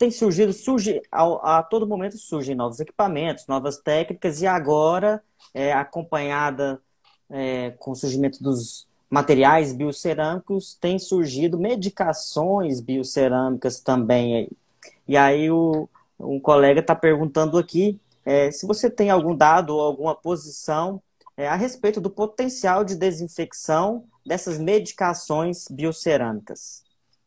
tem 0.03 0.11
surgido, 0.11 0.51
surge, 0.51 1.01
a, 1.09 1.59
a, 1.59 1.63
todo 1.63 1.87
momento 1.87 2.17
surgem 2.17 2.53
novos 2.53 2.81
equipamentos, 2.81 3.47
novas 3.47 3.77
técnicas, 3.77 4.41
e 4.41 4.47
agora, 4.47 5.23
é, 5.53 5.71
acompanhada 5.71 6.81
é, 7.29 7.71
com 7.79 7.91
o 7.91 7.95
surgimento 7.95 8.43
dos 8.43 8.85
materiais 9.09 9.71
biocerâmicos, 9.71 10.75
tem 10.75 10.99
surgido 10.99 11.57
medicações 11.57 12.81
biocerâmicas 12.81 13.79
também. 13.79 14.49
E 15.07 15.15
aí 15.15 15.49
o, 15.49 15.87
um 16.19 16.37
colega 16.37 16.81
está 16.81 16.93
perguntando 16.93 17.57
aqui 17.57 17.97
é, 18.25 18.51
se 18.51 18.67
você 18.67 18.89
tem 18.89 19.09
algum 19.09 19.33
dado 19.33 19.73
ou 19.73 19.79
alguma 19.79 20.13
posição 20.13 21.01
é, 21.37 21.47
a 21.47 21.55
respeito 21.55 22.01
do 22.01 22.09
potencial 22.09 22.83
de 22.83 22.97
desinfecção 22.97 24.03
dessas 24.25 24.57
medicações 24.57 25.65
biocerâmicas. 25.69 26.82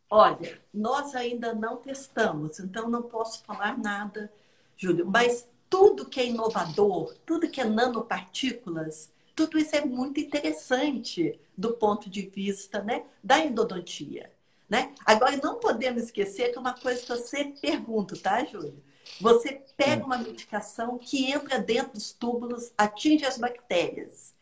Olha, 0.09 0.61
nós 0.73 1.15
ainda 1.15 1.53
não 1.53 1.77
testamos, 1.77 2.61
então 2.61 2.89
não 2.89 3.03
posso 3.03 3.43
falar 3.43 3.77
nada, 3.77 4.33
Júlio, 4.77 5.07
mas 5.07 5.49
tudo 5.69 6.07
que 6.07 6.21
é 6.21 6.27
inovador, 6.27 7.17
tudo 7.27 7.49
que 7.51 7.61
é 7.61 7.65
nanopartículas, 7.65 9.11
tudo 9.35 9.59
isso 9.59 9.75
é 9.75 9.85
muito 9.85 10.21
interessante 10.21 11.39
do 11.57 11.75
ponto 11.75 12.09
de 12.09 12.23
vista 12.23 12.83
né, 12.83 13.05
da 13.23 13.41
endodontia. 13.41 14.33
Né? 14.69 14.95
Agora, 15.05 15.37
não 15.37 15.57
podemos 15.57 16.05
esquecer 16.05 16.51
que 16.51 16.59
é 16.59 16.61
uma 16.61 16.75
coisa 16.75 17.01
que 17.01 17.09
você 17.09 17.45
pergunta, 17.61 18.17
tá, 18.17 18.45
Júlio? 18.45 18.83
Você 19.21 19.63
pega 19.77 20.05
uma 20.05 20.19
medicação 20.19 20.99
que 20.99 21.31
entra 21.31 21.59
dentro 21.59 21.93
dos 21.93 22.13
túbulos, 22.13 22.73
atinge 22.77 23.25
as 23.25 23.39
bactérias. 23.39 24.35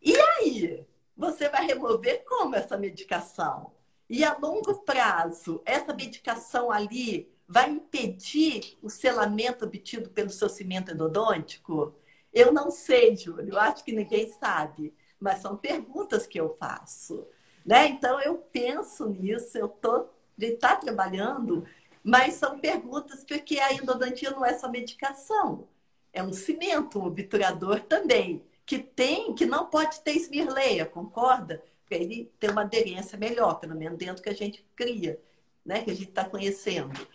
E 0.00 0.14
aí? 0.16 0.86
Você 1.16 1.48
vai 1.48 1.66
remover 1.66 2.24
como 2.24 2.54
essa 2.54 2.76
medicação? 2.76 3.72
E 4.08 4.24
a 4.24 4.36
longo 4.38 4.74
prazo, 4.82 5.60
essa 5.64 5.92
medicação 5.94 6.70
ali 6.70 7.30
vai 7.46 7.70
impedir 7.70 8.78
o 8.82 8.88
selamento 8.88 9.64
obtido 9.64 10.10
pelo 10.10 10.30
seu 10.30 10.48
cimento 10.48 10.90
endodôntico? 10.90 11.94
Eu 12.32 12.52
não 12.52 12.70
sei, 12.70 13.16
Júlio, 13.16 13.54
eu 13.54 13.58
acho 13.58 13.84
que 13.84 13.92
ninguém 13.92 14.30
sabe, 14.32 14.94
mas 15.20 15.40
são 15.40 15.56
perguntas 15.56 16.26
que 16.26 16.38
eu 16.40 16.54
faço. 16.56 17.26
Né? 17.64 17.88
Então, 17.88 18.20
eu 18.20 18.38
penso 18.38 19.08
nisso, 19.08 19.58
eu 19.58 19.66
estou 19.66 20.14
tá 20.60 20.76
trabalhando, 20.76 21.66
mas 22.02 22.34
são 22.34 22.58
perguntas 22.58 23.24
porque 23.24 23.58
a 23.58 23.72
endodontia 23.72 24.30
não 24.30 24.44
é 24.44 24.56
só 24.56 24.70
medicação, 24.70 25.68
é 26.12 26.22
um 26.22 26.32
cimento, 26.32 26.98
um 26.98 27.06
obturador 27.06 27.80
também, 27.80 28.42
que 28.64 28.78
tem, 28.78 29.34
que 29.34 29.46
não 29.46 29.66
pode 29.66 30.00
ter 30.00 30.12
esmirleia, 30.12 30.86
concorda? 30.86 31.62
Ele 31.94 32.30
ter 32.38 32.50
uma 32.50 32.62
aderência 32.62 33.18
melhor, 33.18 33.60
pelo 33.60 33.74
menos 33.74 33.98
dentro 33.98 34.22
que 34.22 34.28
a 34.28 34.34
gente 34.34 34.64
cria, 34.74 35.20
né? 35.64 35.82
que 35.82 35.90
a 35.90 35.94
gente 35.94 36.08
está 36.08 36.24
conhecendo. 36.24 37.06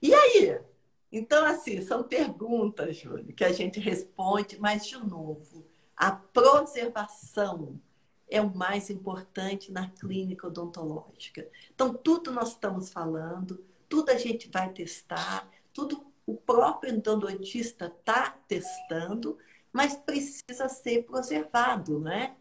E 0.00 0.14
aí? 0.14 0.58
Então, 1.10 1.44
assim, 1.46 1.80
são 1.80 2.02
perguntas, 2.02 2.96
Júlio, 2.96 3.32
que 3.32 3.44
a 3.44 3.52
gente 3.52 3.80
responde, 3.80 4.58
mas, 4.58 4.86
de 4.86 4.98
novo, 4.98 5.66
a 5.96 6.12
preservação 6.12 7.80
é 8.28 8.40
o 8.40 8.54
mais 8.54 8.90
importante 8.90 9.70
na 9.70 9.88
clínica 9.88 10.48
odontológica. 10.48 11.48
Então, 11.74 11.94
tudo 11.94 12.32
nós 12.32 12.50
estamos 12.50 12.90
falando, 12.90 13.64
tudo 13.88 14.10
a 14.10 14.18
gente 14.18 14.50
vai 14.50 14.72
testar, 14.72 15.48
tudo 15.72 16.04
o 16.26 16.34
próprio 16.34 16.92
endodontista 16.92 17.86
está 17.86 18.30
testando, 18.48 19.38
mas 19.72 19.94
precisa 19.94 20.68
ser 20.68 21.04
preservado, 21.04 22.00
né? 22.00 22.34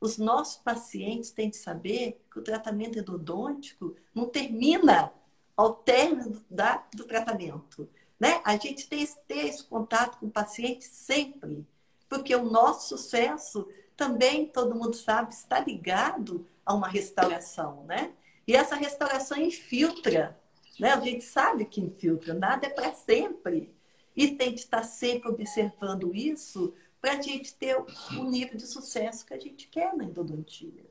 Os 0.00 0.16
nossos 0.16 0.56
pacientes 0.56 1.30
têm 1.30 1.50
de 1.50 1.56
saber 1.56 2.24
que 2.32 2.38
o 2.38 2.42
tratamento 2.42 2.98
endodôntico 2.98 3.94
não 4.14 4.26
termina 4.26 5.12
ao 5.54 5.74
término 5.74 6.42
da, 6.48 6.82
do 6.94 7.04
tratamento. 7.04 7.86
Né? 8.18 8.40
A 8.44 8.56
gente 8.56 8.88
tem 8.88 9.06
que 9.06 9.14
ter 9.28 9.46
esse 9.46 9.62
contato 9.64 10.18
com 10.18 10.26
o 10.26 10.30
paciente 10.30 10.84
sempre, 10.86 11.66
porque 12.08 12.34
o 12.34 12.50
nosso 12.50 12.96
sucesso 12.96 13.68
também, 13.94 14.46
todo 14.46 14.74
mundo 14.74 14.94
sabe, 14.96 15.34
está 15.34 15.60
ligado 15.60 16.46
a 16.64 16.72
uma 16.72 16.88
restauração. 16.88 17.84
Né? 17.84 18.12
E 18.46 18.56
essa 18.56 18.74
restauração 18.74 19.36
infiltra. 19.36 20.38
Né? 20.78 20.92
A 20.92 21.00
gente 21.00 21.24
sabe 21.24 21.66
que 21.66 21.80
infiltra, 21.80 22.32
nada 22.32 22.66
é 22.66 22.70
para 22.70 22.94
sempre. 22.94 23.70
E 24.16 24.28
tem 24.28 24.54
de 24.54 24.60
estar 24.60 24.82
sempre 24.82 25.28
observando 25.28 26.14
isso 26.14 26.74
para 27.00 27.12
a 27.12 27.22
gente 27.22 27.54
ter 27.54 27.76
o 27.76 28.24
nível 28.24 28.56
de 28.56 28.66
sucesso 28.66 29.24
que 29.24 29.34
a 29.34 29.38
gente 29.38 29.68
quer 29.68 29.96
na 29.96 30.04
endodontia. 30.04 30.84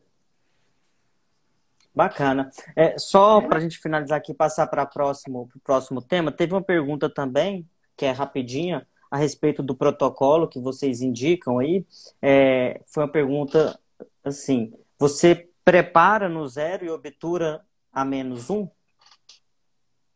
Bacana. 1.94 2.50
É, 2.76 2.98
só 2.98 3.42
para 3.42 3.58
a 3.58 3.60
gente 3.60 3.78
finalizar 3.78 4.18
aqui, 4.18 4.34
passar 4.34 4.68
para 4.68 4.84
o 4.84 4.88
próximo, 4.88 5.50
próximo 5.64 6.02
tema, 6.02 6.32
teve 6.32 6.54
uma 6.54 6.62
pergunta 6.62 7.10
também, 7.10 7.68
que 7.96 8.06
é 8.06 8.12
rapidinha, 8.12 8.88
a 9.12 9.18
respeito 9.18 9.64
do 9.64 9.76
protocolo 9.76 10.48
que 10.48 10.60
vocês 10.60 11.02
indicam 11.02 11.60
aí. 11.60 11.86
É, 12.22 12.82
foi 12.86 13.04
uma 13.04 13.12
pergunta 13.12 13.80
assim: 14.24 14.74
você 14.98 15.50
prepara 15.66 16.30
no 16.30 16.48
zero 16.48 16.86
e 16.86 16.90
obtura 16.90 17.66
a 17.92 18.06
menos 18.06 18.50
um? 18.50 18.68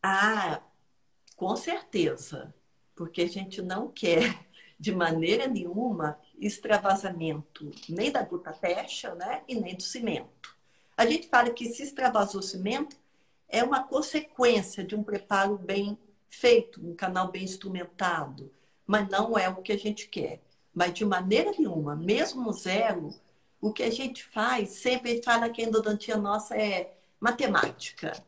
Ah, 0.02 0.62
com 1.36 1.56
certeza. 1.56 2.54
Porque 2.96 3.24
a 3.24 3.28
gente 3.28 3.62
não 3.62 3.90
quer 3.90 4.40
de 4.84 4.94
maneira 4.94 5.48
nenhuma 5.48 6.20
extravasamento 6.38 7.72
nem 7.88 8.12
da 8.12 8.22
gutapecha 8.22 9.16
né, 9.16 9.42
e 9.48 9.56
nem 9.56 9.78
do 9.78 9.82
cimento. 9.82 10.58
A 10.98 11.06
gente 11.06 11.30
fala 11.30 11.52
que 11.52 11.70
se 11.70 11.84
extravasou 11.84 12.42
o 12.42 12.44
cimento 12.44 12.98
é 13.48 13.64
uma 13.64 13.82
consequência 13.82 14.84
de 14.84 14.94
um 14.94 15.02
preparo 15.02 15.58
bem 15.58 15.98
feito, 16.30 16.86
um 16.86 16.94
canal 16.94 17.32
bem 17.32 17.46
instrumentado, 17.46 18.52
mas 18.86 19.08
não 19.08 19.38
é 19.38 19.48
o 19.48 19.62
que 19.62 19.72
a 19.72 19.78
gente 19.78 20.10
quer. 20.10 20.42
Mas 20.74 20.94
de 20.94 21.06
maneira 21.06 21.54
nenhuma, 21.58 21.96
mesmo 21.96 22.42
no 22.42 22.52
zero, 22.52 23.16
o 23.62 23.72
que 23.72 23.84
a 23.84 23.90
gente 23.90 24.22
faz, 24.22 24.72
sempre 24.72 25.24
fala 25.24 25.50
que 25.50 25.62
a 25.62 25.66
endodontia 25.66 26.18
nossa 26.18 26.58
é 26.58 26.94
matemática. 27.22 28.22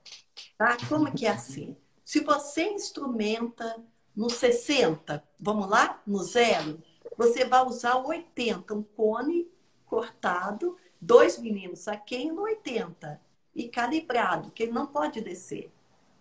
Tá? 0.58 0.78
Como 0.88 1.12
que 1.12 1.26
é 1.26 1.32
assim? 1.32 1.76
Se 2.06 2.22
você 2.22 2.64
instrumenta 2.64 3.76
no 4.16 4.30
60, 4.30 5.24
vamos 5.39 5.70
lá? 5.70 6.01
No 6.05 6.24
zero, 6.24 6.82
você 7.18 7.45
vai 7.45 7.66
usar 7.66 7.95
o 7.95 8.07
80, 8.07 8.74
um 8.74 8.84
cone 8.84 9.47
cortado, 9.86 10.78
2 11.01 11.39
milímetros 11.39 11.88
aqui 11.88 12.32
no 12.32 12.43
80 12.43 13.22
e 13.53 13.68
calibrado, 13.68 14.51
que 14.51 14.63
ele 14.63 14.72
não 14.72 14.88
pode 14.88 15.22
descer, 15.22 15.72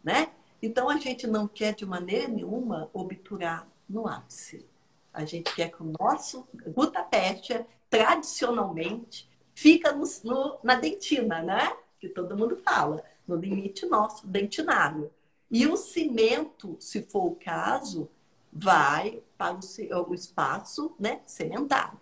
né? 0.02 0.30
Então 0.62 0.88
a 0.88 0.96
gente 0.96 1.26
não 1.26 1.46
quer 1.46 1.74
de 1.74 1.84
maneira 1.84 2.28
nenhuma 2.28 2.88
obturar 2.92 3.68
no 3.88 4.08
ápice. 4.08 4.66
A 5.12 5.24
gente 5.24 5.54
quer 5.54 5.70
que 5.70 5.82
o 5.82 5.92
nosso 5.98 6.46
gutapestia, 6.66 7.66
tradicionalmente, 7.90 9.28
fica 9.54 9.92
no, 9.92 10.04
no, 10.24 10.58
na 10.62 10.74
dentina, 10.74 11.42
né? 11.42 11.76
Que 12.00 12.08
todo 12.08 12.36
mundo 12.36 12.56
fala, 12.64 13.02
no 13.26 13.36
limite 13.36 13.86
nosso 13.86 14.26
dentinário. 14.26 15.10
E 15.50 15.66
o 15.66 15.76
cimento, 15.76 16.76
se 16.80 17.02
for 17.02 17.26
o 17.26 17.36
caso, 17.36 18.10
vai 18.52 19.22
para 19.36 19.56
o, 19.56 20.14
espaço 20.14 20.94
né, 20.98 21.20
sedentário. 21.26 21.98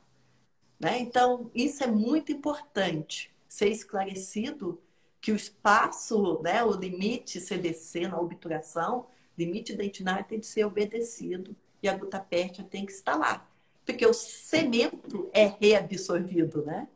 Né? 0.78 0.98
Então, 0.98 1.50
isso 1.54 1.82
é 1.82 1.86
muito 1.86 2.32
importante 2.32 3.30
ser 3.48 3.68
esclarecido 3.68 4.80
que 5.20 5.32
o 5.32 5.36
espaço, 5.36 6.40
né, 6.42 6.64
o 6.64 6.72
limite 6.72 7.40
CDC 7.40 8.08
na 8.08 8.20
obturação, 8.20 9.06
limite 9.38 9.74
dentinário 9.74 10.24
tem 10.24 10.40
de 10.40 10.46
ser 10.46 10.64
obedecido 10.64 11.54
e 11.82 11.88
a 11.88 11.96
gutapértia 11.96 12.64
tem 12.64 12.84
que 12.84 12.92
estar 12.92 13.16
lá. 13.16 13.46
Porque 13.84 14.06
o 14.06 14.12
cemento 14.12 15.30
é 15.32 15.46
reabsorvido, 15.46 16.64
né? 16.64 16.88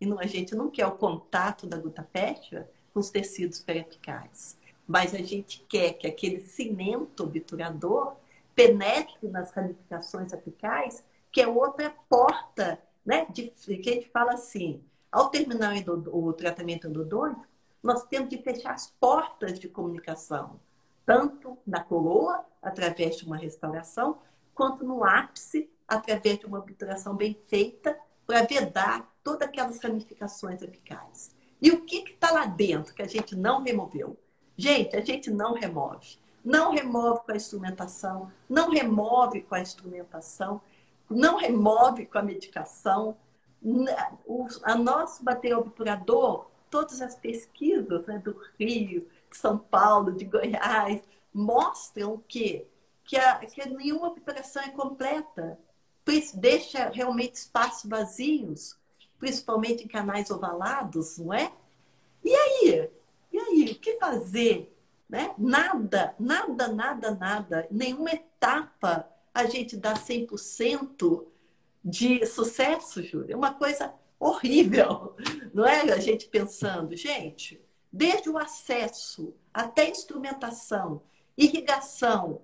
E 0.00 0.06
não, 0.06 0.18
a 0.18 0.26
gente 0.26 0.54
não 0.54 0.70
quer 0.70 0.86
o 0.86 0.92
contato 0.92 1.66
da 1.66 1.76
gutapértia 1.76 2.70
com 2.92 3.00
os 3.00 3.10
tecidos 3.10 3.60
periapicais. 3.60 4.58
Mas 4.90 5.14
a 5.14 5.18
gente 5.18 5.64
quer 5.68 5.92
que 5.92 6.04
aquele 6.04 6.40
cimento 6.40 7.22
obturador 7.22 8.16
penetre 8.56 9.28
nas 9.28 9.52
ramificações 9.52 10.32
apicais, 10.32 11.04
que 11.30 11.40
é 11.40 11.46
outra 11.46 11.94
porta, 12.08 12.76
né? 13.06 13.24
De, 13.30 13.50
que 13.50 13.88
a 13.88 13.92
gente 13.92 14.08
fala 14.08 14.32
assim, 14.32 14.82
ao 15.12 15.28
terminar 15.28 15.76
o, 15.88 16.26
o 16.26 16.32
tratamento 16.32 16.88
endodôntico, 16.88 17.46
nós 17.80 18.02
temos 18.06 18.30
de 18.30 18.38
fechar 18.38 18.74
as 18.74 18.90
portas 18.98 19.60
de 19.60 19.68
comunicação, 19.68 20.58
tanto 21.06 21.56
na 21.64 21.84
coroa, 21.84 22.44
através 22.60 23.16
de 23.16 23.24
uma 23.24 23.36
restauração, 23.36 24.18
quanto 24.52 24.84
no 24.84 25.04
ápice, 25.04 25.70
através 25.86 26.40
de 26.40 26.46
uma 26.46 26.58
obturação 26.58 27.14
bem 27.14 27.38
feita, 27.46 27.96
para 28.26 28.42
vedar 28.42 29.08
todas 29.22 29.46
aquelas 29.46 29.78
ramificações 29.78 30.60
apicais. 30.64 31.32
E 31.62 31.70
o 31.70 31.82
que 31.82 31.98
está 32.10 32.32
lá 32.32 32.44
dentro 32.44 32.92
que 32.92 33.02
a 33.02 33.08
gente 33.08 33.36
não 33.36 33.62
removeu? 33.62 34.18
Gente, 34.60 34.94
a 34.94 35.00
gente 35.00 35.30
não 35.30 35.54
remove. 35.54 36.18
Não 36.44 36.70
remove 36.70 37.20
com 37.24 37.32
a 37.32 37.36
instrumentação, 37.36 38.30
não 38.46 38.68
remove 38.68 39.40
com 39.40 39.54
a 39.54 39.60
instrumentação, 39.60 40.60
não 41.08 41.38
remove 41.38 42.04
com 42.04 42.18
a 42.18 42.22
medicação. 42.22 43.16
O 44.26 44.46
a 44.62 44.74
nosso 44.74 45.24
bater 45.24 45.56
obturador, 45.56 46.50
todas 46.70 47.00
as 47.00 47.16
pesquisas 47.16 48.06
né, 48.06 48.18
do 48.18 48.38
Rio, 48.58 49.08
de 49.30 49.36
São 49.36 49.56
Paulo, 49.56 50.12
de 50.12 50.26
Goiás, 50.26 51.02
mostram 51.32 52.22
que 52.28 52.66
que, 53.02 53.16
a, 53.16 53.38
que 53.38 53.66
nenhuma 53.66 54.08
operação 54.08 54.62
é 54.62 54.68
completa. 54.68 55.58
Deixa 56.34 56.90
realmente 56.90 57.36
espaços 57.36 57.88
vazios, 57.88 58.76
principalmente 59.18 59.84
em 59.84 59.88
canais 59.88 60.30
ovalados, 60.30 61.16
não 61.16 61.32
é? 61.32 61.50
E 62.22 62.34
aí? 62.34 62.90
O 63.64 63.74
que 63.74 63.96
fazer? 63.96 64.76
Né? 65.08 65.34
Nada, 65.36 66.14
nada, 66.18 66.68
nada, 66.68 67.10
nada. 67.14 67.66
Nenhuma 67.70 68.10
etapa 68.10 69.08
a 69.34 69.46
gente 69.46 69.76
dá 69.76 69.94
100% 69.94 71.26
de 71.84 72.26
sucesso, 72.26 73.02
Júlia. 73.02 73.34
É 73.34 73.36
uma 73.36 73.54
coisa 73.54 73.92
horrível, 74.18 75.16
não 75.54 75.66
é? 75.66 75.80
A 75.92 75.98
gente 75.98 76.28
pensando, 76.28 76.94
gente, 76.94 77.60
desde 77.92 78.28
o 78.28 78.38
acesso 78.38 79.34
até 79.52 79.88
instrumentação, 79.88 81.02
irrigação, 81.36 82.42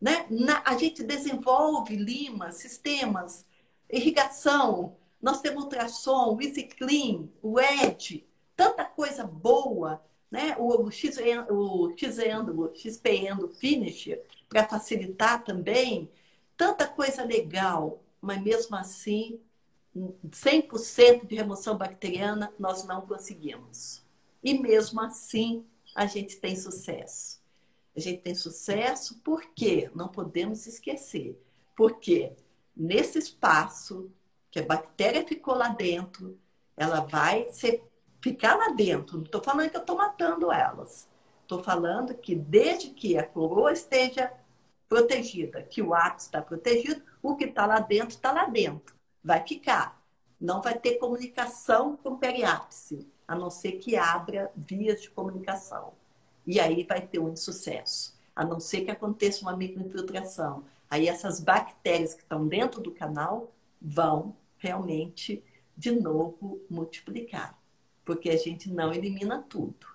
né? 0.00 0.26
Na, 0.30 0.62
a 0.64 0.76
gente 0.76 1.02
desenvolve 1.02 1.96
limas, 1.96 2.56
sistemas, 2.56 3.46
irrigação, 3.90 4.96
nós 5.20 5.40
temos 5.40 5.64
ultrassom, 5.64 6.36
o 6.36 6.42
Easy 6.42 6.64
Clean, 6.64 7.28
o 7.42 7.58
ED, 7.58 8.24
tanta 8.56 8.84
coisa 8.84 9.24
boa, 9.24 10.02
né? 10.30 10.56
o, 10.58 10.82
o, 10.82 10.90
X, 10.90 11.18
o 11.50 11.94
X-Endo, 11.96 13.44
o 13.44 13.48
Finish, 13.48 14.10
para 14.48 14.68
facilitar 14.68 15.44
também, 15.44 16.10
tanta 16.56 16.86
coisa 16.86 17.24
legal, 17.24 18.02
mas 18.20 18.42
mesmo 18.42 18.76
assim, 18.76 19.40
100% 19.96 21.26
de 21.26 21.34
remoção 21.34 21.76
bacteriana 21.76 22.52
nós 22.58 22.84
não 22.84 23.02
conseguimos. 23.02 24.02
E 24.42 24.58
mesmo 24.58 25.00
assim, 25.00 25.64
a 25.94 26.06
gente 26.06 26.36
tem 26.36 26.54
sucesso. 26.56 27.40
A 27.96 28.00
gente 28.00 28.22
tem 28.22 28.34
sucesso 28.34 29.20
porque 29.24 29.90
não 29.94 30.08
podemos 30.08 30.66
esquecer. 30.66 31.40
Porque 31.76 32.32
nesse 32.76 33.18
espaço 33.18 34.10
que 34.50 34.60
a 34.60 34.64
bactéria 34.64 35.26
ficou 35.26 35.54
lá 35.54 35.68
dentro, 35.68 36.38
ela 36.76 37.00
vai 37.00 37.48
ser, 37.50 37.82
ficar 38.20 38.56
lá 38.56 38.68
dentro. 38.70 39.18
Não 39.18 39.24
estou 39.24 39.42
falando 39.42 39.70
que 39.70 39.76
eu 39.76 39.80
estou 39.80 39.96
matando 39.96 40.52
elas. 40.52 41.08
Estou 41.42 41.62
falando 41.62 42.14
que 42.14 42.34
desde 42.34 42.90
que 42.90 43.16
a 43.16 43.26
coroa 43.26 43.72
esteja 43.72 44.32
protegida, 44.88 45.62
que 45.62 45.82
o 45.82 45.94
ápice 45.94 46.26
está 46.26 46.42
protegido, 46.42 47.02
o 47.22 47.36
que 47.36 47.44
está 47.44 47.66
lá 47.66 47.80
dentro 47.80 48.10
está 48.10 48.32
lá 48.32 48.46
dentro. 48.46 48.94
Vai 49.22 49.46
ficar. 49.46 50.02
Não 50.40 50.62
vai 50.62 50.78
ter 50.78 50.98
comunicação 50.98 51.96
com 51.96 52.10
o 52.10 52.18
periápice, 52.18 53.06
a 53.26 53.34
não 53.34 53.50
ser 53.50 53.72
que 53.72 53.96
abra 53.96 54.50
vias 54.56 55.02
de 55.02 55.10
comunicação 55.10 55.92
e 56.48 56.58
aí 56.58 56.82
vai 56.82 57.06
ter 57.06 57.18
um 57.18 57.30
insucesso. 57.30 58.16
A 58.34 58.42
não 58.42 58.58
ser 58.58 58.80
que 58.80 58.90
aconteça 58.90 59.42
uma 59.42 59.54
microinfiltração. 59.54 60.64
Aí 60.88 61.06
essas 61.06 61.40
bactérias 61.40 62.14
que 62.14 62.22
estão 62.22 62.48
dentro 62.48 62.80
do 62.80 62.90
canal 62.90 63.52
vão 63.80 64.34
realmente 64.56 65.44
de 65.76 65.90
novo 65.90 66.58
multiplicar, 66.70 67.56
porque 68.08 68.30
a 68.30 68.36
gente 68.38 68.70
não 68.70 68.90
elimina 68.90 69.44
tudo. 69.50 69.86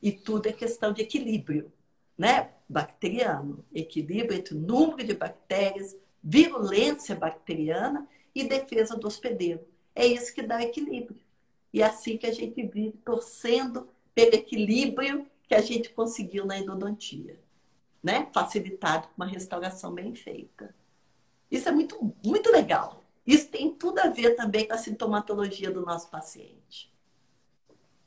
E 0.00 0.10
tudo 0.10 0.48
é 0.48 0.52
questão 0.52 0.94
de 0.94 1.02
equilíbrio, 1.02 1.70
né? 2.16 2.52
Bacteriano, 2.66 3.62
equilíbrio 3.70 4.38
entre 4.38 4.54
o 4.54 4.58
número 4.58 5.06
de 5.06 5.12
bactérias, 5.12 5.94
virulência 6.24 7.14
bacteriana 7.14 8.08
e 8.34 8.44
defesa 8.44 8.96
do 8.96 9.06
hospedeiro. 9.06 9.60
É 9.94 10.06
isso 10.06 10.34
que 10.34 10.40
dá 10.40 10.62
equilíbrio. 10.62 11.20
E 11.70 11.82
é 11.82 11.84
assim 11.84 12.16
que 12.16 12.26
a 12.26 12.32
gente 12.32 12.62
vive 12.62 12.96
torcendo 13.04 13.90
pelo 14.14 14.34
equilíbrio 14.34 15.26
que 15.46 15.54
a 15.54 15.60
gente 15.60 15.90
conseguiu 15.90 16.46
na 16.46 16.58
endodontia, 16.58 17.38
né? 18.02 18.26
Facilitado 18.32 19.06
com 19.08 19.16
uma 19.18 19.26
restauração 19.26 19.92
bem 19.92 20.14
feita. 20.14 20.74
Isso 21.50 21.68
é 21.68 21.72
muito, 21.72 22.14
muito 22.24 22.50
legal. 22.50 23.04
Isso 23.26 23.48
tem 23.48 23.70
tudo 23.70 23.98
a 23.98 24.08
ver 24.08 24.34
também 24.34 24.66
com 24.66 24.72
a 24.72 24.78
sintomatologia 24.78 25.70
do 25.70 25.82
nosso 25.82 26.08
paciente. 26.08 26.90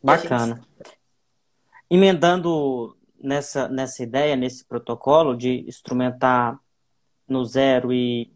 Bacana. 0.03 0.61
Emendando 1.89 2.97
nessa, 3.19 3.67
nessa 3.67 4.03
ideia, 4.03 4.35
nesse 4.35 4.65
protocolo 4.65 5.35
de 5.35 5.65
instrumentar 5.67 6.59
no 7.27 7.45
zero 7.45 7.93
e 7.93 8.31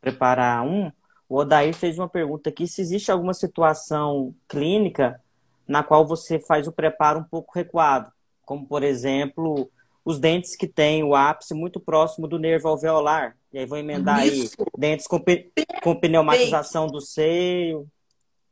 preparar 0.00 0.66
um, 0.66 0.90
o 1.28 1.36
Odair 1.36 1.74
fez 1.74 1.98
uma 1.98 2.08
pergunta 2.08 2.50
aqui 2.50 2.66
se 2.66 2.80
existe 2.80 3.12
alguma 3.12 3.34
situação 3.34 4.34
clínica 4.48 5.22
na 5.68 5.82
qual 5.82 6.06
você 6.06 6.40
faz 6.40 6.66
o 6.66 6.72
preparo 6.72 7.20
um 7.20 7.24
pouco 7.24 7.52
recuado 7.54 8.10
como 8.50 8.66
por 8.66 8.82
exemplo 8.82 9.70
os 10.04 10.18
dentes 10.18 10.56
que 10.56 10.66
têm 10.66 11.04
o 11.04 11.14
ápice 11.14 11.54
muito 11.54 11.78
próximo 11.78 12.26
do 12.26 12.36
nervo 12.36 12.66
alveolar. 12.66 13.36
E 13.52 13.60
aí 13.60 13.64
vou 13.64 13.78
emendar 13.78 14.26
Isso. 14.26 14.56
aí 14.58 14.66
dentes 14.76 15.06
com, 15.06 15.22
com 15.84 15.94
pneumatização 15.94 16.88
do 16.88 17.00
seio. 17.00 17.86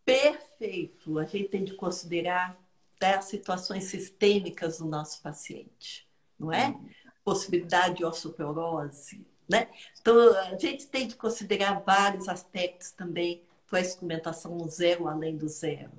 Perfeito. 0.04 0.47
A 0.60 1.24
gente 1.24 1.48
tem 1.48 1.64
de 1.64 1.74
considerar 1.74 2.58
até 2.96 3.14
as 3.14 3.26
situações 3.26 3.84
sistêmicas 3.84 4.78
do 4.78 4.86
nosso 4.86 5.22
paciente, 5.22 6.06
não 6.38 6.52
é? 6.52 6.70
Hum. 6.70 6.88
Possibilidade 7.24 7.98
de 7.98 8.04
osteoporose, 8.04 9.24
né? 9.48 9.68
Então, 10.00 10.16
a 10.36 10.56
gente 10.56 10.86
tem 10.86 11.06
de 11.06 11.14
considerar 11.14 11.80
vários 11.80 12.28
aspectos 12.28 12.90
também 12.90 13.42
para 13.68 13.78
a 13.78 13.82
instrumentação 13.82 14.56
no 14.56 14.68
zero 14.68 15.06
além 15.06 15.36
do 15.36 15.48
zero. 15.48 15.92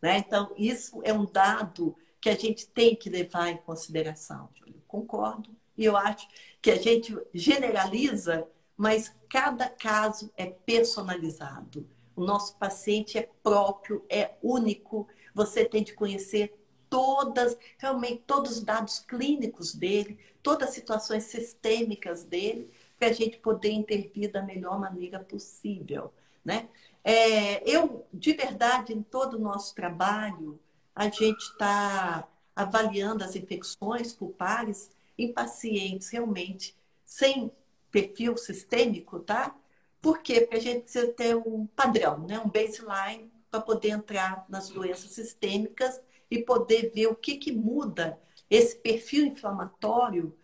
Né? 0.00 0.18
Então, 0.18 0.52
isso 0.56 1.00
é 1.02 1.12
um 1.12 1.24
dado 1.24 1.96
que 2.20 2.28
a 2.28 2.34
gente 2.34 2.66
tem 2.68 2.94
que 2.94 3.10
levar 3.10 3.50
em 3.50 3.56
consideração. 3.58 4.48
Júlio. 4.54 4.82
Concordo. 4.86 5.50
E 5.76 5.84
eu 5.84 5.96
acho 5.96 6.28
que 6.62 6.70
a 6.70 6.76
gente 6.76 7.16
generaliza, 7.34 8.48
mas 8.76 9.14
cada 9.28 9.68
caso 9.68 10.32
é 10.36 10.46
personalizado. 10.46 11.86
O 12.16 12.24
nosso 12.24 12.56
paciente 12.56 13.18
é 13.18 13.28
próprio, 13.42 14.04
é 14.08 14.32
único. 14.42 15.06
Você 15.34 15.64
tem 15.64 15.84
de 15.84 15.92
conhecer 15.92 16.58
todas, 16.88 17.56
realmente 17.78 18.22
todos 18.26 18.52
os 18.52 18.62
dados 18.62 18.98
clínicos 19.00 19.74
dele, 19.74 20.18
todas 20.42 20.70
as 20.70 20.74
situações 20.74 21.24
sistêmicas 21.24 22.24
dele, 22.24 22.70
para 22.98 23.08
a 23.08 23.12
gente 23.12 23.36
poder 23.36 23.70
intervir 23.70 24.32
da 24.32 24.42
melhor 24.42 24.80
maneira 24.80 25.20
possível. 25.20 26.12
Né? 26.42 26.68
É, 27.04 27.68
eu, 27.68 28.06
de 28.12 28.32
verdade, 28.32 28.94
em 28.94 29.02
todo 29.02 29.34
o 29.34 29.40
nosso 29.40 29.74
trabalho, 29.74 30.58
a 30.94 31.04
gente 31.10 31.42
está 31.42 32.26
avaliando 32.54 33.22
as 33.22 33.36
infecções 33.36 34.14
pulpares 34.14 34.90
em 35.18 35.32
pacientes 35.32 36.08
realmente 36.08 36.74
sem 37.04 37.52
perfil 37.90 38.36
sistêmico, 38.36 39.20
tá? 39.20 39.54
Por 40.00 40.18
quê? 40.18 40.42
Porque 40.42 40.56
a 40.56 40.60
gente 40.60 40.82
precisa 40.82 41.08
ter 41.12 41.36
um 41.36 41.66
padrão, 41.66 42.18
né? 42.18 42.38
um 42.38 42.48
baseline 42.48 43.30
para 43.50 43.60
poder 43.60 43.90
entrar 43.90 44.44
nas 44.48 44.68
doenças 44.68 45.10
sistêmicas 45.10 46.00
e 46.30 46.42
poder 46.42 46.90
ver 46.94 47.06
o 47.06 47.14
que, 47.14 47.36
que 47.36 47.52
muda 47.52 48.20
esse 48.50 48.76
perfil 48.76 49.26
inflamatório, 49.26 50.36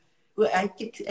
a 0.52 0.64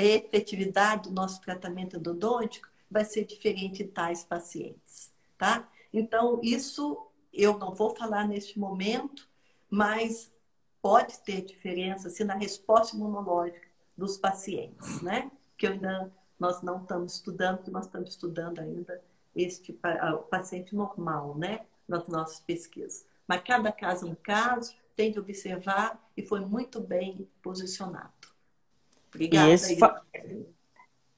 efetividade 0.04 1.10
do 1.10 1.16
nosso 1.16 1.42
tratamento 1.42 1.98
endodôntico 1.98 2.68
vai 2.90 3.06
ser 3.06 3.24
diferente 3.24 3.84
em 3.84 3.88
tais 3.88 4.24
pacientes, 4.24 5.12
tá? 5.38 5.70
Então, 5.94 6.40
isso 6.44 7.08
eu 7.32 7.58
não 7.58 7.74
vou 7.74 7.96
falar 7.96 8.28
neste 8.28 8.60
momento, 8.60 9.30
mas 9.70 10.32
pode 10.82 11.20
ter 11.20 11.42
diferença 11.42 12.10
assim, 12.10 12.24
na 12.24 12.34
resposta 12.34 12.96
imunológica 12.96 13.68
dos 13.96 14.18
pacientes, 14.18 15.02
né? 15.02 15.32
Que 15.58 15.68
ainda 15.68 16.12
nós 16.42 16.64
não 16.64 16.82
estamos 16.82 17.14
estudando, 17.14 17.70
nós 17.70 17.86
estamos 17.86 18.10
estudando 18.10 18.58
ainda 18.58 19.00
este 19.36 19.80
o 20.16 20.18
paciente 20.24 20.76
normal, 20.76 21.38
né? 21.38 21.62
Nas 21.88 22.08
nossas 22.08 22.40
pesquisas. 22.40 23.06
Mas 23.28 23.44
cada 23.46 23.72
caso 23.72 24.08
é 24.08 24.10
um 24.10 24.16
caso, 24.16 24.74
tem 24.96 25.12
de 25.12 25.20
observar 25.20 26.02
e 26.18 26.26
foi 26.26 26.40
muito 26.40 26.82
bem 26.82 27.30
posicionado. 27.44 28.10
Obrigada. 29.14 29.52
E, 29.52 29.78
fa... 29.78 30.02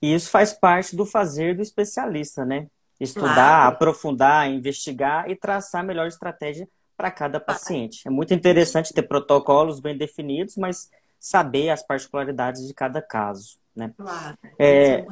e 0.01 0.13
isso 0.13 0.29
faz 0.29 0.51
parte 0.51 0.93
do 0.93 1.05
fazer 1.05 1.55
do 1.55 1.61
especialista, 1.61 2.43
né? 2.43 2.67
Estudar, 2.99 3.33
claro. 3.33 3.75
aprofundar, 3.75 4.49
investigar 4.49 5.29
e 5.29 5.37
traçar 5.37 5.81
a 5.81 5.85
melhor 5.85 6.07
estratégia 6.07 6.67
para 6.97 7.09
cada 7.09 7.39
paciente. 7.39 8.05
É 8.05 8.11
muito 8.11 8.33
interessante 8.33 8.93
ter 8.93 9.03
protocolos 9.03 9.79
bem 9.79 9.97
definidos, 9.97 10.57
mas 10.57 10.91
saber 11.17 11.69
as 11.69 11.81
particularidades 11.81 12.67
de 12.67 12.73
cada 12.73 13.01
caso. 13.01 13.62
Né? 13.75 13.93
Claro. 13.97 14.37
É, 14.59 15.05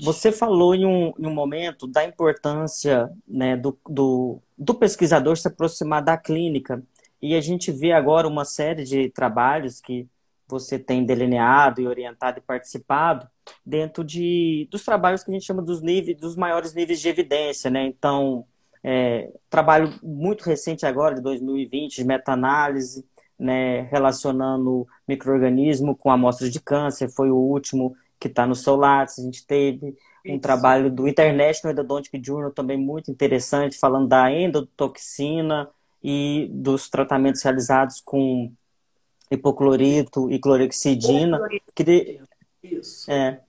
você 0.00 0.32
falou 0.32 0.74
em 0.74 0.84
um, 0.84 1.12
em 1.18 1.26
um 1.26 1.34
momento 1.34 1.86
da 1.86 2.04
importância 2.04 3.10
né, 3.26 3.56
do, 3.56 3.78
do, 3.88 4.40
do 4.58 4.74
pesquisador 4.74 5.36
se 5.36 5.48
aproximar 5.48 6.02
da 6.02 6.16
clínica. 6.16 6.82
E 7.20 7.36
a 7.36 7.40
gente 7.40 7.70
vê 7.70 7.92
agora 7.92 8.26
uma 8.26 8.44
série 8.44 8.84
de 8.84 9.08
trabalhos 9.10 9.80
que 9.80 10.08
você 10.48 10.78
tem 10.78 11.04
delineado 11.04 11.80
e 11.80 11.86
orientado 11.86 12.38
e 12.38 12.42
participado 12.42 13.26
dentro 13.64 14.04
de, 14.04 14.68
dos 14.70 14.84
trabalhos 14.84 15.22
que 15.22 15.30
a 15.30 15.34
gente 15.34 15.46
chama 15.46 15.62
dos 15.62 15.80
níveis, 15.80 16.18
dos 16.18 16.36
maiores 16.36 16.74
níveis 16.74 17.00
de 17.00 17.08
evidência, 17.08 17.70
né? 17.70 17.86
Então, 17.86 18.44
é, 18.84 19.30
trabalho 19.48 19.94
muito 20.02 20.42
recente 20.42 20.84
agora, 20.84 21.14
de 21.14 21.22
2020, 21.22 21.96
de 21.96 22.04
meta-análise, 22.04 23.06
né, 23.42 23.82
relacionando 23.90 24.86
microorganismo 25.06 25.96
com 25.96 26.10
amostras 26.10 26.50
de 26.50 26.60
câncer, 26.60 27.10
foi 27.10 27.30
o 27.30 27.36
último 27.36 27.96
que 28.18 28.28
está 28.28 28.46
no 28.46 28.54
Solaris. 28.54 29.18
A 29.18 29.22
gente 29.22 29.44
teve 29.44 29.96
um 30.24 30.34
Isso. 30.34 30.40
trabalho 30.40 30.88
do 30.90 31.08
International 31.08 31.72
Endodontic 31.72 32.24
Journal 32.24 32.52
também 32.52 32.78
muito 32.78 33.10
interessante, 33.10 33.76
falando 33.76 34.08
da 34.08 34.30
endotoxina 34.30 35.68
e 36.02 36.48
dos 36.52 36.88
tratamentos 36.88 37.42
realizados 37.42 38.00
com 38.00 38.52
hipoclorito 39.28 40.30
e 40.30 40.38
clorexidina. 40.38 41.40
Queria, 41.74 42.22
Isso. 42.62 43.10
É, 43.10 43.40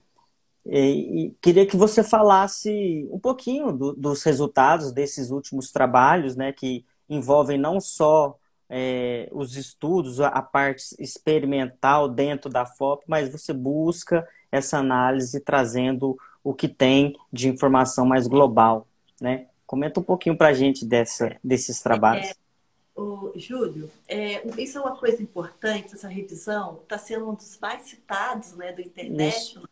e, 0.66 1.26
e, 1.26 1.30
queria 1.40 1.66
que 1.66 1.76
você 1.76 2.02
falasse 2.02 3.06
um 3.12 3.18
pouquinho 3.18 3.70
do, 3.70 3.92
dos 3.92 4.24
resultados 4.24 4.90
desses 4.92 5.30
últimos 5.30 5.70
trabalhos, 5.70 6.34
né, 6.34 6.52
que 6.52 6.84
envolvem 7.08 7.58
não 7.58 7.80
só 7.80 8.36
é, 8.76 9.28
os 9.30 9.56
estudos, 9.56 10.20
a 10.20 10.42
parte 10.42 10.96
experimental 10.98 12.08
dentro 12.08 12.50
da 12.50 12.66
FOP, 12.66 13.04
mas 13.06 13.28
você 13.28 13.52
busca 13.52 14.28
essa 14.50 14.78
análise 14.78 15.38
trazendo 15.38 16.18
o 16.42 16.52
que 16.52 16.66
tem 16.66 17.16
de 17.32 17.48
informação 17.48 18.04
mais 18.04 18.26
global, 18.26 18.88
né? 19.20 19.46
Comenta 19.64 20.00
um 20.00 20.02
pouquinho 20.02 20.36
para 20.36 20.48
a 20.48 20.52
gente 20.52 20.84
dessa, 20.84 21.36
desses 21.42 21.80
trabalhos. 21.80 22.26
É, 22.26 22.34
o 22.96 23.32
Júlio, 23.36 23.88
é, 24.08 24.44
isso 24.60 24.76
é 24.76 24.80
uma 24.80 24.96
coisa 24.96 25.22
importante, 25.22 25.94
essa 25.94 26.08
revisão 26.08 26.80
está 26.82 26.98
sendo 26.98 27.30
um 27.30 27.34
dos 27.34 27.56
mais 27.60 27.82
citados 27.82 28.56
né, 28.56 28.72
do 28.72 28.80
internet. 28.80 29.36
Isso. 29.36 29.68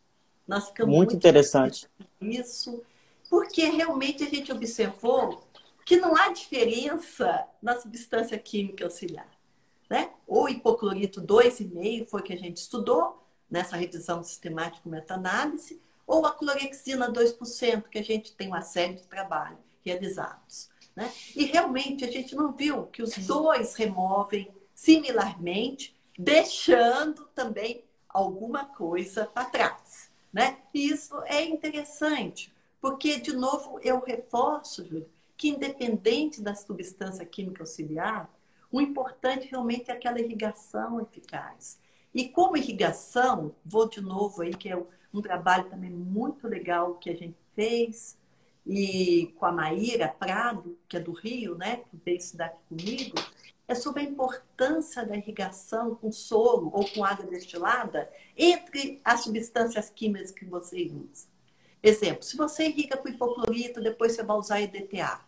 Nós 0.47 0.69
ficamos 0.69 0.95
muito, 0.95 1.09
muito 1.09 1.17
interessante. 1.17 1.89
Isso, 2.21 2.81
porque 3.29 3.65
realmente 3.65 4.23
a 4.23 4.29
gente 4.29 4.49
observou 4.49 5.42
que 5.85 5.97
não 5.97 6.15
há 6.15 6.29
diferença 6.29 7.45
na 7.61 7.79
substância 7.79 8.37
química 8.37 8.85
auxiliar. 8.85 9.29
Né? 9.89 10.11
O 10.25 10.47
hipoclorito 10.47 11.21
2,5 11.21 12.07
foi 12.07 12.21
que 12.21 12.33
a 12.33 12.37
gente 12.37 12.57
estudou 12.57 13.23
nessa 13.49 13.75
revisão 13.75 14.23
sistemática 14.23 14.89
meta-análise, 14.89 15.81
ou 16.07 16.25
a 16.25 16.31
clorexina 16.31 17.11
2%, 17.11 17.87
que 17.87 17.99
a 17.99 18.03
gente 18.03 18.33
tem 18.33 18.47
uma 18.47 18.61
série 18.61 18.95
de 18.95 19.03
trabalhos 19.03 19.59
realizados. 19.85 20.69
Né? 20.95 21.11
E 21.35 21.45
realmente 21.45 22.03
a 22.03 22.11
gente 22.11 22.35
não 22.35 22.51
viu 22.51 22.87
que 22.87 23.01
os 23.01 23.15
dois 23.17 23.75
removem 23.75 24.51
similarmente, 24.73 25.95
deixando 26.17 27.25
também 27.35 27.83
alguma 28.09 28.65
coisa 28.65 29.25
para 29.25 29.45
trás. 29.45 30.11
Né? 30.31 30.57
E 30.73 30.89
isso 30.89 31.15
é 31.25 31.43
interessante, 31.43 32.51
porque, 32.81 33.19
de 33.19 33.33
novo, 33.33 33.79
eu 33.81 33.99
reforço, 33.99 34.83
Júlio, 34.83 35.09
que 35.37 35.49
independente 35.49 36.41
da 36.41 36.55
substância 36.55 37.25
química 37.25 37.63
auxiliar, 37.63 38.29
o 38.71 38.81
importante 38.81 39.47
realmente 39.49 39.91
é 39.91 39.93
aquela 39.93 40.19
irrigação 40.19 40.99
eficaz. 41.01 41.79
E 42.13 42.29
como 42.29 42.57
irrigação, 42.57 43.55
vou 43.65 43.87
de 43.87 44.01
novo 44.01 44.41
aí, 44.41 44.53
que 44.53 44.69
é 44.69 44.83
um 45.13 45.21
trabalho 45.21 45.69
também 45.69 45.89
muito 45.89 46.47
legal 46.47 46.95
que 46.95 47.09
a 47.09 47.15
gente 47.15 47.37
fez, 47.55 48.17
e 48.65 49.33
com 49.37 49.45
a 49.45 49.51
Maíra 49.51 50.07
Prado, 50.07 50.77
que 50.87 50.97
é 50.97 50.99
do 50.99 51.11
Rio, 51.11 51.55
né, 51.55 51.77
que 51.77 51.97
veio 51.97 52.17
estudar 52.17 52.45
aqui 52.45 52.59
comigo, 52.69 53.15
é 53.67 53.75
sobre 53.75 54.01
a 54.01 54.05
importância 54.05 55.05
da 55.05 55.15
irrigação 55.15 55.95
com 55.95 56.11
solo 56.11 56.69
ou 56.73 56.87
com 56.89 57.03
água 57.03 57.25
destilada 57.25 58.11
entre 58.37 59.01
as 59.03 59.21
substâncias 59.21 59.89
químicas 59.89 60.31
que 60.31 60.45
você 60.45 60.91
usa. 60.91 61.32
Exemplo, 61.83 62.23
se 62.23 62.37
você 62.37 62.67
irriga 62.67 62.95
com 62.95 63.09
hipoclorito, 63.09 63.81
depois 63.81 64.13
você 64.13 64.23
vai 64.23 64.37
usar 64.37 64.61
EDTA. 64.61 65.19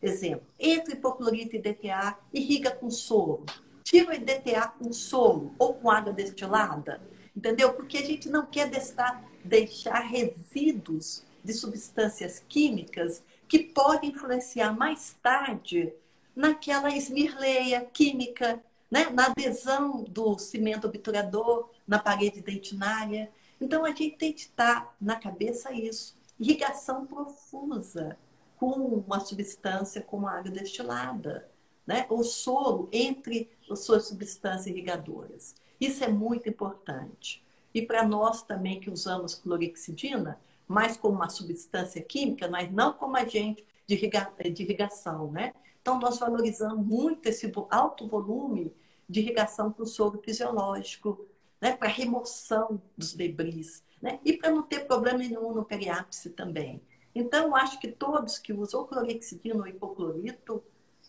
Exemplo, 0.00 0.46
entre 0.56 0.94
hipoclorito 0.94 1.56
e 1.56 1.58
EDTA, 1.58 2.16
irriga 2.32 2.70
com 2.70 2.88
solo. 2.88 3.44
Tira 3.82 4.10
o 4.10 4.12
EDTA 4.12 4.68
com 4.68 4.92
solo 4.92 5.52
ou 5.58 5.74
com 5.74 5.90
água 5.90 6.12
destilada. 6.12 7.00
Entendeu? 7.36 7.74
Porque 7.74 7.98
a 7.98 8.04
gente 8.04 8.28
não 8.28 8.46
quer 8.46 8.70
deixar, 8.70 9.22
deixar 9.44 9.98
resíduos 9.98 11.24
de 11.42 11.52
substâncias 11.52 12.42
químicas 12.48 13.22
que 13.48 13.58
podem 13.58 14.10
influenciar 14.10 14.72
mais 14.72 15.16
tarde 15.22 15.92
naquela 16.34 16.90
esmirleia 16.90 17.84
química, 17.84 18.62
né? 18.90 19.10
na 19.10 19.26
adesão 19.26 20.04
do 20.04 20.38
cimento 20.38 20.86
obturador 20.86 21.70
na 21.86 21.98
parede 21.98 22.40
dentinária. 22.40 23.30
Então, 23.60 23.84
a 23.84 23.88
gente 23.88 24.16
tem 24.16 24.32
que 24.32 24.40
estar 24.40 24.94
na 25.00 25.16
cabeça 25.16 25.72
isso. 25.72 26.16
Irrigação 26.38 27.06
profusa 27.06 28.18
com 28.56 28.70
uma 28.70 29.20
substância 29.20 30.00
como 30.00 30.26
a 30.26 30.32
água 30.32 30.50
destilada, 30.50 31.48
né? 31.86 32.06
o 32.08 32.22
solo 32.22 32.88
entre 32.92 33.50
as 33.70 33.80
suas 33.80 34.06
substâncias 34.06 34.66
irrigadoras. 34.66 35.54
Isso 35.80 36.02
é 36.02 36.08
muito 36.08 36.48
importante. 36.48 37.44
E 37.74 37.82
para 37.82 38.06
nós 38.06 38.42
também 38.42 38.80
que 38.80 38.90
usamos 38.90 39.34
clorexidina, 39.34 40.40
mais 40.66 40.96
como 40.96 41.14
uma 41.14 41.28
substância 41.28 42.02
química, 42.02 42.48
mas 42.48 42.72
não 42.72 42.92
como 42.92 43.16
agente 43.16 43.64
de, 43.86 43.94
irrigação, 43.94 45.30
né? 45.30 45.52
Então, 45.80 46.00
nós 46.00 46.18
valorizamos 46.18 46.84
muito 46.84 47.26
esse 47.28 47.52
alto 47.70 48.08
volume 48.08 48.74
de 49.08 49.20
irrigação 49.20 49.70
para 49.70 49.84
o 49.84 49.86
solo 49.86 50.20
fisiológico, 50.24 51.24
né? 51.60 51.76
para 51.76 51.88
remoção 51.88 52.80
dos 52.96 53.14
debris, 53.14 53.82
né? 54.00 54.20
e 54.24 54.34
para 54.34 54.50
não 54.50 54.62
ter 54.62 54.86
problema 54.86 55.18
nenhum 55.18 55.52
no 55.52 55.64
periápice 55.64 56.30
também. 56.30 56.80
Então, 57.14 57.56
acho 57.56 57.80
que 57.80 57.88
todos 57.88 58.38
que 58.38 58.52
usam 58.52 58.86
clorexidina 58.86 59.60
ou 59.60 59.66
hipoclorito, 59.66 60.62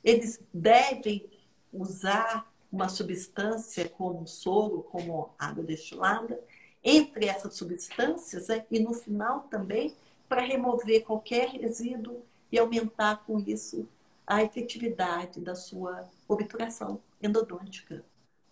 eles 0.04 0.42
devem 0.54 1.30
usar 1.72 2.50
uma 2.72 2.88
substância 2.88 3.88
como 3.90 4.28
soro, 4.28 4.84
como 4.84 5.30
água 5.38 5.64
destilada, 5.64 6.40
entre 6.84 7.26
essas 7.26 7.56
substâncias 7.56 8.48
né? 8.48 8.66
e 8.72 8.80
no 8.80 8.94
final 8.94 9.42
também 9.50 9.96
para 10.30 10.42
remover 10.42 11.04
qualquer 11.04 11.50
resíduo 11.50 12.24
e 12.52 12.58
aumentar 12.58 13.24
com 13.26 13.40
isso 13.40 13.88
a 14.26 14.44
efetividade 14.44 15.40
da 15.40 15.56
sua 15.56 16.08
obturação 16.28 17.02
endodôntica. 17.22 18.04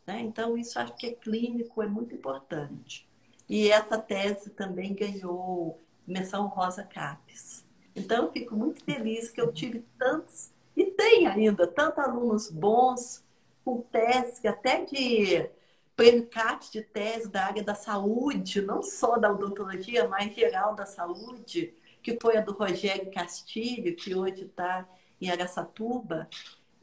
Né? 0.06 0.22
Então, 0.22 0.58
isso 0.58 0.78
acho 0.80 0.96
que 0.96 1.08
é 1.08 1.12
clínico, 1.12 1.82
é 1.82 1.88
muito 1.88 2.14
importante. 2.14 3.08
E 3.50 3.70
essa 3.70 3.98
tese 3.98 4.50
também 4.50 4.94
ganhou 4.94 5.80
menção 6.06 6.48
rosa 6.48 6.84
CAPES. 6.84 7.66
Então, 7.96 8.26
eu 8.26 8.32
fico 8.32 8.56
muito 8.56 8.84
feliz 8.84 9.30
que 9.30 9.42
eu 9.42 9.52
tive 9.52 9.84
tantos, 9.98 10.52
e 10.76 10.86
tem 10.86 11.28
ainda, 11.28 11.66
tantos 11.66 12.00
alunos 12.00 12.50
bons, 12.50 13.24
com 13.64 13.82
teses 13.82 14.44
até 14.46 14.84
de 14.86 15.50
prêmio 15.96 16.28
CAPES 16.28 16.72
de 16.72 16.82
tese 16.82 17.30
da 17.30 17.46
área 17.46 17.64
da 17.64 17.74
saúde, 17.74 18.62
não 18.62 18.84
só 18.84 19.18
da 19.18 19.32
odontologia, 19.32 20.08
mas 20.08 20.36
geral 20.36 20.76
da 20.76 20.86
saúde, 20.86 21.74
que 22.04 22.18
foi 22.22 22.38
a 22.38 22.42
do 22.42 22.52
Rogério 22.52 23.10
Castilho, 23.12 23.96
que 23.96 24.14
hoje 24.14 24.44
está 24.44 24.88
em 25.20 25.32
Aracatuba, 25.32 26.30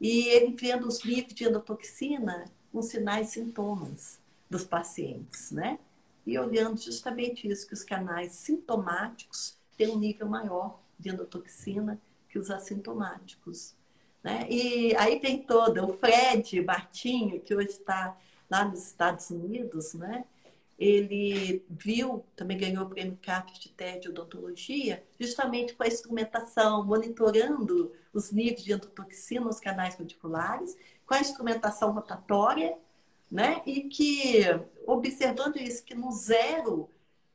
e 0.01 0.27
ele 0.27 0.55
vendo 0.59 0.87
os 0.87 1.03
níveis 1.03 1.33
de 1.33 1.45
endotoxina 1.45 2.45
com 2.73 2.81
sinais 2.81 3.29
e 3.29 3.33
sintomas 3.33 4.19
dos 4.49 4.65
pacientes, 4.65 5.51
né? 5.51 5.77
E 6.25 6.37
olhando 6.39 6.81
justamente 6.81 7.47
isso, 7.47 7.67
que 7.67 7.73
os 7.73 7.83
canais 7.83 8.31
sintomáticos 8.31 9.55
têm 9.77 9.89
um 9.89 9.99
nível 9.99 10.27
maior 10.27 10.79
de 10.97 11.09
endotoxina 11.09 12.01
que 12.27 12.39
os 12.39 12.49
assintomáticos. 12.49 13.75
Né? 14.23 14.47
E 14.49 14.95
aí 14.95 15.19
tem 15.19 15.43
toda, 15.43 15.85
o 15.85 15.93
Fred 15.93 16.61
Bartinho, 16.61 17.39
que 17.41 17.53
hoje 17.53 17.69
está 17.69 18.17
lá 18.49 18.65
nos 18.65 18.87
Estados 18.87 19.29
Unidos, 19.29 19.93
né? 19.93 20.23
ele 20.79 21.63
viu, 21.69 22.25
também 22.35 22.57
ganhou 22.57 22.85
o 22.85 22.89
prêmio 22.89 23.17
CAPES 23.21 23.59
de 23.59 23.69
TED 23.69 24.09
odontologia, 24.09 25.03
justamente 25.19 25.73
com 25.73 25.83
a 25.83 25.87
instrumentação, 25.87 26.83
monitorando 26.83 27.91
os 28.11 28.31
níveis 28.31 28.63
de 28.63 28.73
endotoxina 28.73 29.45
nos 29.45 29.59
canais 29.59 29.95
radiculares, 29.95 30.77
com 31.05 31.13
a 31.13 31.19
instrumentação 31.19 31.91
rotatória, 31.91 32.77
né? 33.31 33.61
E 33.65 33.81
que, 33.81 34.43
observando 34.85 35.57
isso, 35.57 35.83
que 35.83 35.95
no 35.95 36.11
zero, 36.11 36.89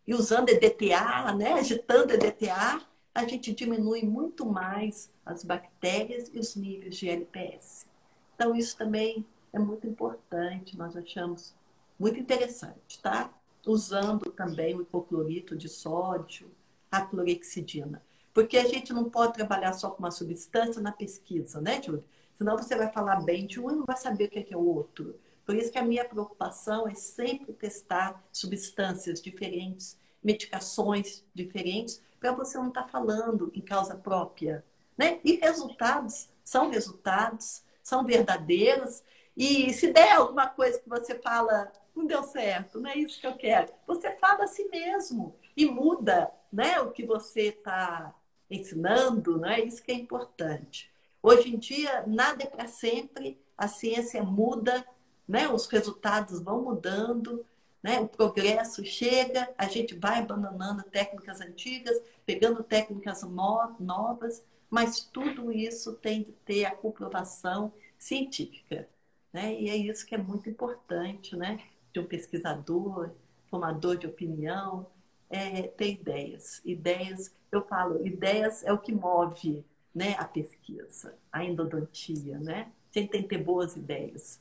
e 0.06 0.14
usando 0.14 0.48
EDTA, 0.48 1.34
né? 1.34 1.52
Agitando 1.54 2.12
EDTA, 2.12 2.80
a 3.14 3.26
gente 3.26 3.52
diminui 3.52 4.02
muito 4.02 4.46
mais 4.46 5.12
as 5.26 5.44
bactérias 5.44 6.30
e 6.32 6.38
os 6.38 6.54
níveis 6.56 6.96
de 6.96 7.08
LPS. 7.08 7.86
Então, 8.34 8.54
isso 8.54 8.76
também 8.76 9.26
é 9.52 9.58
muito 9.58 9.86
importante, 9.86 10.78
nós 10.78 10.96
achamos 10.96 11.54
muito 11.98 12.18
interessante, 12.20 13.00
tá? 13.02 13.30
Usando 13.66 14.30
também 14.30 14.76
o 14.76 14.82
hipoclorito 14.82 15.56
de 15.56 15.68
sódio, 15.68 16.50
a 16.90 17.00
clorexidina. 17.00 18.02
Porque 18.32 18.56
a 18.56 18.66
gente 18.66 18.92
não 18.92 19.10
pode 19.10 19.34
trabalhar 19.34 19.72
só 19.72 19.90
com 19.90 19.98
uma 19.98 20.10
substância 20.10 20.80
na 20.80 20.92
pesquisa, 20.92 21.60
né, 21.60 21.82
Júlia? 21.82 22.04
Senão 22.38 22.56
você 22.56 22.76
vai 22.76 22.90
falar 22.92 23.20
bem 23.22 23.46
de 23.46 23.60
um 23.60 23.68
e 23.68 23.74
não 23.74 23.84
vai 23.84 23.96
saber 23.96 24.26
o 24.26 24.30
que 24.30 24.54
é, 24.54 24.56
o 24.56 24.64
outro. 24.64 25.18
Por 25.44 25.56
isso 25.56 25.72
que 25.72 25.78
a 25.78 25.84
minha 25.84 26.04
preocupação 26.04 26.86
é 26.86 26.94
sempre 26.94 27.52
testar 27.52 28.22
substâncias 28.30 29.20
diferentes, 29.20 29.98
medicações 30.22 31.24
diferentes, 31.34 32.00
para 32.20 32.30
você 32.32 32.56
não 32.56 32.68
estar 32.68 32.84
tá 32.84 32.88
falando 32.88 33.50
em 33.52 33.60
causa 33.60 33.96
própria. 33.96 34.64
Né? 34.96 35.18
E 35.24 35.36
resultados 35.36 36.28
são 36.44 36.70
resultados, 36.70 37.62
são 37.82 38.04
verdadeiros. 38.04 39.02
E 39.36 39.72
se 39.72 39.92
der 39.92 40.12
alguma 40.12 40.46
coisa 40.46 40.78
que 40.78 40.88
você 40.88 41.16
fala, 41.16 41.72
não 41.94 42.06
deu 42.06 42.22
certo, 42.22 42.80
não 42.80 42.90
é 42.90 42.96
isso 42.96 43.20
que 43.20 43.26
eu 43.26 43.36
quero. 43.36 43.72
Você 43.86 44.12
fala 44.16 44.44
a 44.44 44.48
si 44.48 44.68
mesmo 44.68 45.34
e 45.56 45.66
muda 45.66 46.30
né, 46.52 46.78
o 46.80 46.92
que 46.92 47.04
você 47.04 47.48
está 47.48 48.14
ensinando, 48.48 49.38
não 49.38 49.48
é 49.48 49.60
isso 49.60 49.82
que 49.82 49.90
é 49.90 49.94
importante. 49.94 50.90
Hoje 51.22 51.54
em 51.54 51.58
dia, 51.58 52.04
nada 52.06 52.44
é 52.44 52.46
para 52.46 52.68
sempre, 52.68 53.40
a 53.56 53.66
ciência 53.66 54.22
muda, 54.22 54.86
né, 55.26 55.48
os 55.48 55.66
resultados 55.66 56.40
vão 56.40 56.62
mudando, 56.62 57.44
né, 57.82 58.00
o 58.00 58.08
progresso 58.08 58.84
chega, 58.84 59.52
a 59.58 59.66
gente 59.66 59.94
vai 59.94 60.20
abandonando 60.20 60.82
técnicas 60.84 61.40
antigas, 61.40 62.00
pegando 62.24 62.62
técnicas 62.62 63.22
novas, 63.22 64.44
mas 64.70 65.00
tudo 65.00 65.52
isso 65.52 65.94
tem 65.94 66.22
de 66.22 66.32
ter 66.32 66.64
a 66.64 66.70
comprovação 66.70 67.72
científica. 67.98 68.88
Né? 69.32 69.60
E 69.60 69.70
é 69.70 69.76
isso 69.76 70.06
que 70.06 70.14
é 70.14 70.18
muito 70.18 70.48
importante, 70.48 71.36
né? 71.36 71.60
de 71.92 72.00
um 72.00 72.04
pesquisador, 72.04 73.10
formador 73.50 73.96
de 73.96 74.06
opinião, 74.06 74.86
é, 75.30 75.62
ter 75.62 75.92
ideias. 75.92 76.60
Ideias, 76.64 77.34
eu 77.50 77.62
falo, 77.62 78.06
ideias 78.06 78.62
é 78.62 78.72
o 78.72 78.78
que 78.78 78.92
move 78.92 79.64
né, 79.98 80.14
a 80.16 80.24
pesquisa, 80.24 81.12
a 81.32 81.44
endodontia, 81.44 82.38
né? 82.38 82.68
A 82.94 82.98
gente 83.00 83.10
tem 83.10 83.22
que 83.22 83.28
ter 83.28 83.38
boas 83.38 83.74
ideias 83.74 84.40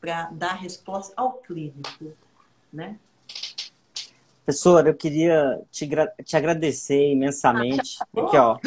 para 0.00 0.30
dar 0.30 0.54
resposta 0.54 1.12
ao 1.14 1.34
clínico, 1.34 2.14
né? 2.72 2.98
Professora, 4.46 4.88
eu 4.88 4.94
queria 4.94 5.60
te, 5.70 5.86
te 6.24 6.36
agradecer 6.36 7.12
imensamente. 7.12 7.98
Ah, 8.00 8.20
Aqui, 8.22 8.36
ó. 8.38 8.58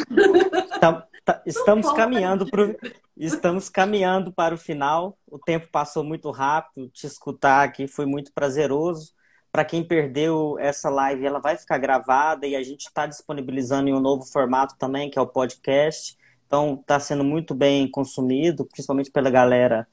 Tá, 1.24 1.42
estamos 1.44 1.92
caminhando 1.92 2.46
pro, 2.46 2.76
estamos 3.16 3.68
caminhando 3.68 4.32
para 4.32 4.54
o 4.54 4.58
final. 4.58 5.18
O 5.26 5.40
tempo 5.40 5.68
passou 5.70 6.04
muito 6.04 6.30
rápido. 6.30 6.88
Te 6.88 7.06
escutar 7.06 7.64
aqui 7.64 7.88
foi 7.88 8.06
muito 8.06 8.32
prazeroso. 8.32 9.12
Para 9.50 9.64
quem 9.64 9.82
perdeu 9.82 10.56
essa 10.58 10.88
live, 10.88 11.26
ela 11.26 11.40
vai 11.40 11.56
ficar 11.56 11.78
gravada 11.78 12.46
e 12.46 12.54
a 12.54 12.62
gente 12.62 12.86
está 12.86 13.06
disponibilizando 13.06 13.88
em 13.88 13.92
um 13.92 14.00
novo 14.00 14.24
formato 14.24 14.76
também, 14.78 15.10
que 15.10 15.18
é 15.18 15.22
o 15.22 15.26
podcast. 15.26 16.17
Então, 16.48 16.78
está 16.80 16.98
sendo 16.98 17.22
muito 17.22 17.54
bem 17.54 17.88
consumido, 17.90 18.64
principalmente 18.64 19.10
pela 19.10 19.28
galera 19.28 19.86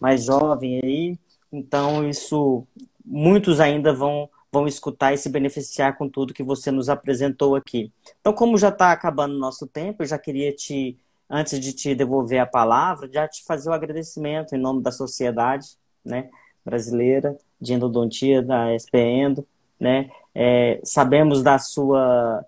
mais 0.00 0.24
jovem 0.24 0.80
aí. 0.82 1.18
Então, 1.52 2.08
isso, 2.08 2.66
muitos 3.04 3.60
ainda 3.60 3.92
vão, 3.92 4.26
vão 4.50 4.66
escutar 4.66 5.12
e 5.12 5.18
se 5.18 5.28
beneficiar 5.28 5.98
com 5.98 6.08
tudo 6.08 6.32
que 6.32 6.42
você 6.42 6.70
nos 6.70 6.88
apresentou 6.88 7.54
aqui. 7.54 7.92
Então, 8.22 8.32
como 8.32 8.56
já 8.56 8.70
está 8.70 8.90
acabando 8.90 9.34
o 9.34 9.38
nosso 9.38 9.66
tempo, 9.66 10.02
eu 10.02 10.06
já 10.06 10.18
queria 10.18 10.50
te, 10.50 10.98
antes 11.28 11.60
de 11.60 11.74
te 11.74 11.94
devolver 11.94 12.40
a 12.40 12.46
palavra, 12.46 13.10
já 13.12 13.28
te 13.28 13.44
fazer 13.44 13.68
o 13.68 13.74
agradecimento 13.74 14.54
em 14.54 14.58
nome 14.58 14.82
da 14.82 14.90
sociedade 14.90 15.76
né, 16.02 16.30
brasileira 16.64 17.36
de 17.60 17.74
endodontia, 17.74 18.42
da 18.42 18.74
SPEndo. 18.78 19.46
Né? 19.78 20.10
É, 20.34 20.80
sabemos 20.82 21.42
da 21.42 21.58
sua 21.58 22.42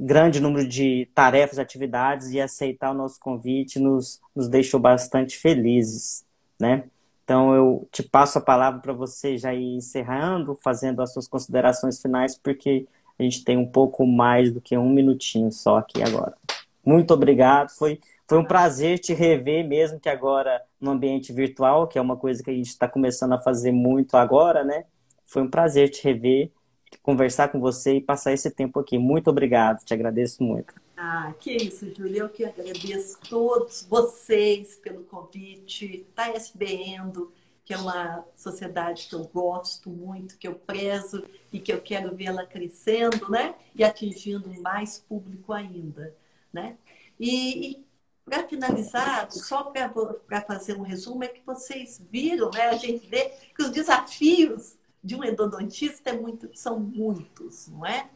grande 0.00 0.40
número 0.40 0.66
de 0.66 1.06
tarefas, 1.14 1.58
atividades 1.58 2.30
e 2.30 2.40
aceitar 2.40 2.90
o 2.90 2.94
nosso 2.94 3.20
convite 3.20 3.78
nos, 3.78 4.18
nos 4.34 4.48
deixou 4.48 4.80
bastante 4.80 5.36
felizes, 5.36 6.24
né? 6.58 6.84
Então 7.22 7.54
eu 7.54 7.88
te 7.92 8.02
passo 8.02 8.38
a 8.38 8.40
palavra 8.40 8.80
para 8.80 8.94
você 8.94 9.36
já 9.36 9.52
ir 9.54 9.76
encerrando, 9.76 10.54
fazendo 10.54 11.02
as 11.02 11.12
suas 11.12 11.28
considerações 11.28 12.00
finais, 12.00 12.36
porque 12.36 12.86
a 13.18 13.22
gente 13.22 13.44
tem 13.44 13.58
um 13.58 13.66
pouco 13.66 14.06
mais 14.06 14.50
do 14.50 14.60
que 14.60 14.76
um 14.76 14.88
minutinho 14.88 15.52
só 15.52 15.76
aqui 15.76 16.02
agora. 16.02 16.34
Muito 16.84 17.12
obrigado, 17.12 17.70
foi, 17.70 18.00
foi 18.26 18.38
um 18.38 18.44
prazer 18.44 18.98
te 18.98 19.12
rever, 19.12 19.68
mesmo 19.68 20.00
que 20.00 20.08
agora 20.08 20.62
no 20.80 20.92
ambiente 20.92 21.30
virtual, 21.30 21.86
que 21.86 21.98
é 21.98 22.00
uma 22.00 22.16
coisa 22.16 22.42
que 22.42 22.50
a 22.50 22.54
gente 22.54 22.68
está 22.68 22.88
começando 22.88 23.34
a 23.34 23.38
fazer 23.38 23.70
muito 23.70 24.16
agora, 24.16 24.64
né? 24.64 24.84
Foi 25.26 25.42
um 25.42 25.50
prazer 25.50 25.90
te 25.90 26.02
rever 26.02 26.50
conversar 27.02 27.48
com 27.48 27.60
você 27.60 27.96
e 27.96 28.00
passar 28.00 28.32
esse 28.32 28.50
tempo 28.50 28.80
aqui. 28.80 28.98
Muito 28.98 29.30
obrigado, 29.30 29.84
te 29.84 29.94
agradeço 29.94 30.42
muito. 30.42 30.74
Ah, 30.96 31.32
que 31.40 31.52
isso, 31.52 31.92
Júlia. 31.94 32.22
Eu 32.22 32.28
que 32.28 32.44
agradeço 32.44 33.18
todos 33.28 33.86
vocês 33.88 34.76
pelo 34.76 35.04
convite. 35.04 36.06
Tá 36.14 36.28
SBendo, 36.30 37.32
que 37.64 37.72
é 37.72 37.78
uma 37.78 38.24
sociedade 38.36 39.06
que 39.08 39.14
eu 39.14 39.24
gosto 39.24 39.88
muito, 39.88 40.36
que 40.36 40.46
eu 40.46 40.54
prezo 40.54 41.24
e 41.52 41.58
que 41.58 41.72
eu 41.72 41.80
quero 41.80 42.14
vê-la 42.14 42.44
crescendo, 42.44 43.30
né? 43.30 43.54
E 43.74 43.82
atingindo 43.82 44.52
mais 44.60 44.98
público 44.98 45.52
ainda, 45.52 46.14
né? 46.52 46.76
E, 47.18 47.70
e 47.70 47.86
para 48.24 48.46
finalizar, 48.46 49.30
só 49.30 49.64
para 49.64 50.40
fazer 50.42 50.76
um 50.76 50.82
resumo, 50.82 51.24
é 51.24 51.28
que 51.28 51.40
vocês 51.46 52.00
viram, 52.10 52.50
né? 52.50 52.68
A 52.68 52.76
gente 52.76 53.06
vê 53.06 53.32
que 53.56 53.62
os 53.62 53.70
desafios 53.70 54.76
de 55.02 55.16
um 55.16 55.24
endodontista 55.24 56.10
é 56.10 56.12
muito, 56.12 56.50
são 56.54 56.78
muitos, 56.78 57.68
não 57.68 57.86
é? 57.86 58.10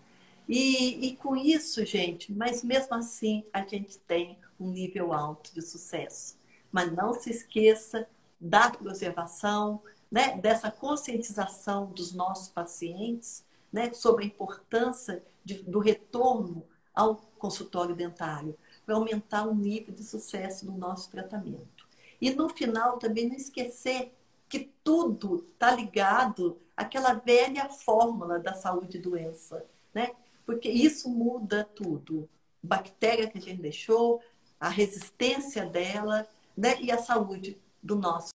E, 0.49 1.07
e 1.07 1.17
com 1.17 1.35
isso, 1.35 1.85
gente, 1.85 2.33
mas 2.33 2.63
mesmo 2.63 2.95
assim 2.95 3.45
a 3.53 3.63
gente 3.65 3.99
tem 3.99 4.39
um 4.61 4.71
nível 4.71 5.13
alto 5.13 5.53
de 5.55 5.63
sucesso. 5.63 6.37
Mas 6.71 6.93
não 6.93 7.15
se 7.15 7.31
esqueça 7.31 8.07
da 8.41 8.71
preservação, 8.71 9.83
né, 10.11 10.37
dessa 10.37 10.71
conscientização 10.71 11.87
dos 11.87 12.13
nossos 12.13 12.49
pacientes 12.49 13.45
né, 13.73 13.93
sobre 13.93 14.25
a 14.25 14.27
importância 14.27 15.25
de, 15.45 15.63
do 15.63 15.79
retorno 15.79 16.65
ao 16.95 17.17
consultório 17.39 17.95
dentário 17.95 18.57
para 18.85 18.95
aumentar 18.95 19.47
o 19.49 19.55
nível 19.55 19.95
de 19.95 20.05
sucesso 20.05 20.67
do 20.67 20.73
nosso 20.73 21.11
tratamento. 21.11 21.89
E 22.21 22.31
no 22.31 22.49
final 22.49 22.99
também 22.99 23.29
não 23.29 23.35
esquecer 23.35 24.15
que 24.49 24.71
tudo 24.85 25.47
está 25.53 25.75
ligado 25.75 26.59
àquela 26.77 27.15
velha 27.15 27.69
fórmula 27.69 28.39
da 28.39 28.55
saúde 28.55 28.99
e 28.99 29.01
doença, 29.01 29.65
né? 29.93 30.11
Porque 30.47 30.69
isso 30.69 31.09
muda 31.09 31.65
tudo. 31.65 32.29
Bactéria 32.63 33.29
que 33.29 33.39
a 33.39 33.41
gente 33.41 33.61
deixou, 33.61 34.21
a 34.59 34.69
resistência 34.69 35.67
dela, 35.67 36.27
né? 36.57 36.81
E 36.81 36.91
a 36.91 36.99
saúde 36.99 37.59
do 37.83 37.97
nosso 37.97 38.33